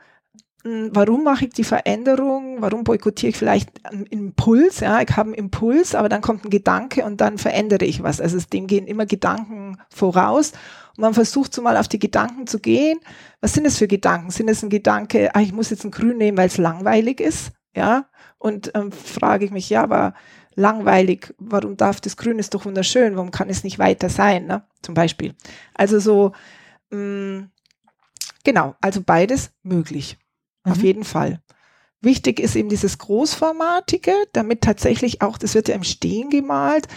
Hm, 0.64 0.92
warum 0.94 1.24
mache 1.24 1.46
ich 1.46 1.54
die 1.54 1.64
Veränderung? 1.64 2.58
Warum 2.62 2.84
boykottiere 2.84 3.32
ich 3.32 3.38
vielleicht 3.38 3.86
einen 3.86 4.06
Impuls? 4.06 4.82
Ja, 4.82 5.02
ich 5.02 5.10
habe 5.16 5.30
einen 5.30 5.34
Impuls, 5.34 5.96
aber 5.96 6.10
dann 6.10 6.22
kommt 6.22 6.46
ein 6.46 6.50
Gedanke 6.50 7.04
und 7.04 7.22
dann 7.22 7.38
verändere 7.38 7.86
ich 7.86 8.04
was. 8.04 8.22
Also 8.22 8.38
dem 8.40 8.68
gehen 8.68 8.88
immer 8.88 9.06
Gedanken 9.06 9.78
voraus. 9.90 10.52
Und 10.96 11.02
man 11.02 11.14
versucht 11.14 11.54
so 11.54 11.62
mal 11.62 11.78
auf 11.78 11.88
die 11.88 12.00
Gedanken 12.00 12.48
zu 12.48 12.60
gehen. 12.60 13.00
Was 13.40 13.54
sind 13.54 13.66
es 13.66 13.78
für 13.78 13.88
Gedanken? 13.88 14.32
Sind 14.32 14.50
es 14.50 14.64
ein 14.64 14.70
Gedanke, 14.70 15.34
ah, 15.36 15.42
ich 15.42 15.54
muss 15.54 15.70
jetzt 15.70 15.84
ein 15.84 15.92
Grün 15.92 16.18
nehmen, 16.18 16.38
weil 16.38 16.48
es 16.48 16.58
langweilig 16.58 17.20
ist? 17.20 17.52
Ja. 17.76 18.06
Und 18.38 18.72
ähm, 18.76 18.92
frage 18.92 19.46
ich 19.46 19.52
mich, 19.52 19.70
ja, 19.70 19.84
aber 19.84 20.14
langweilig, 20.56 21.34
warum 21.38 21.78
darf 21.78 22.02
das 22.02 22.18
Grün 22.18 22.40
ist 22.40 22.54
doch 22.54 22.66
wunderschön, 22.66 23.16
warum 23.16 23.32
kann 23.32 23.50
es 23.50 23.64
nicht 23.64 23.80
weiter 23.80 24.10
sein? 24.10 24.48
Ne? 24.48 24.64
Zum 24.82 24.96
Beispiel. 24.96 25.34
Also 25.74 26.00
so, 26.00 26.34
mh, 26.90 26.98
hm, 26.98 27.52
Genau, 28.44 28.76
also 28.82 29.02
beides 29.02 29.52
möglich. 29.64 30.18
Mhm. 30.64 30.72
Auf 30.72 30.84
jeden 30.84 31.04
Fall. 31.04 31.42
Wichtig 32.02 32.40
ist 32.40 32.56
eben 32.56 32.70
dieses 32.70 32.98
Großformatige, 32.98 34.14
damit 34.34 34.62
tatsächlich 34.62 35.22
auch, 35.22 35.38
das 35.38 35.54
wird 35.54 35.68
ja 35.68 35.76
im 35.76 35.84
Stehen 35.84 36.30
gemalt. 36.30 36.88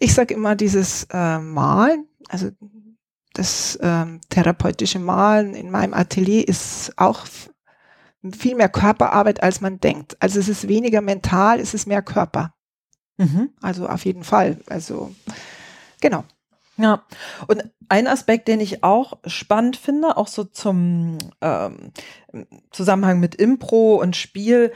Ich 0.00 0.14
sage 0.14 0.34
immer, 0.34 0.56
dieses 0.56 1.06
äh, 1.12 1.38
Malen, 1.38 2.08
also 2.28 2.50
das 3.36 3.78
ähm, 3.82 4.20
therapeutische 4.30 4.98
Malen 4.98 5.54
in 5.54 5.70
meinem 5.70 5.92
Atelier 5.92 6.46
ist 6.48 6.92
auch 6.96 7.26
viel 8.32 8.54
mehr 8.54 8.68
Körperarbeit, 8.68 9.42
als 9.42 9.60
man 9.60 9.78
denkt. 9.78 10.16
Also 10.20 10.40
es 10.40 10.48
ist 10.48 10.68
weniger 10.68 11.00
mental, 11.00 11.60
es 11.60 11.74
ist 11.74 11.86
mehr 11.86 12.02
Körper. 12.02 12.54
Mhm. 13.18 13.50
Also 13.60 13.88
auf 13.88 14.04
jeden 14.04 14.24
Fall. 14.24 14.58
Also 14.68 15.14
genau. 16.00 16.24
Ja, 16.78 17.04
und 17.46 17.64
ein 17.88 18.06
Aspekt, 18.06 18.48
den 18.48 18.60
ich 18.60 18.84
auch 18.84 19.18
spannend 19.26 19.76
finde, 19.76 20.16
auch 20.16 20.28
so 20.28 20.44
zum 20.44 21.18
ähm, 21.40 21.92
Zusammenhang 22.70 23.20
mit 23.20 23.34
Impro 23.34 23.96
und 23.96 24.16
Spiel, 24.16 24.72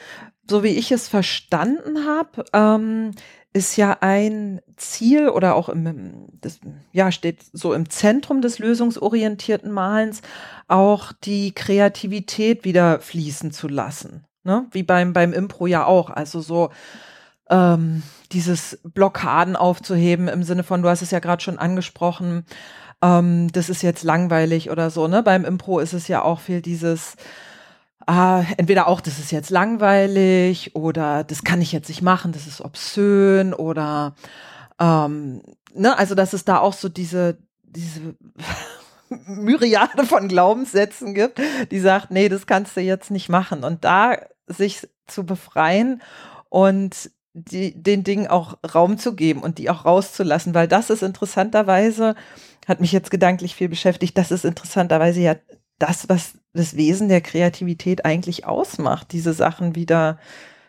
so 0.49 0.63
wie 0.63 0.69
ich 0.69 0.93
es 0.93 1.09
verstanden 1.09 2.07
habe, 2.07 2.45
ähm, 2.53 3.13
ist 3.53 3.77
ja 3.77 3.99
ein 4.01 4.61
Ziel 4.77 5.29
oder 5.29 5.55
auch 5.57 5.69
im, 5.69 6.27
das, 6.41 6.61
ja, 6.93 7.11
steht 7.11 7.45
so 7.53 7.75
im 7.75 7.91
Zentrum 7.91 8.43
des 8.43 8.59
lösungsorientierten 8.59 9.73
Malens, 9.73 10.23
auch 10.69 11.13
die 11.13 11.53
Kreativität 11.53 12.65
wieder 12.65 13.01
fließen 13.01 13.51
zu 13.51 13.67
lassen. 13.67 14.25
Ne? 14.45 14.67
Wie 14.71 14.85
beim, 14.85 15.13
beim 15.13 15.33
Impro 15.33 15.67
ja 15.67 15.85
auch. 15.85 16.11
Also 16.11 16.41
so, 16.41 16.71
ähm, 17.51 18.03
dieses 18.33 18.79
Blockaden 18.85 19.57
aufzuheben 19.57 20.29
im 20.29 20.45
Sinne 20.45 20.63
von, 20.63 20.83
du 20.83 20.89
hast 20.89 21.03
es 21.03 21.11
ja 21.11 21.19
gerade 21.19 21.43
schon 21.43 21.59
angesprochen, 21.59 22.45
ähm, 23.03 23.51
das 23.53 23.69
ist 23.69 23.83
jetzt 23.83 24.05
langweilig 24.05 24.71
oder 24.71 24.91
so, 24.91 25.09
ne? 25.09 25.23
Beim 25.23 25.45
Impro 25.45 25.81
ist 25.81 25.93
es 25.93 26.07
ja 26.09 26.23
auch 26.23 26.41
viel 26.41 26.63
dieses, 26.63 27.17
ah, 28.11 28.45
entweder 28.57 28.89
auch, 28.89 29.01
das 29.01 29.19
ist 29.19 29.31
jetzt 29.31 29.51
langweilig 29.51 30.75
oder 30.75 31.23
das 31.25 31.45
kann 31.45 31.63
ich 31.63 31.71
jetzt 31.71 31.89
nicht 31.89 32.03
machen, 32.03 32.33
das 32.33 32.47
ist 32.47 32.61
obszön 32.61 33.55
oder 33.55 34.15
ähm, 34.81 35.43
ne, 35.75 35.97
also 35.97 36.15
dass 36.15 36.33
es 36.33 36.45
da 36.45 36.59
auch 36.59 36.73
so 36.73 36.89
diese, 36.89 37.39
diese 37.63 38.17
Myriade 39.27 40.05
von 40.05 40.29
Glaubenssätzen 40.29 41.15
gibt, 41.15 41.41
die 41.71 41.81
sagt, 41.81 42.11
nee, 42.11 42.29
das 42.29 42.47
kannst 42.47 42.77
du 42.77 42.81
jetzt 42.81 43.11
nicht 43.11 43.29
machen. 43.29 43.65
Und 43.65 43.85
da 43.85 44.17
sich 44.47 44.89
zu 45.07 45.25
befreien 45.25 46.03
und 46.49 47.11
die, 47.33 47.81
den 47.81 48.03
Dingen 48.03 48.27
auch 48.27 48.59
Raum 48.75 48.99
zu 48.99 49.15
geben 49.15 49.43
und 49.43 49.59
die 49.59 49.71
auch 49.71 49.85
rauszulassen, 49.85 50.55
weil 50.55 50.67
das 50.67 50.91
ist 50.91 51.03
interessanterweise, 51.03 52.17
hat 52.67 52.81
mich 52.81 52.91
jetzt 52.91 53.11
gedanklich 53.11 53.55
viel 53.55 53.69
beschäftigt, 53.69 54.19
das 54.19 54.33
ist 54.33 54.45
interessanterweise 54.45 55.21
ja 55.21 55.37
das, 55.81 56.09
was 56.09 56.35
das 56.53 56.77
Wesen 56.77 57.09
der 57.09 57.21
Kreativität 57.21 58.05
eigentlich 58.05 58.47
ausmacht, 58.47 59.13
diese 59.13 59.33
Sachen 59.33 59.75
wieder 59.75 60.19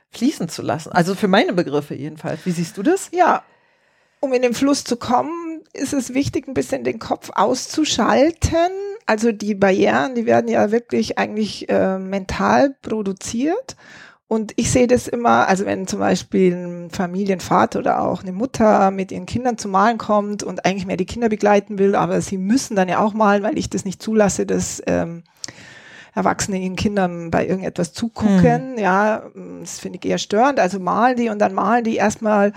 fließen 0.10 0.50
zu 0.50 0.62
lassen. 0.62 0.91
Also 0.91 1.15
für 1.15 1.28
meine 1.28 1.54
Begriffe 1.54 1.93
jedenfalls. 1.95 2.45
Wie 2.45 2.52
siehst 2.52 2.78
du 2.78 2.84
das? 2.84 3.10
Ja, 3.12 3.43
um 4.19 4.34
in 4.34 4.41
den 4.41 4.54
Fluss 4.54 4.84
zu 4.84 4.97
kommen, 4.97 5.62
ist 5.74 5.93
es 5.93 6.13
wichtig, 6.13 6.47
ein 6.47 6.54
bisschen 6.54 6.84
den 6.84 7.00
Kopf 7.00 7.32
auszuschalten. 7.34 8.71
Also 9.06 9.32
die 9.32 9.56
Barrieren, 9.56 10.15
die 10.15 10.26
werden 10.26 10.47
ja 10.47 10.71
wirklich 10.71 11.17
eigentlich 11.17 11.67
äh, 11.69 11.97
mental 11.97 12.76
produziert. 12.82 13.76
Und 14.32 14.54
ich 14.56 14.72
sehe 14.72 14.88
das 14.88 15.10
immer, 15.10 15.50
also 15.50 15.65
wenn 15.65 15.88
zum 15.88 16.00
Beispiel 16.00 16.54
ein 16.54 16.89
Familienvater 16.89 17.80
oder 17.80 18.02
auch 18.02 18.24
eine 18.24 18.32
Mutter 18.32 18.89
mit 18.89 19.12
ihren 19.12 19.26
Kindern 19.26 19.58
zum 19.58 19.72
Malen 19.72 19.98
kommt 19.98 20.41
und 20.41 20.63
eigentlich 20.63 20.86
mehr 20.86 20.96
die 20.96 21.06
Kinder 21.06 21.28
begleiten 21.28 21.78
will, 21.78 21.96
aber 21.96 22.22
sie 22.22 22.38
müssen 22.38 22.78
dann 22.78 22.88
ja 22.88 23.00
auch 23.00 23.13
malen, 23.13 23.44
weil 23.44 23.58
ich 23.58 23.70
das 23.70 23.84
nicht 23.84 24.02
zulasse, 24.02 24.46
dass 24.46 24.82
ähm, 24.88 25.24
Erwachsene 26.15 26.60
ihren 26.60 26.78
Kindern 26.78 27.30
bei 27.30 27.46
irgendetwas 27.46 27.91
zugucken. 27.91 28.76
Mhm. 28.76 28.80
Ja, 28.80 29.24
das 29.60 29.80
finde 29.80 30.00
ich 30.02 30.10
eher 30.10 30.17
störend. 30.17 30.62
Also 30.62 30.80
malen 30.80 31.17
die 31.17 31.28
und 31.28 31.39
dann 31.39 31.54
malen 31.54 31.84
die 31.84 31.98
erstmal 31.98 32.54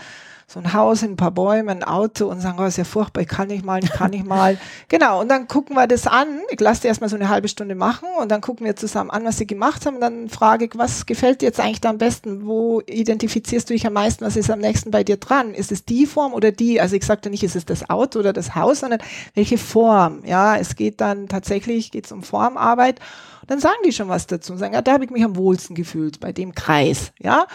so 0.54 0.60
ein 0.60 0.72
Haus, 0.72 1.02
ein 1.02 1.16
paar 1.16 1.32
Bäume, 1.32 1.72
ein 1.72 1.82
Auto 1.82 2.28
und 2.28 2.40
sagen, 2.40 2.58
oh, 2.60 2.64
ist 2.64 2.78
ja 2.78 2.84
furchtbar, 2.84 3.22
ich 3.22 3.28
kann 3.28 3.48
nicht 3.48 3.64
mal, 3.64 3.82
ich 3.82 3.90
kann 3.90 4.12
nicht 4.12 4.24
mal. 4.24 4.56
genau, 4.88 5.20
und 5.20 5.28
dann 5.28 5.48
gucken 5.48 5.74
wir 5.74 5.88
das 5.88 6.06
an. 6.06 6.28
Ich 6.48 6.60
lasse 6.60 6.82
die 6.82 6.86
erstmal 6.86 7.10
so 7.10 7.16
eine 7.16 7.28
halbe 7.28 7.48
Stunde 7.48 7.74
machen 7.74 8.06
und 8.20 8.30
dann 8.30 8.40
gucken 8.40 8.64
wir 8.64 8.76
zusammen 8.76 9.10
an, 9.10 9.24
was 9.24 9.36
sie 9.36 9.48
gemacht 9.48 9.84
haben. 9.84 9.96
Und 9.96 10.00
dann 10.00 10.28
frage 10.28 10.66
ich, 10.66 10.70
was 10.76 11.06
gefällt 11.06 11.40
dir 11.40 11.46
jetzt 11.46 11.58
eigentlich 11.58 11.80
da 11.80 11.90
am 11.90 11.98
besten? 11.98 12.46
Wo 12.46 12.80
identifizierst 12.86 13.68
du 13.68 13.74
dich 13.74 13.84
am 13.84 13.94
meisten? 13.94 14.24
Was 14.24 14.36
ist 14.36 14.48
am 14.48 14.60
nächsten 14.60 14.92
bei 14.92 15.02
dir 15.02 15.16
dran? 15.16 15.54
Ist 15.54 15.72
es 15.72 15.84
die 15.84 16.06
Form 16.06 16.32
oder 16.32 16.52
die? 16.52 16.80
Also 16.80 16.94
ich 16.94 17.04
sagte 17.04 17.30
nicht, 17.30 17.42
ist 17.42 17.56
es 17.56 17.64
das 17.64 17.90
Auto 17.90 18.20
oder 18.20 18.32
das 18.32 18.54
Haus, 18.54 18.80
sondern 18.80 19.00
welche 19.34 19.58
Form? 19.58 20.22
Ja, 20.24 20.56
es 20.56 20.76
geht 20.76 21.00
dann 21.00 21.26
tatsächlich, 21.26 21.90
geht 21.90 22.06
es 22.06 22.12
um 22.12 22.22
Formarbeit. 22.22 23.00
Und 23.40 23.50
dann 23.50 23.58
sagen 23.58 23.82
die 23.84 23.92
schon 23.92 24.08
was 24.08 24.28
dazu 24.28 24.52
und 24.52 24.58
sagen, 24.58 24.74
ja, 24.74 24.82
da 24.82 24.92
habe 24.92 25.04
ich 25.04 25.10
mich 25.10 25.24
am 25.24 25.34
wohlsten 25.34 25.74
gefühlt, 25.74 26.20
bei 26.20 26.30
dem 26.30 26.54
Kreis. 26.54 27.10
Ja, 27.18 27.48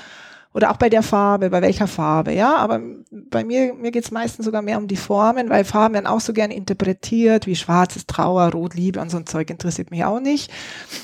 oder 0.54 0.72
auch 0.72 0.78
bei 0.78 0.90
der 0.90 1.04
Farbe, 1.04 1.50
bei 1.50 1.62
welcher 1.62 1.88
Farbe, 1.88 2.34
ja. 2.34 2.56
Aber 2.58 2.82
bei 3.12 3.44
mir, 3.44 3.74
mir 3.74 3.92
geht's 3.92 4.12
meistens 4.12 4.46
sogar 4.46 4.62
mehr 4.62 4.78
um 4.78 4.88
die 4.88 4.96
Formen, 4.96 5.50
weil 5.50 5.64
Farben 5.64 5.94
werden 5.94 6.08
auch 6.08 6.22
so 6.22 6.34
gerne 6.34 6.56
interpretiert, 6.56 7.46
wie 7.46 7.56
schwarz 7.56 7.96
ist 7.96 8.08
Trauer, 8.08 8.52
rot 8.52 8.74
Liebe 8.74 9.00
und 9.00 9.12
so 9.12 9.18
ein 9.18 9.28
Zeug 9.28 9.50
interessiert 9.50 9.92
mich 9.92 10.04
auch 10.06 10.20
nicht. 10.20 10.52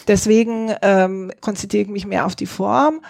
Deswegen 0.07 0.73
ähm, 0.81 1.31
konzentriere 1.41 1.83
ich 1.83 1.89
mich 1.89 2.07
mehr 2.07 2.25
auf 2.25 2.35
die 2.35 2.47
Form 2.47 3.01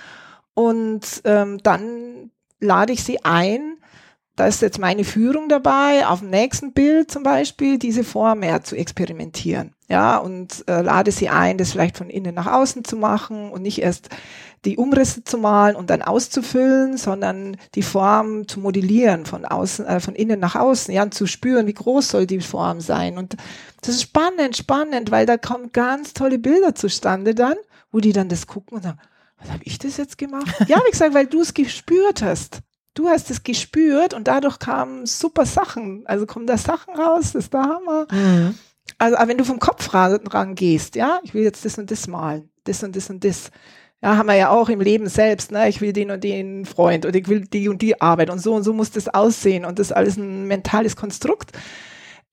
und 0.54 1.21
ähm, 1.24 1.60
dann 1.63 2.32
lade 2.60 2.93
ich 2.93 3.04
sie 3.04 3.24
ein, 3.24 3.78
da 4.36 4.48
ist 4.48 4.62
jetzt 4.62 4.80
meine 4.80 5.06
Führung 5.06 5.48
dabei, 5.48 6.06
auf 6.08 6.19
dem 6.19 6.30
nächsten 6.30 6.74
Bild 6.74 7.10
zum 7.10 7.24
Beispiel, 7.24 7.80
diese 7.80 8.04
Form 8.04 8.39
mehr 8.39 8.63
zu 8.63 8.76
experimentieren. 8.76 9.74
Ja, 9.88 10.17
und 10.17 10.65
äh, 10.67 10.82
lade 10.82 11.12
sie 11.12 11.30
ein, 11.30 11.58
das 11.58 11.71
vielleicht 11.71 11.98
von 11.98 12.10
innen 12.10 12.36
nach 12.36 12.52
außen 12.52 12.84
zu 12.84 12.98
machen 12.98 13.52
und 13.52 13.62
nicht 13.62 13.82
erst 13.82 14.10
die 14.65 14.78
Umrisse 14.78 15.23
zu 15.23 15.38
malen 15.38 15.75
und 15.75 15.89
dann 15.89 16.01
auszufüllen, 16.01 16.97
sondern 16.97 17.58
die 17.75 17.84
Form 17.84 18.47
zu 18.47 18.60
modellieren 18.60 19.25
von 19.25 19.45
außen, 19.45 19.86
äh, 19.86 19.99
von 19.99 20.15
innen 20.15 20.39
nach 20.39 20.56
außen, 20.56 20.93
ja, 20.93 21.04
und 21.04 21.13
zu 21.13 21.28
spüren, 21.28 21.67
wie 21.67 21.73
groß 21.73 22.10
soll 22.10 22.25
die 22.25 22.41
Form 22.41 22.82
sein. 22.82 23.17
Und 23.17 23.36
das 23.82 23.95
ist 23.95 24.01
spannend, 24.01 24.58
spannend, 24.58 25.12
weil 25.12 25.25
da 25.25 25.38
kommen 25.38 25.71
ganz 25.71 26.13
tolle 26.13 26.39
Bilder 26.39 26.75
zustande 26.75 27.36
dann, 27.36 27.56
wo 27.91 27.99
die 27.99 28.13
dann 28.13 28.30
das 28.30 28.47
gucken 28.47 28.78
und 28.78 28.84
sagen, 28.84 28.99
was 29.38 29.51
habe 29.51 29.63
ich 29.63 29.78
das 29.78 29.97
jetzt 29.97 30.17
gemacht? 30.17 30.54
ja, 30.67 30.82
wie 30.86 30.91
gesagt, 30.91 31.13
weil 31.13 31.28
du 31.28 31.41
es 31.41 31.54
gespürt 31.54 32.21
hast. 32.21 32.60
Du 32.93 33.10
hast 33.10 33.30
es 33.30 33.43
gespürt 33.43 34.13
und 34.13 34.28
dadurch 34.28 34.58
kamen 34.58 35.06
super 35.06 35.45
Sachen. 35.45 36.04
Also 36.06 36.25
kommen 36.25 36.47
da 36.47 36.58
Sachen 36.58 36.95
raus, 36.95 37.34
das 37.34 37.45
ist 37.45 37.54
der 37.54 37.63
Hammer. 37.63 38.08
Mhm. 38.10 38.58
Also, 38.97 39.17
aber 39.17 39.28
wenn 39.28 39.38
du 39.38 39.43
vom 39.43 39.60
Kopf 39.60 39.93
rangehst, 39.93 40.95
ja, 40.95 41.19
ich 41.23 41.34
will 41.34 41.43
jetzt 41.43 41.65
das 41.65 41.78
und 41.78 41.91
das 41.91 42.08
malen, 42.08 42.49
das 42.63 42.84
und 42.84 42.95
das 42.95 43.10
und 43.10 43.23
das, 43.23 43.51
ja, 44.01 44.17
haben 44.17 44.27
wir 44.27 44.36
ja 44.36 44.49
auch 44.49 44.69
im 44.69 44.81
Leben 44.81 45.08
selbst, 45.08 45.51
ne? 45.51 45.67
Ich 45.69 45.81
will 45.81 45.93
den 45.93 46.12
und 46.12 46.23
den 46.23 46.65
Freund 46.65 47.05
und 47.05 47.15
ich 47.15 47.27
will 47.27 47.41
die 47.41 47.69
und 47.69 47.81
die 47.81 48.01
Arbeit 48.01 48.29
und 48.29 48.39
so 48.39 48.53
und 48.53 48.63
so 48.63 48.73
muss 48.73 48.91
das 48.91 49.08
aussehen 49.08 49.65
und 49.65 49.79
das 49.79 49.88
ist 49.88 49.93
alles 49.93 50.17
ein 50.17 50.45
mentales 50.47 50.95
Konstrukt. 50.95 51.51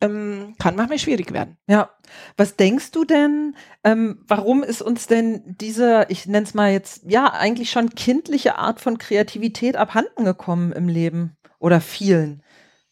Ähm, 0.00 0.54
kann 0.58 0.74
manchmal 0.74 0.98
schwierig 0.98 1.32
werden. 1.32 1.56
Ja. 1.68 1.90
Was 2.36 2.56
denkst 2.56 2.90
du 2.90 3.04
denn, 3.04 3.56
ähm, 3.84 4.24
warum 4.26 4.64
ist 4.64 4.82
uns 4.82 5.06
denn 5.06 5.56
diese, 5.60 6.06
ich 6.08 6.26
nenne 6.26 6.44
es 6.44 6.54
mal 6.54 6.72
jetzt, 6.72 7.04
ja, 7.06 7.32
eigentlich 7.32 7.70
schon 7.70 7.90
kindliche 7.90 8.58
Art 8.58 8.80
von 8.80 8.98
Kreativität 8.98 9.76
abhanden 9.76 10.24
gekommen 10.24 10.72
im 10.72 10.88
Leben? 10.88 11.36
Oder 11.60 11.80
vielen? 11.80 12.42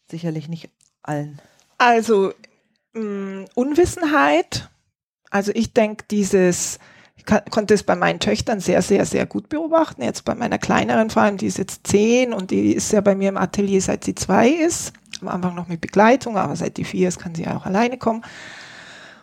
Sicherlich 0.09 0.47
nicht 0.47 0.69
allen. 1.03 1.41
Also, 1.77 2.33
mh, 2.93 3.01
mm, 3.01 3.45
Unwissenheit. 3.55 4.69
Also 5.29 5.51
ich 5.53 5.73
denke, 5.73 6.05
dieses 6.09 6.79
ich 7.21 7.51
konnte 7.51 7.73
es 7.73 7.83
bei 7.83 7.95
meinen 7.95 8.19
Töchtern 8.19 8.59
sehr, 8.59 8.81
sehr, 8.81 9.05
sehr 9.05 9.25
gut 9.25 9.49
beobachten. 9.49 10.01
Jetzt 10.01 10.25
bei 10.25 10.33
meiner 10.33 10.57
kleineren 10.57 11.09
vor 11.09 11.21
allem, 11.21 11.37
die 11.37 11.47
ist 11.47 11.57
jetzt 11.57 11.85
zehn 11.85 12.33
und 12.33 12.51
die 12.51 12.73
ist 12.73 12.91
ja 12.91 13.01
bei 13.01 13.15
mir 13.15 13.29
im 13.29 13.37
Atelier 13.37 13.81
seit 13.81 14.03
sie 14.03 14.15
zwei 14.15 14.49
ist. 14.49 14.93
Am 15.21 15.27
Anfang 15.27 15.55
noch 15.55 15.67
mit 15.67 15.81
Begleitung, 15.81 16.37
aber 16.37 16.55
seit 16.55 16.77
die 16.77 16.83
vier 16.83 17.07
ist, 17.07 17.19
kann 17.19 17.35
sie 17.35 17.43
ja 17.43 17.55
auch 17.55 17.65
alleine 17.65 17.97
kommen. 17.97 18.23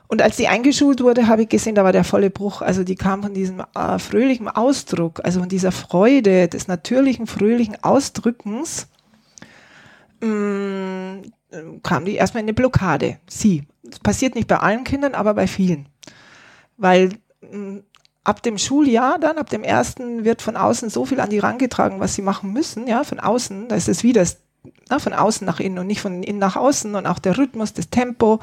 Und 0.06 0.22
als 0.22 0.36
sie 0.36 0.46
eingeschult 0.46 1.02
wurde, 1.02 1.26
habe 1.26 1.42
ich 1.42 1.48
gesehen, 1.48 1.74
da 1.74 1.84
war 1.84 1.92
der 1.92 2.04
volle 2.04 2.30
Bruch. 2.30 2.62
Also 2.62 2.84
die 2.84 2.94
kam 2.94 3.22
von 3.22 3.34
diesem 3.34 3.62
äh, 3.74 3.98
fröhlichen 3.98 4.48
Ausdruck, 4.48 5.20
also 5.24 5.40
von 5.40 5.48
dieser 5.48 5.72
Freude, 5.72 6.48
des 6.48 6.68
natürlichen, 6.68 7.26
fröhlichen 7.26 7.82
Ausdrückens, 7.82 8.86
mh, 10.20 10.28
mm, 10.28 11.82
kam 11.82 12.04
die 12.04 12.14
erstmal 12.14 12.42
in 12.42 12.46
eine 12.46 12.54
Blockade. 12.54 13.18
Sie. 13.28 13.66
Das 13.82 13.98
passiert 13.98 14.34
nicht 14.34 14.48
bei 14.48 14.58
allen 14.58 14.84
Kindern, 14.84 15.14
aber 15.14 15.34
bei 15.34 15.46
vielen. 15.46 15.88
Weil 16.76 17.10
ab 18.28 18.42
dem 18.42 18.58
Schuljahr 18.58 19.18
dann, 19.18 19.38
ab 19.38 19.48
dem 19.48 19.64
ersten, 19.64 20.24
wird 20.24 20.42
von 20.42 20.56
außen 20.56 20.90
so 20.90 21.06
viel 21.06 21.18
an 21.20 21.30
die 21.30 21.38
rangetragen, 21.38 21.98
was 21.98 22.14
sie 22.14 22.22
machen 22.22 22.52
müssen, 22.52 22.86
ja, 22.86 23.02
von 23.02 23.20
außen, 23.20 23.68
da 23.68 23.74
ist 23.74 23.88
es 23.88 24.02
wieder 24.02 24.24
na, 24.90 24.98
von 24.98 25.14
außen 25.14 25.46
nach 25.46 25.60
innen 25.60 25.78
und 25.78 25.86
nicht 25.86 26.00
von 26.00 26.22
innen 26.22 26.38
nach 26.38 26.56
außen 26.56 26.94
und 26.94 27.06
auch 27.06 27.18
der 27.18 27.38
Rhythmus, 27.38 27.72
das 27.72 27.88
Tempo 27.88 28.40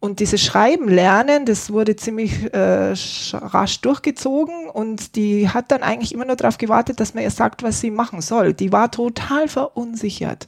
und 0.00 0.20
dieses 0.20 0.42
Schreiben 0.42 0.88
lernen, 0.88 1.46
das 1.46 1.72
wurde 1.72 1.96
ziemlich 1.96 2.52
äh, 2.52 2.92
rasch 3.32 3.80
durchgezogen 3.80 4.68
und 4.68 5.16
die 5.16 5.48
hat 5.48 5.70
dann 5.70 5.82
eigentlich 5.82 6.12
immer 6.12 6.26
nur 6.26 6.36
darauf 6.36 6.58
gewartet, 6.58 7.00
dass 7.00 7.14
man 7.14 7.24
ihr 7.24 7.30
sagt, 7.30 7.62
was 7.62 7.80
sie 7.80 7.90
machen 7.90 8.20
soll. 8.20 8.52
Die 8.52 8.72
war 8.72 8.90
total 8.90 9.48
verunsichert. 9.48 10.46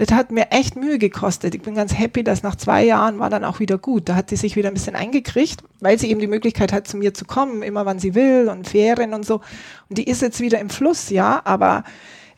Das 0.00 0.12
hat 0.12 0.30
mir 0.30 0.50
echt 0.50 0.76
Mühe 0.76 0.98
gekostet. 0.98 1.54
Ich 1.54 1.60
bin 1.60 1.74
ganz 1.74 1.92
happy, 1.92 2.24
dass 2.24 2.42
nach 2.42 2.56
zwei 2.56 2.82
Jahren 2.82 3.18
war 3.18 3.28
dann 3.28 3.44
auch 3.44 3.60
wieder 3.60 3.76
gut. 3.76 4.08
Da 4.08 4.14
hat 4.14 4.30
sie 4.30 4.36
sich 4.36 4.56
wieder 4.56 4.68
ein 4.68 4.74
bisschen 4.74 4.96
eingekriegt, 4.96 5.62
weil 5.80 5.98
sie 5.98 6.08
eben 6.10 6.20
die 6.20 6.26
Möglichkeit 6.26 6.72
hat, 6.72 6.88
zu 6.88 6.96
mir 6.96 7.12
zu 7.12 7.26
kommen, 7.26 7.62
immer 7.62 7.84
wann 7.84 7.98
sie 7.98 8.14
will 8.14 8.48
und 8.48 8.66
Ferien 8.66 9.12
und 9.12 9.26
so. 9.26 9.42
Und 9.90 9.98
die 9.98 10.04
ist 10.04 10.22
jetzt 10.22 10.40
wieder 10.40 10.58
im 10.58 10.70
Fluss, 10.70 11.10
ja, 11.10 11.42
aber 11.44 11.84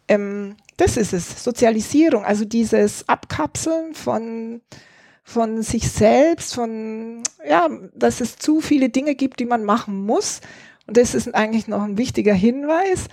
ähm, 0.08 0.56
das 0.76 0.96
ist 0.96 1.12
es, 1.12 1.44
Sozialisierung, 1.44 2.24
also 2.24 2.44
dieses 2.44 3.08
Abkapseln 3.08 3.94
von 3.94 4.60
von 5.22 5.62
sich 5.62 5.88
selbst, 5.88 6.56
von, 6.56 7.22
ja, 7.48 7.68
dass 7.94 8.20
es 8.20 8.38
zu 8.38 8.60
viele 8.60 8.88
Dinge 8.88 9.14
gibt, 9.14 9.38
die 9.38 9.44
man 9.44 9.62
machen 9.62 10.04
muss. 10.04 10.40
Und 10.88 10.96
das 10.96 11.14
ist 11.14 11.32
eigentlich 11.32 11.68
noch 11.68 11.82
ein 11.82 11.96
wichtiger 11.96 12.34
Hinweis. 12.34 13.06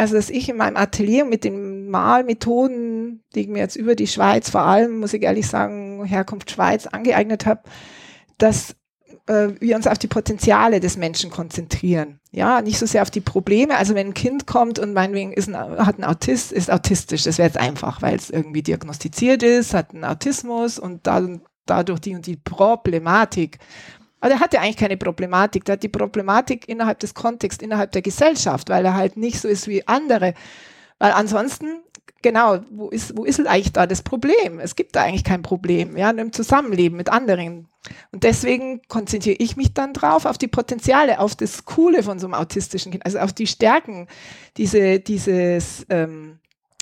Also, 0.00 0.14
dass 0.14 0.30
ich 0.30 0.48
in 0.48 0.56
meinem 0.56 0.78
Atelier 0.78 1.26
mit 1.26 1.44
den 1.44 1.90
Malmethoden, 1.90 3.22
die 3.34 3.40
ich 3.40 3.48
mir 3.48 3.58
jetzt 3.58 3.76
über 3.76 3.94
die 3.94 4.06
Schweiz, 4.06 4.48
vor 4.48 4.62
allem, 4.62 5.00
muss 5.00 5.12
ich 5.12 5.22
ehrlich 5.22 5.46
sagen, 5.46 6.02
Herkunft 6.06 6.50
Schweiz 6.50 6.86
angeeignet 6.86 7.44
habe, 7.44 7.60
dass 8.38 8.76
äh, 9.26 9.48
wir 9.60 9.76
uns 9.76 9.86
auf 9.86 9.98
die 9.98 10.06
Potenziale 10.06 10.80
des 10.80 10.96
Menschen 10.96 11.30
konzentrieren. 11.30 12.18
Ja, 12.32 12.62
nicht 12.62 12.78
so 12.78 12.86
sehr 12.86 13.02
auf 13.02 13.10
die 13.10 13.20
Probleme. 13.20 13.76
Also 13.76 13.94
wenn 13.94 14.06
ein 14.06 14.14
Kind 14.14 14.46
kommt 14.46 14.78
und 14.78 14.94
meinetwegen 14.94 15.34
ist 15.34 15.54
ein, 15.54 15.54
hat 15.54 15.98
ein 15.98 16.04
Autist, 16.04 16.50
ist 16.50 16.70
autistisch, 16.70 17.24
das 17.24 17.36
wäre 17.36 17.48
jetzt 17.48 17.58
einfach, 17.58 18.00
weil 18.00 18.16
es 18.16 18.30
irgendwie 18.30 18.62
diagnostiziert 18.62 19.42
ist, 19.42 19.74
hat 19.74 19.92
einen 19.92 20.04
Autismus 20.04 20.78
und 20.78 21.06
da, 21.06 21.28
dadurch 21.66 22.00
die 22.00 22.14
und 22.14 22.26
die 22.26 22.36
Problematik. 22.36 23.58
Aber 24.20 24.32
er 24.32 24.40
hat 24.40 24.52
ja 24.52 24.60
eigentlich 24.60 24.76
keine 24.76 24.96
Problematik. 24.96 25.64
Der 25.64 25.74
hat 25.74 25.82
die 25.82 25.88
Problematik 25.88 26.68
innerhalb 26.68 26.98
des 27.00 27.14
Kontexts, 27.14 27.62
innerhalb 27.62 27.92
der 27.92 28.02
Gesellschaft, 28.02 28.68
weil 28.68 28.84
er 28.84 28.94
halt 28.94 29.16
nicht 29.16 29.40
so 29.40 29.48
ist 29.48 29.66
wie 29.68 29.86
andere. 29.88 30.34
Weil 30.98 31.12
ansonsten, 31.12 31.80
genau, 32.22 32.58
wo 32.70 32.90
ist, 32.90 33.16
wo 33.16 33.24
ist 33.24 33.44
eigentlich 33.46 33.72
da 33.72 33.86
das 33.86 34.02
Problem? 34.02 34.60
Es 34.60 34.76
gibt 34.76 34.94
da 34.94 35.02
eigentlich 35.02 35.24
kein 35.24 35.42
Problem, 35.42 35.96
ja, 35.96 36.10
im 36.10 36.32
Zusammenleben 36.32 36.96
mit 36.96 37.08
anderen. 37.08 37.68
Und 38.12 38.24
deswegen 38.24 38.82
konzentriere 38.88 39.36
ich 39.38 39.56
mich 39.56 39.72
dann 39.72 39.94
drauf, 39.94 40.26
auf 40.26 40.36
die 40.36 40.48
Potenziale, 40.48 41.18
auf 41.18 41.34
das 41.34 41.64
Coole 41.64 42.02
von 42.02 42.18
so 42.18 42.26
einem 42.26 42.34
autistischen 42.34 42.92
Kind, 42.92 43.06
also 43.06 43.18
auf 43.18 43.32
die 43.32 43.46
Stärken, 43.46 44.06
diese, 44.58 45.00
dieses, 45.00 45.86
ähm, 45.88 46.39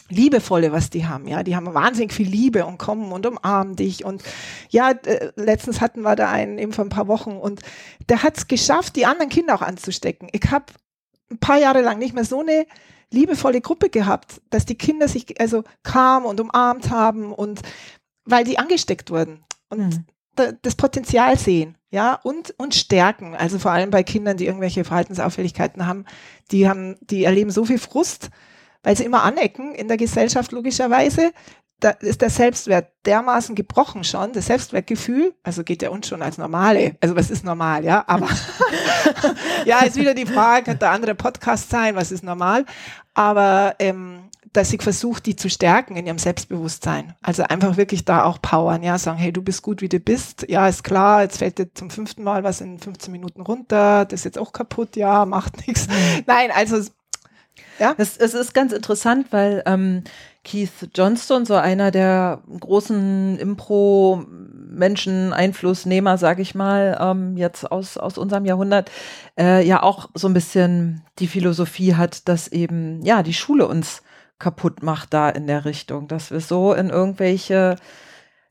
Liebevolle, 0.08 0.72
was 0.72 0.90
die 0.90 1.06
haben, 1.06 1.28
ja, 1.28 1.42
die 1.42 1.54
haben 1.54 1.72
wahnsinnig 1.74 2.12
viel 2.12 2.28
Liebe 2.28 2.64
und 2.64 2.78
kommen 2.78 3.12
und 3.12 3.26
umarmen 3.26 3.76
dich 3.76 4.04
und 4.04 4.22
ja, 4.70 4.90
äh, 4.90 5.32
letztens 5.36 5.80
hatten 5.80 6.02
wir 6.02 6.16
da 6.16 6.30
einen 6.30 6.58
eben 6.58 6.72
vor 6.72 6.84
ein 6.84 6.90
paar 6.90 7.08
Wochen 7.08 7.32
und 7.32 7.60
der 8.08 8.22
hat 8.22 8.38
es 8.38 8.48
geschafft, 8.48 8.96
die 8.96 9.06
anderen 9.06 9.28
Kinder 9.28 9.54
auch 9.54 9.62
anzustecken. 9.62 10.28
Ich 10.32 10.50
habe 10.50 10.66
ein 11.30 11.38
paar 11.38 11.58
Jahre 11.58 11.82
lang 11.82 11.98
nicht 11.98 12.14
mehr 12.14 12.24
so 12.24 12.40
eine 12.40 12.66
liebevolle 13.10 13.60
Gruppe 13.60 13.90
gehabt, 13.90 14.40
dass 14.50 14.66
die 14.66 14.76
Kinder 14.76 15.08
sich 15.08 15.40
also 15.40 15.64
kamen 15.82 16.26
und 16.26 16.40
umarmt 16.40 16.90
haben 16.90 17.32
und 17.32 17.60
weil 18.24 18.44
die 18.44 18.58
angesteckt 18.58 19.10
wurden 19.10 19.44
und 19.68 19.78
mhm. 19.78 20.04
da, 20.36 20.52
das 20.62 20.74
Potenzial 20.74 21.38
sehen, 21.38 21.76
ja, 21.90 22.14
und, 22.14 22.54
und 22.58 22.74
stärken. 22.74 23.34
Also 23.34 23.58
vor 23.58 23.70
allem 23.70 23.90
bei 23.90 24.02
Kindern, 24.02 24.36
die 24.36 24.46
irgendwelche 24.46 24.84
Verhaltensauffälligkeiten 24.84 25.86
haben, 25.86 26.04
die 26.50 26.68
haben, 26.68 26.96
die 27.00 27.24
erleben 27.24 27.50
so 27.50 27.64
viel 27.64 27.78
Frust, 27.78 28.30
weil 28.82 28.96
sie 28.96 29.04
immer 29.04 29.22
anecken 29.22 29.74
in 29.74 29.88
der 29.88 29.96
Gesellschaft 29.96 30.52
logischerweise. 30.52 31.32
Da 31.80 31.90
ist 31.90 32.22
der 32.22 32.30
Selbstwert 32.30 32.90
dermaßen 33.06 33.54
gebrochen 33.54 34.02
schon, 34.02 34.32
das 34.32 34.46
Selbstwertgefühl, 34.46 35.32
also 35.44 35.62
geht 35.62 35.82
ja 35.82 35.90
uns 35.90 36.08
schon 36.08 36.22
als 36.22 36.36
normale, 36.36 36.96
also 37.00 37.14
was 37.14 37.30
ist 37.30 37.44
normal, 37.44 37.84
ja, 37.84 38.02
aber 38.08 38.28
ja, 39.64 39.84
ist 39.84 39.94
wieder 39.94 40.14
die 40.14 40.26
Frage, 40.26 40.64
könnte 40.64 40.80
der 40.80 40.90
andere 40.90 41.14
Podcast 41.14 41.70
sein, 41.70 41.94
was 41.94 42.10
ist 42.10 42.24
normal, 42.24 42.64
aber 43.14 43.76
ähm, 43.78 44.28
dass 44.52 44.72
ich 44.72 44.82
versuche, 44.82 45.22
die 45.22 45.36
zu 45.36 45.50
stärken 45.50 45.96
in 45.96 46.06
ihrem 46.06 46.18
Selbstbewusstsein. 46.18 47.14
Also 47.22 47.42
einfach 47.44 47.76
wirklich 47.76 48.04
da 48.04 48.24
auch 48.24 48.40
powern, 48.40 48.82
ja, 48.82 48.98
sagen, 48.98 49.18
hey, 49.18 49.32
du 49.32 49.42
bist 49.42 49.62
gut, 49.62 49.82
wie 49.82 49.88
du 49.88 50.00
bist. 50.00 50.46
Ja, 50.48 50.68
ist 50.68 50.84
klar, 50.84 51.22
jetzt 51.22 51.38
fällt 51.38 51.58
dir 51.58 51.72
zum 51.74 51.90
fünften 51.90 52.22
Mal 52.22 52.44
was 52.44 52.60
in 52.60 52.78
15 52.78 53.12
Minuten 53.12 53.42
runter, 53.42 54.04
das 54.04 54.20
ist 54.20 54.24
jetzt 54.24 54.38
auch 54.38 54.52
kaputt, 54.52 54.96
ja, 54.96 55.24
macht 55.26 55.66
nichts. 55.66 55.86
Mhm. 55.88 56.24
Nein, 56.26 56.50
also 56.54 56.80
ja. 57.78 57.94
Es, 57.98 58.16
es 58.16 58.34
ist 58.34 58.54
ganz 58.54 58.72
interessant, 58.72 59.28
weil 59.30 59.62
ähm, 59.66 60.04
Keith 60.44 60.88
Johnston, 60.94 61.44
so 61.44 61.54
einer 61.54 61.90
der 61.90 62.42
großen 62.60 63.38
Impro-Menschen, 63.38 65.32
Einflussnehmer, 65.32 66.16
sag 66.18 66.38
ich 66.38 66.54
mal, 66.54 66.96
ähm, 67.00 67.36
jetzt 67.36 67.70
aus, 67.70 67.96
aus 67.98 68.18
unserem 68.18 68.44
Jahrhundert, 68.44 68.90
äh, 69.38 69.66
ja 69.66 69.82
auch 69.82 70.08
so 70.14 70.28
ein 70.28 70.34
bisschen 70.34 71.02
die 71.18 71.28
Philosophie 71.28 71.94
hat, 71.94 72.28
dass 72.28 72.48
eben, 72.48 73.02
ja, 73.02 73.22
die 73.22 73.34
Schule 73.34 73.66
uns 73.66 74.02
kaputt 74.38 74.82
macht 74.82 75.12
da 75.12 75.28
in 75.28 75.46
der 75.46 75.64
Richtung, 75.64 76.08
dass 76.08 76.30
wir 76.30 76.40
so 76.40 76.72
in 76.72 76.90
irgendwelche 76.90 77.76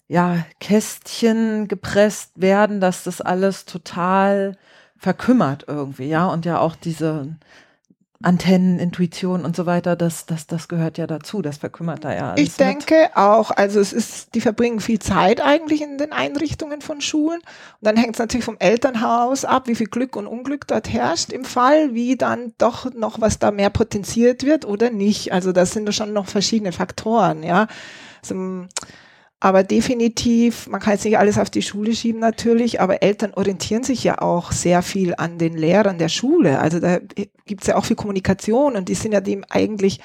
ja, 0.07 0.45
Kästchen 0.59 1.67
gepresst 1.67 2.31
werden, 2.35 2.79
dass 2.79 3.03
das 3.03 3.21
alles 3.21 3.65
total 3.65 4.57
verkümmert 4.97 5.65
irgendwie, 5.67 6.07
ja, 6.07 6.27
und 6.27 6.45
ja 6.45 6.59
auch 6.59 6.75
diese 6.75 7.35
Antennen, 8.23 8.79
Intuition 8.79 9.45
und 9.45 9.55
so 9.55 9.67
weiter, 9.67 9.95
das, 9.95 10.25
das, 10.25 10.47
das 10.47 10.67
gehört 10.67 10.97
ja 10.97 11.05
dazu, 11.05 11.43
das 11.43 11.57
verkümmert 11.57 12.03
da 12.03 12.15
ja 12.15 12.31
alles. 12.31 12.41
Ich 12.41 12.55
denke 12.55 12.95
mit. 12.95 13.15
auch, 13.15 13.51
also 13.51 13.79
es 13.79 13.93
ist, 13.93 14.33
die 14.33 14.41
verbringen 14.41 14.79
viel 14.79 14.97
Zeit 14.97 15.39
eigentlich 15.39 15.81
in 15.81 15.99
den 15.99 16.11
Einrichtungen 16.11 16.81
von 16.81 16.99
Schulen. 16.99 17.39
Und 17.39 17.45
dann 17.81 17.95
hängt 17.95 18.15
es 18.15 18.19
natürlich 18.19 18.45
vom 18.45 18.57
Elternhaus 18.57 19.45
ab, 19.45 19.67
wie 19.67 19.75
viel 19.75 19.87
Glück 19.87 20.15
und 20.15 20.25
Unglück 20.25 20.65
dort 20.65 20.91
herrscht 20.91 21.31
im 21.31 21.45
Fall, 21.45 21.93
wie 21.93 22.15
dann 22.15 22.53
doch 22.57 22.91
noch 22.95 23.21
was 23.21 23.37
da 23.37 23.51
mehr 23.51 23.69
potenziert 23.69 24.43
wird 24.43 24.65
oder 24.65 24.89
nicht. 24.89 25.31
Also 25.31 25.51
das 25.51 25.71
sind 25.71 25.93
schon 25.93 26.11
noch 26.11 26.27
verschiedene 26.27 26.71
Faktoren, 26.71 27.43
ja. 27.43 27.67
Also, 28.21 28.65
aber 29.39 29.63
definitiv, 29.63 30.67
man 30.67 30.81
kann 30.81 30.93
jetzt 30.93 31.05
nicht 31.05 31.19
alles 31.19 31.37
auf 31.37 31.51
die 31.51 31.61
Schule 31.61 31.93
schieben 31.93 32.19
natürlich, 32.19 32.81
aber 32.81 33.03
Eltern 33.03 33.33
orientieren 33.35 33.83
sich 33.83 34.03
ja 34.03 34.19
auch 34.19 34.51
sehr 34.51 34.81
viel 34.81 35.13
an 35.15 35.37
den 35.37 35.55
Lehrern 35.55 35.99
der 35.99 36.09
Schule. 36.09 36.59
Also 36.59 36.79
da 36.79 36.97
gibt 37.45 37.61
es 37.61 37.67
ja 37.67 37.75
auch 37.75 37.85
viel 37.85 37.95
Kommunikation 37.95 38.75
und 38.75 38.89
die 38.89 38.95
sind 38.95 39.11
ja 39.11 39.21
dem 39.21 39.45
eigentlich, 39.47 39.99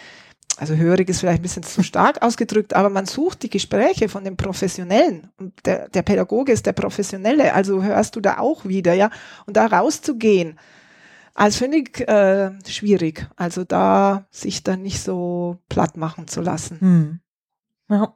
also 0.59 0.75
hörig 0.75 1.09
ist 1.09 1.21
vielleicht 1.21 1.41
ein 1.41 1.43
bisschen 1.43 1.63
zu 1.63 1.83
stark 1.83 2.21
ausgedrückt, 2.23 2.75
aber 2.75 2.91
man 2.91 3.07
sucht 3.07 3.43
die 3.43 3.49
Gespräche 3.49 4.11
von 4.11 4.23
den 4.23 4.37
Professionellen 4.37 5.29
und 5.39 5.55
der, 5.65 5.89
der 5.89 6.03
Pädagoge 6.03 6.53
ist 6.53 6.67
der 6.67 6.75
Professionelle, 6.75 7.55
also 7.55 7.83
hörst 7.83 8.17
du 8.17 8.21
da 8.21 8.37
auch 8.39 8.67
wieder, 8.67 8.93
ja. 8.93 9.09
Und 9.47 9.57
da 9.57 9.65
rauszugehen, 9.65 10.59
als 11.33 11.57
finde 11.57 11.79
ich 11.79 12.07
äh, 12.07 12.51
schwierig. 12.69 13.27
Also 13.37 13.65
da 13.65 14.27
sich 14.31 14.63
dann 14.63 14.83
nicht 14.83 15.01
so 15.01 15.57
platt 15.71 15.97
machen 15.97 16.29
zu 16.29 16.43
lassen. 16.43 16.81
Hm. 16.81 17.21
Ja. 17.89 18.15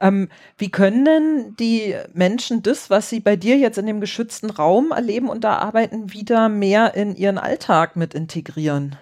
Ähm, 0.00 0.28
wie 0.58 0.70
können 0.70 1.04
denn 1.04 1.56
die 1.58 1.96
Menschen 2.12 2.62
das, 2.62 2.90
was 2.90 3.08
sie 3.08 3.20
bei 3.20 3.36
dir 3.36 3.56
jetzt 3.56 3.78
in 3.78 3.86
dem 3.86 4.00
geschützten 4.00 4.50
Raum 4.50 4.90
erleben 4.90 5.28
und 5.28 5.44
da 5.44 5.58
arbeiten, 5.58 6.12
wieder 6.12 6.48
mehr 6.48 6.94
in 6.94 7.16
ihren 7.16 7.38
Alltag 7.38 7.96
mit 7.96 8.14
integrieren? 8.14 8.96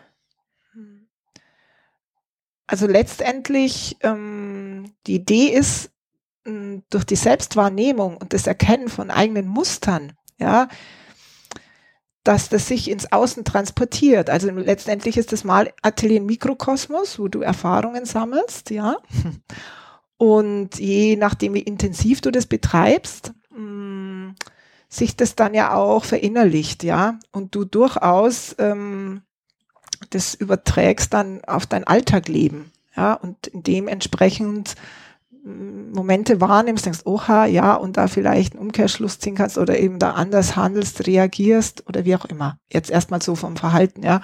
Also 2.70 2.86
letztendlich, 2.86 3.96
ähm, 4.03 4.92
die 5.09 5.16
Idee 5.16 5.48
ist, 5.48 5.90
ähm, 6.46 6.84
durch 6.88 7.05
die 7.05 7.16
Selbstwahrnehmung 7.16 8.16
und 8.16 8.32
das 8.32 8.46
Erkennen 8.46 8.88
von 8.88 9.11
eigenen 9.11 9.48
Mustern, 9.48 10.12
ja, 10.38 10.68
dass 12.22 12.48
das 12.48 12.68
sich 12.68 12.88
ins 12.88 13.11
Außen 13.11 13.44
transportiert. 13.44 14.30
Also 14.30 14.51
letztendlich 14.51 15.16
ist 15.16 15.32
das 15.32 15.42
mal 15.42 15.72
Atelier 15.82 16.20
Mikrokosmos, 16.20 17.18
wo 17.18 17.26
du 17.26 17.40
Erfahrungen 17.40 18.05
sammelst, 18.05 18.70
ja. 18.70 18.98
Und 20.21 20.79
je 20.79 21.16
nachdem, 21.16 21.55
wie 21.55 21.62
intensiv 21.62 22.21
du 22.21 22.31
das 22.31 22.45
betreibst, 22.45 23.33
mh, 23.57 23.59
mm, 23.59 24.35
sich 24.91 25.16
das 25.16 25.35
dann 25.35 25.55
ja 25.55 25.73
auch 25.75 26.05
verinnerlicht, 26.05 26.85
ja. 26.85 27.18
Und 27.33 27.55
du 27.55 27.64
durchaus 27.64 28.55
ähm, 28.59 29.23
das 30.11 30.35
überträgst 30.35 31.14
dann 31.14 31.43
auf 31.47 31.64
dein 31.64 31.85
Alltagleben, 31.85 32.71
ja. 32.95 33.14
Und 33.14 33.51
dementsprechend 33.55 34.75
mm, 35.43 35.93
Momente 35.93 36.39
wahrnimmst, 36.43 36.85
denkst, 36.85 37.07
oha, 37.07 37.47
ja, 37.47 37.73
und 37.73 37.97
da 37.97 38.07
vielleicht 38.07 38.53
einen 38.53 38.61
Umkehrschluss 38.61 39.21
ziehen 39.21 39.37
kannst 39.37 39.57
oder 39.57 39.79
eben 39.79 39.99
da 39.99 40.11
anders 40.11 40.55
handelst, 40.55 41.07
reagierst 41.07 41.89
oder 41.89 42.05
wie 42.05 42.14
auch 42.14 42.27
immer. 42.27 42.59
Jetzt 42.71 42.91
erstmal 42.91 43.23
so 43.23 43.37
vom 43.37 43.57
Verhalten, 43.57 44.03
ja. 44.03 44.21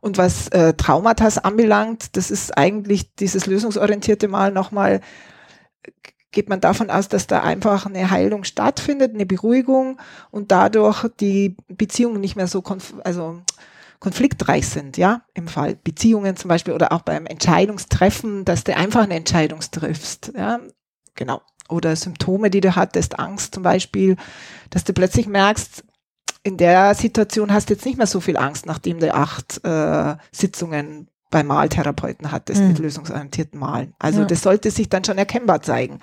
Und 0.00 0.18
was 0.18 0.46
äh, 0.50 0.74
Traumata 0.74 1.26
anbelangt, 1.42 2.16
das 2.16 2.30
ist 2.30 2.56
eigentlich 2.56 3.16
dieses 3.16 3.46
lösungsorientierte 3.46 4.28
Mal 4.28 4.52
nochmal 4.52 5.00
geht 6.32 6.48
man 6.48 6.60
davon 6.60 6.90
aus, 6.90 7.08
dass 7.08 7.26
da 7.26 7.40
einfach 7.40 7.86
eine 7.86 8.10
Heilung 8.10 8.44
stattfindet, 8.44 9.14
eine 9.14 9.26
Beruhigung 9.26 10.00
und 10.30 10.50
dadurch 10.50 11.06
die 11.20 11.56
Beziehungen 11.68 12.20
nicht 12.20 12.36
mehr 12.36 12.48
so 12.48 12.62
konf 12.62 12.94
also 13.04 13.42
konfliktreich 14.00 14.66
sind, 14.66 14.96
ja, 14.96 15.22
im 15.32 15.46
Fall 15.46 15.76
Beziehungen 15.76 16.34
zum 16.34 16.48
Beispiel 16.48 16.74
oder 16.74 16.90
auch 16.90 17.02
beim 17.02 17.24
Entscheidungstreffen, 17.24 18.44
dass 18.44 18.64
du 18.64 18.74
einfach 18.74 19.04
eine 19.04 19.14
Entscheidung 19.14 19.60
triffst, 19.60 20.32
ja, 20.36 20.58
genau. 21.14 21.40
Oder 21.68 21.94
Symptome, 21.94 22.50
die 22.50 22.60
du 22.60 22.74
hattest, 22.74 23.20
Angst 23.20 23.54
zum 23.54 23.62
Beispiel, 23.62 24.16
dass 24.70 24.82
du 24.82 24.92
plötzlich 24.92 25.28
merkst, 25.28 25.84
in 26.42 26.56
der 26.56 26.96
Situation 26.96 27.52
hast 27.52 27.70
du 27.70 27.74
jetzt 27.74 27.86
nicht 27.86 27.96
mehr 27.96 28.08
so 28.08 28.20
viel 28.20 28.36
Angst, 28.36 28.66
nachdem 28.66 28.98
du 28.98 29.14
acht 29.14 29.64
äh, 29.64 30.16
Sitzungen 30.32 31.08
bei 31.32 31.42
Maltherapeuten 31.42 32.30
hattest 32.30 32.60
mhm. 32.60 32.68
mit 32.68 32.78
lösungsorientierten 32.78 33.58
Malen. 33.58 33.94
Also 33.98 34.20
ja. 34.20 34.26
das 34.26 34.42
sollte 34.42 34.70
sich 34.70 34.88
dann 34.88 35.02
schon 35.02 35.18
erkennbar 35.18 35.62
zeigen. 35.62 35.98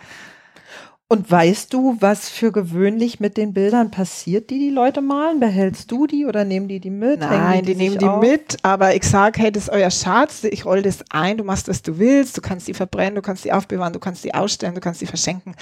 Und 1.12 1.32
weißt 1.32 1.74
du, 1.74 1.98
was 2.00 2.30
für 2.30 2.52
gewöhnlich 2.52 3.20
mit 3.20 3.36
den 3.36 3.54
Bildern 3.54 3.90
passiert, 3.90 4.52
die 4.52 4.60
die 4.60 4.70
Leute 4.70 5.02
malen? 5.02 5.40
Behältst 5.40 5.90
du 5.90 6.06
die 6.06 6.28
oder 6.28 6.46
nehmen 6.46 6.68
die 6.68 6.80
die 6.80 6.92
mit? 6.92 7.22
Nein, 7.22 7.64
die, 7.64 7.74
die 7.74 7.76
nehmen 7.76 7.98
die 7.98 8.06
auf? 8.06 8.22
mit, 8.22 8.58
aber 8.62 8.94
ich 8.94 9.04
sage, 9.04 9.42
hey, 9.42 9.52
das 9.52 9.64
ist 9.64 9.70
euer 9.70 9.90
Schatz, 9.90 10.44
ich 10.44 10.66
roll 10.66 10.84
das 10.84 11.04
ein, 11.10 11.38
du 11.38 11.44
machst, 11.44 11.68
was 11.68 11.82
du 11.82 11.98
willst, 11.98 12.38
du 12.38 12.42
kannst 12.42 12.68
die 12.68 12.76
verbrennen, 12.76 13.16
du 13.16 13.24
kannst 13.24 13.44
die 13.44 13.52
aufbewahren, 13.52 13.94
du 13.94 14.00
kannst 14.00 14.24
die 14.24 14.36
ausstellen, 14.36 14.76
du 14.76 14.82
kannst 14.82 15.02
die 15.02 15.08
verschenken. 15.08 15.56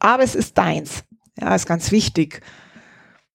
Aber 0.00 0.24
es 0.24 0.34
ist 0.34 0.58
deins. 0.58 1.04
Ja, 1.40 1.54
ist 1.54 1.66
ganz 1.66 1.92
wichtig. 1.92 2.40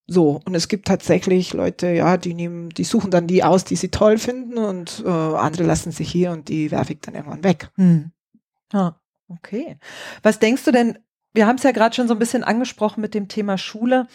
So, 0.10 0.39
und 0.45 0.55
es 0.55 0.70
gibt 0.70 0.88
tatsächlich 0.88 1.53
Leute, 1.53 1.88
ja, 1.88 2.16
die 2.16 2.34
nehmen, 2.34 2.70
die 2.70 2.86
suchen 2.86 3.12
dann 3.12 3.28
die 3.28 3.43
aus, 3.43 3.66
die 3.66 3.76
sie 3.76 3.89
toll 3.89 4.18
finden 4.18 4.58
und 4.58 5.03
äh, 5.05 5.10
andere 5.10 5.64
lassen 5.64 5.91
sich 5.91 6.10
hier 6.10 6.32
und 6.32 6.47
die 6.47 6.72
werfe 6.72 6.93
ich 6.93 7.01
dann 7.01 7.14
irgendwann 7.14 7.43
weg. 7.43 7.70
Hm. 7.76 8.12
Ah, 8.72 8.93
okay. 9.28 9.78
Was 10.24 10.39
denkst 10.39 10.64
du 10.64 10.72
denn, 10.72 10.97
wir 11.34 11.45
haben 11.45 11.58
es 11.58 11.64
ja 11.64 11.72
gerade 11.72 11.93
schon 11.93 12.08
so 12.08 12.14
ein 12.14 12.20
bisschen 12.20 12.45
angesprochen 12.45 13.01
mit 13.01 13.14
dem 13.14 13.28
Thema 13.28 13.58
Schule, 13.58 14.08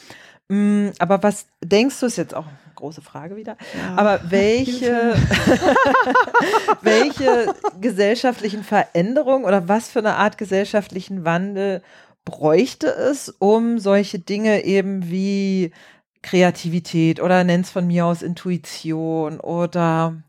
hm, 0.49 0.93
aber 0.99 1.23
was 1.23 1.47
denkst 1.63 2.01
du, 2.01 2.07
ist 2.07 2.17
jetzt 2.17 2.35
auch 2.35 2.47
eine 2.47 2.75
große 2.75 3.03
Frage 3.03 3.37
wieder, 3.37 3.57
ja. 3.75 3.95
aber 3.97 4.21
welche, 4.31 5.15
welche 6.81 7.55
gesellschaftlichen 7.81 8.65
Veränderungen 8.65 9.45
oder 9.45 9.69
was 9.69 9.91
für 9.91 9.99
eine 9.99 10.17
Art 10.17 10.39
gesellschaftlichen 10.39 11.25
Wandel 11.25 11.83
bräuchte 12.25 12.87
es, 12.89 13.29
um 13.39 13.79
solche 13.79 14.19
Dinge 14.19 14.65
eben 14.65 15.11
wie 15.11 15.73
Kreativität 16.23 17.21
oder 17.21 17.45
nenn's 17.45 17.71
von 17.71 17.87
mir 17.87 18.07
aus 18.07 18.23
Intuition 18.23 19.41
oder 19.41 20.23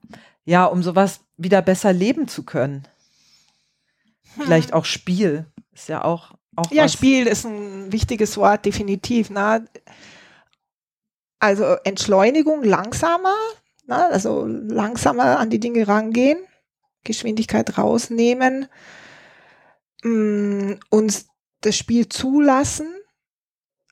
ja, 0.46 0.66
um 0.66 0.84
sowas 0.84 1.22
wieder 1.38 1.62
besser 1.62 1.94
leben 1.94 2.28
zu 2.28 2.44
können. 2.44 2.88
Hm. 4.36 4.44
Vielleicht 4.46 4.74
auch 4.74 4.86
Spiel 4.86 5.46
ist 5.74 5.90
ja 5.90 6.04
auch, 6.04 6.32
auch 6.56 6.72
Ja, 6.72 6.86
was. 6.86 6.94
Spiel 6.94 7.28
ist 7.28 7.46
ein 7.46 7.92
wichtiges 7.92 8.38
Wort, 8.38 8.66
definitiv. 8.66 9.30
Ne? 9.30 9.66
Also 11.40 11.64
Entschleunigung 11.84 12.64
langsamer, 12.64 13.36
ne? 13.86 14.08
also 14.08 14.46
langsamer 14.48 15.40
an 15.40 15.50
die 15.50 15.60
Dinge 15.60 15.88
rangehen. 15.88 16.40
Geschwindigkeit 17.04 17.78
rausnehmen, 17.78 18.68
mh, 20.04 20.10
mm, 20.10 20.80
uns 20.90 21.28
das 21.66 21.78
Spiel 21.78 22.08
zulassen, 22.10 22.88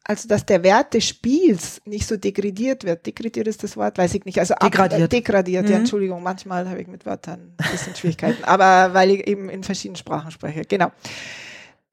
also 0.03 0.27
dass 0.27 0.45
der 0.45 0.63
Wert 0.63 0.93
des 0.93 1.07
Spiels 1.07 1.81
nicht 1.85 2.07
so 2.07 2.17
degradiert 2.17 2.83
wird. 2.83 3.05
Degradiert 3.05 3.47
ist 3.47 3.63
das 3.63 3.77
Wort, 3.77 3.97
weiß 3.97 4.13
ich 4.15 4.25
nicht. 4.25 4.39
Also 4.39 4.55
degradiert. 4.55 5.01
Ab, 5.01 5.05
äh, 5.05 5.07
degradiert, 5.07 5.65
mhm. 5.65 5.71
ja, 5.71 5.77
Entschuldigung, 5.77 6.23
manchmal 6.23 6.67
habe 6.69 6.81
ich 6.81 6.87
mit 6.87 7.05
Wörtern 7.05 7.55
ein 7.57 7.71
bisschen 7.71 7.95
Schwierigkeiten, 7.95 8.43
aber 8.43 8.93
weil 8.93 9.11
ich 9.11 9.27
eben 9.27 9.49
in 9.49 9.63
verschiedenen 9.63 9.97
Sprachen 9.97 10.31
spreche, 10.31 10.63
genau. 10.65 10.91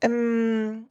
Ähm, 0.01 0.87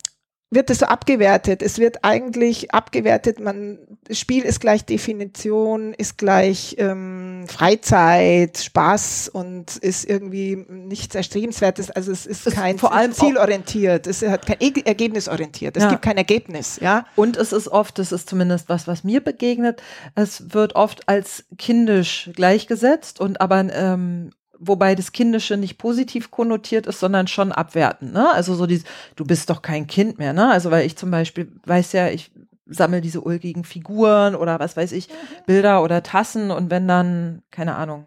wird 0.49 0.69
es 0.69 0.79
so 0.79 0.85
abgewertet. 0.85 1.61
Es 1.61 1.77
wird 1.77 2.05
eigentlich 2.05 2.73
abgewertet, 2.73 3.39
man, 3.41 3.79
Spiel 4.11 4.43
ist 4.43 4.61
gleich 4.61 4.85
Definition, 4.85 5.93
ist 5.93 6.17
gleich 6.17 6.75
ähm, 6.79 7.45
Freizeit, 7.47 8.57
Spaß 8.57 9.29
und 9.29 9.75
ist 9.77 10.09
irgendwie 10.09 10.55
nichts 10.69 11.15
Erstrebenswertes. 11.15 11.91
Also 11.91 12.13
es 12.13 12.25
ist 12.25 12.47
es 12.47 12.53
kein 12.53 12.77
vor 12.77 12.93
allem 12.93 13.11
zielorientiert, 13.11 14.07
es 14.07 14.21
hat 14.21 14.45
kein 14.45 14.59
ergebnisorientiert, 14.59 15.75
es 15.75 15.83
ja. 15.83 15.89
gibt 15.89 16.01
kein 16.01 16.17
Ergebnis, 16.17 16.79
ja. 16.81 17.05
Und 17.17 17.35
es 17.35 17.51
ist 17.51 17.67
oft, 17.67 17.99
das 17.99 18.13
ist 18.13 18.29
zumindest 18.29 18.69
was, 18.69 18.87
was 18.87 19.03
mir 19.03 19.21
begegnet, 19.21 19.81
es 20.15 20.53
wird 20.53 20.75
oft 20.75 21.09
als 21.09 21.43
kindisch 21.57 22.29
gleichgesetzt 22.33 23.19
und 23.19 23.41
aber 23.41 23.65
ähm, 23.73 24.31
wobei 24.59 24.95
das 24.95 25.11
Kindische 25.11 25.57
nicht 25.57 25.77
positiv 25.77 26.31
konnotiert 26.31 26.87
ist, 26.87 26.99
sondern 26.99 27.27
schon 27.27 27.51
abwertend. 27.51 28.13
Ne? 28.13 28.31
Also 28.31 28.55
so 28.55 28.65
dieses, 28.65 28.85
du 29.15 29.25
bist 29.25 29.49
doch 29.49 29.61
kein 29.61 29.87
Kind 29.87 30.17
mehr. 30.17 30.33
Ne? 30.33 30.49
Also 30.49 30.71
weil 30.71 30.85
ich 30.85 30.97
zum 30.97 31.11
Beispiel 31.11 31.51
weiß 31.65 31.93
ja, 31.93 32.09
ich 32.09 32.31
sammle 32.65 33.01
diese 33.01 33.21
ulkigen 33.21 33.63
Figuren 33.63 34.35
oder 34.35 34.59
was 34.59 34.75
weiß 34.75 34.91
ich, 34.91 35.09
mhm. 35.09 35.13
Bilder 35.45 35.83
oder 35.83 36.03
Tassen 36.03 36.51
und 36.51 36.69
wenn 36.69 36.87
dann, 36.87 37.43
keine 37.51 37.75
Ahnung, 37.75 38.05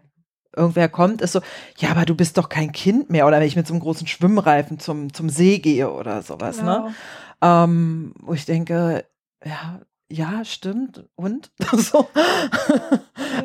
irgendwer 0.55 0.89
kommt, 0.89 1.21
ist 1.21 1.31
so, 1.31 1.41
ja, 1.77 1.89
aber 1.89 2.05
du 2.05 2.15
bist 2.15 2.37
doch 2.37 2.49
kein 2.49 2.71
Kind 2.71 3.09
mehr. 3.09 3.25
Oder 3.25 3.39
wenn 3.39 3.47
ich 3.47 3.55
mit 3.55 3.67
so 3.67 3.73
einem 3.73 3.81
großen 3.81 4.07
Schwimmreifen 4.07 4.79
zum, 4.79 5.13
zum 5.13 5.29
See 5.29 5.59
gehe 5.59 5.91
oder 5.91 6.21
sowas, 6.21 6.57
ne? 6.57 6.63
genau. 6.63 6.87
ne? 6.87 6.95
Ähm, 7.41 8.13
wo 8.19 8.33
ich 8.33 8.45
denke, 8.45 9.05
ja, 9.43 9.79
ja, 10.09 10.43
stimmt. 10.43 11.07
Und? 11.15 11.51
so. 11.71 12.07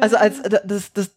also 0.00 0.16
als 0.16 0.42
das, 0.42 0.92
das, 0.92 1.10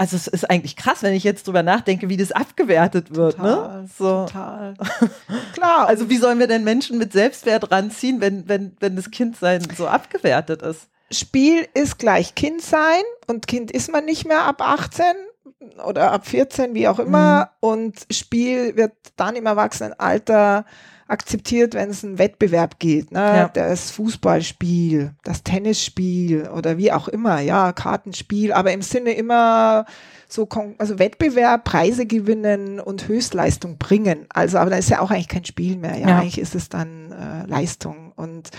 also 0.00 0.16
es 0.16 0.28
ist 0.28 0.48
eigentlich 0.48 0.76
krass, 0.76 1.02
wenn 1.02 1.12
ich 1.12 1.24
jetzt 1.24 1.46
drüber 1.46 1.62
nachdenke, 1.62 2.08
wie 2.08 2.16
das 2.16 2.32
abgewertet 2.32 3.14
wird. 3.14 3.36
Ne? 3.36 3.54
Total, 3.54 3.82
ne? 3.82 3.88
so. 3.98 4.24
total. 4.24 4.74
Klar. 5.52 5.88
Also 5.88 6.08
wie 6.08 6.16
sollen 6.16 6.38
wir 6.38 6.46
denn 6.46 6.64
Menschen 6.64 6.96
mit 6.96 7.12
Selbstwert 7.12 7.70
ranziehen, 7.70 8.22
wenn, 8.22 8.48
wenn, 8.48 8.74
wenn 8.80 8.96
das 8.96 9.10
Kindsein 9.10 9.60
so 9.76 9.86
abgewertet 9.86 10.62
ist? 10.62 10.88
Spiel 11.10 11.68
ist 11.74 11.98
gleich 11.98 12.34
Kindsein 12.34 13.02
und 13.26 13.46
Kind 13.46 13.70
ist 13.70 13.92
man 13.92 14.06
nicht 14.06 14.26
mehr 14.26 14.44
ab 14.44 14.62
18 14.62 15.04
oder 15.86 16.12
ab 16.12 16.26
14, 16.26 16.74
wie 16.74 16.88
auch 16.88 16.98
immer. 16.98 17.50
Mhm. 17.60 17.68
Und 17.68 18.06
Spiel 18.10 18.76
wird 18.76 18.92
dann 19.16 19.36
im 19.36 19.46
Erwachsenenalter 19.46 20.64
akzeptiert, 21.06 21.74
wenn 21.74 21.90
es 21.90 22.04
einen 22.04 22.18
Wettbewerb 22.18 22.78
geht. 22.78 23.10
Ne? 23.10 23.18
Ja. 23.18 23.48
Das 23.48 23.90
Fußballspiel, 23.90 25.14
das 25.24 25.42
Tennisspiel 25.42 26.48
oder 26.48 26.78
wie 26.78 26.92
auch 26.92 27.08
immer, 27.08 27.40
ja, 27.40 27.72
Kartenspiel, 27.72 28.52
aber 28.52 28.72
im 28.72 28.82
Sinne 28.82 29.12
immer 29.12 29.86
so, 30.28 30.48
also 30.78 31.00
Wettbewerb, 31.00 31.64
Preise 31.64 32.06
gewinnen 32.06 32.78
und 32.78 33.08
Höchstleistung 33.08 33.76
bringen. 33.78 34.26
Also, 34.28 34.58
aber 34.58 34.70
da 34.70 34.76
ist 34.76 34.88
ja 34.88 35.00
auch 35.00 35.10
eigentlich 35.10 35.28
kein 35.28 35.44
Spiel 35.44 35.76
mehr. 35.76 35.98
Ja, 35.98 36.08
ja. 36.10 36.18
eigentlich 36.20 36.38
ist 36.38 36.54
es 36.54 36.68
dann 36.68 37.10
äh, 37.10 37.46
Leistung 37.46 38.12
und 38.14 38.50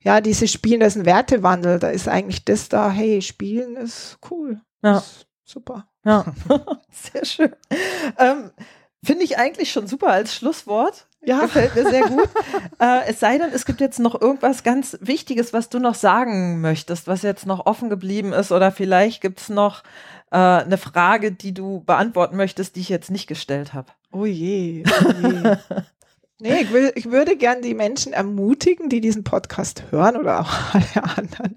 ja, 0.00 0.20
dieses 0.20 0.52
Spielen, 0.52 0.80
das 0.80 0.96
ist 0.96 1.02
ein 1.02 1.06
Wertewandel. 1.06 1.78
Da 1.78 1.88
ist 1.88 2.08
eigentlich 2.08 2.44
das 2.44 2.68
da, 2.68 2.90
hey, 2.90 3.22
Spielen 3.22 3.76
ist 3.76 4.18
cool. 4.30 4.60
Ja. 4.82 4.98
Ist 4.98 5.26
super. 5.44 5.86
Ja, 6.04 6.24
sehr 6.90 7.24
schön. 7.24 7.52
Ähm, 8.18 8.50
Finde 9.04 9.24
ich 9.24 9.36
eigentlich 9.36 9.70
schon 9.70 9.86
super 9.86 10.08
als 10.08 10.34
Schlusswort. 10.34 11.06
Ja. 11.22 11.40
Gefällt 11.40 11.74
mir 11.74 11.88
sehr 11.88 12.08
gut. 12.08 12.28
äh, 12.78 13.06
es 13.06 13.20
sei 13.20 13.38
denn, 13.38 13.50
es 13.52 13.66
gibt 13.66 13.80
jetzt 13.80 13.98
noch 13.98 14.18
irgendwas 14.20 14.62
ganz 14.62 14.96
Wichtiges, 15.00 15.52
was 15.52 15.68
du 15.68 15.78
noch 15.78 15.94
sagen 15.94 16.60
möchtest, 16.60 17.06
was 17.06 17.22
jetzt 17.22 17.46
noch 17.46 17.66
offen 17.66 17.90
geblieben 17.90 18.32
ist. 18.32 18.52
Oder 18.52 18.72
vielleicht 18.72 19.20
gibt 19.20 19.40
es 19.40 19.48
noch 19.48 19.82
äh, 20.30 20.36
eine 20.36 20.78
Frage, 20.78 21.32
die 21.32 21.52
du 21.52 21.82
beantworten 21.84 22.36
möchtest, 22.36 22.76
die 22.76 22.80
ich 22.80 22.88
jetzt 22.88 23.10
nicht 23.10 23.26
gestellt 23.26 23.74
habe. 23.74 23.92
Oh 24.10 24.24
je. 24.24 24.84
Oh 24.86 25.28
je. 25.28 25.56
nee, 26.40 26.62
ich, 26.62 26.72
will, 26.72 26.92
ich 26.94 27.10
würde 27.10 27.36
gern 27.36 27.62
die 27.62 27.74
Menschen 27.74 28.12
ermutigen, 28.12 28.88
die 28.88 29.00
diesen 29.00 29.24
Podcast 29.24 29.84
hören 29.90 30.16
oder 30.16 30.40
auch 30.40 30.52
alle 30.74 31.16
anderen 31.16 31.56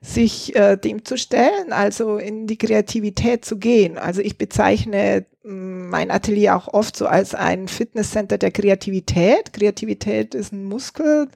sich 0.00 0.54
äh, 0.54 0.76
dem 0.76 1.04
zu 1.04 1.16
stellen, 1.16 1.72
also 1.72 2.18
in 2.18 2.46
die 2.46 2.58
Kreativität 2.58 3.44
zu 3.44 3.58
gehen. 3.58 3.98
Also 3.98 4.20
ich 4.20 4.38
bezeichne 4.38 5.26
mm, 5.42 5.88
mein 5.88 6.10
Atelier 6.10 6.56
auch 6.56 6.68
oft 6.68 6.96
so 6.96 7.06
als 7.06 7.34
ein 7.34 7.68
Fitnesscenter 7.68 8.38
der 8.38 8.50
Kreativität. 8.50 9.52
Kreativität 9.52 10.34
ist 10.34 10.52
ein 10.52 10.64
Muskel, 10.64 11.28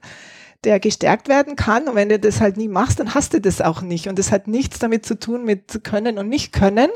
der 0.63 0.79
gestärkt 0.79 1.27
werden 1.27 1.55
kann. 1.55 1.87
Und 1.87 1.95
wenn 1.95 2.09
du 2.09 2.19
das 2.19 2.39
halt 2.39 2.57
nie 2.57 2.69
machst, 2.69 2.99
dann 2.99 3.13
hast 3.13 3.33
du 3.33 3.41
das 3.41 3.59
auch 3.59 3.81
nicht. 3.81 4.07
Und 4.07 4.17
das 4.17 4.31
hat 4.31 4.47
nichts 4.47 4.79
damit 4.79 5.05
zu 5.05 5.19
tun 5.19 5.43
mit 5.43 5.83
Können 5.83 6.17
und 6.17 6.29
Nicht-Können. 6.29 6.89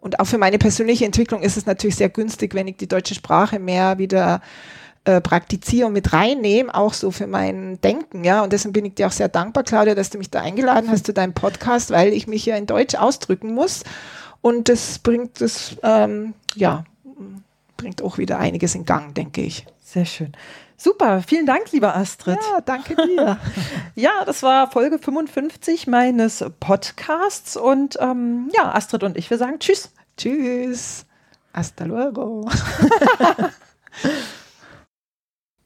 Und 0.00 0.20
auch 0.20 0.26
für 0.26 0.38
meine 0.38 0.58
persönliche 0.58 1.04
Entwicklung 1.04 1.42
ist 1.42 1.56
es 1.56 1.66
natürlich 1.66 1.96
sehr 1.96 2.08
günstig, 2.08 2.54
wenn 2.54 2.68
ich 2.68 2.76
die 2.76 2.86
deutsche 2.86 3.14
Sprache 3.14 3.58
mehr 3.58 3.98
wieder 3.98 4.40
äh, 5.04 5.20
praktiziere 5.20 5.86
und 5.86 5.92
mit 5.92 6.12
reinnehme, 6.12 6.74
auch 6.74 6.92
so 6.92 7.10
für 7.10 7.26
mein 7.26 7.80
Denken, 7.80 8.24
ja. 8.24 8.42
Und 8.42 8.52
deswegen 8.52 8.72
bin 8.72 8.84
ich 8.84 8.94
dir 8.94 9.06
auch 9.06 9.12
sehr 9.12 9.28
dankbar, 9.28 9.64
Claudia, 9.64 9.94
dass 9.94 10.10
du 10.10 10.18
mich 10.18 10.30
da 10.30 10.40
eingeladen 10.40 10.90
hast 10.90 11.06
zu 11.06 11.12
deinem 11.12 11.32
Podcast, 11.32 11.90
weil 11.90 12.12
ich 12.12 12.26
mich 12.26 12.46
ja 12.46 12.56
in 12.56 12.66
Deutsch 12.66 12.94
ausdrücken 12.94 13.54
muss. 13.54 13.84
Und 14.40 14.68
das 14.68 14.98
bringt 14.98 15.40
das, 15.40 15.76
ähm, 15.82 16.34
ja, 16.54 16.84
bringt 17.76 18.02
auch 18.02 18.18
wieder 18.18 18.38
einiges 18.38 18.74
in 18.74 18.84
Gang, 18.84 19.14
denke 19.14 19.40
ich. 19.40 19.66
Sehr 19.82 20.04
schön. 20.04 20.32
Super, 20.80 21.22
vielen 21.22 21.44
Dank, 21.44 21.72
lieber 21.72 21.96
Astrid. 21.96 22.38
Ja, 22.40 22.60
danke 22.60 22.94
dir. 22.94 23.36
ja, 23.96 24.24
das 24.24 24.44
war 24.44 24.70
Folge 24.70 25.00
55 25.00 25.88
meines 25.88 26.44
Podcasts 26.60 27.56
und 27.56 27.98
ähm, 28.00 28.48
ja, 28.54 28.72
Astrid 28.72 29.02
und 29.02 29.16
ich, 29.16 29.28
wir 29.28 29.38
sagen 29.38 29.58
Tschüss. 29.58 29.90
Tschüss. 30.16 31.04
Hasta 31.52 31.84
luego. 31.84 32.48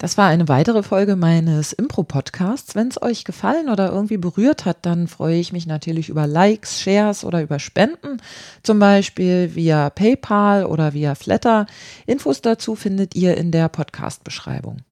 Das 0.02 0.18
war 0.18 0.26
eine 0.26 0.48
weitere 0.48 0.82
Folge 0.82 1.14
meines 1.14 1.72
Impro-Podcasts. 1.72 2.74
Wenn 2.74 2.88
es 2.88 3.00
euch 3.00 3.22
gefallen 3.22 3.68
oder 3.68 3.92
irgendwie 3.92 4.16
berührt 4.16 4.64
hat, 4.64 4.78
dann 4.82 5.06
freue 5.06 5.36
ich 5.36 5.52
mich 5.52 5.68
natürlich 5.68 6.08
über 6.08 6.26
Likes, 6.26 6.80
Shares 6.80 7.24
oder 7.24 7.40
über 7.40 7.60
Spenden, 7.60 8.20
zum 8.64 8.80
Beispiel 8.80 9.54
via 9.54 9.90
PayPal 9.90 10.66
oder 10.66 10.92
via 10.92 11.14
Flatter. 11.14 11.66
Infos 12.04 12.40
dazu 12.40 12.74
findet 12.74 13.14
ihr 13.14 13.36
in 13.36 13.52
der 13.52 13.68
Podcast-Beschreibung. 13.68 14.80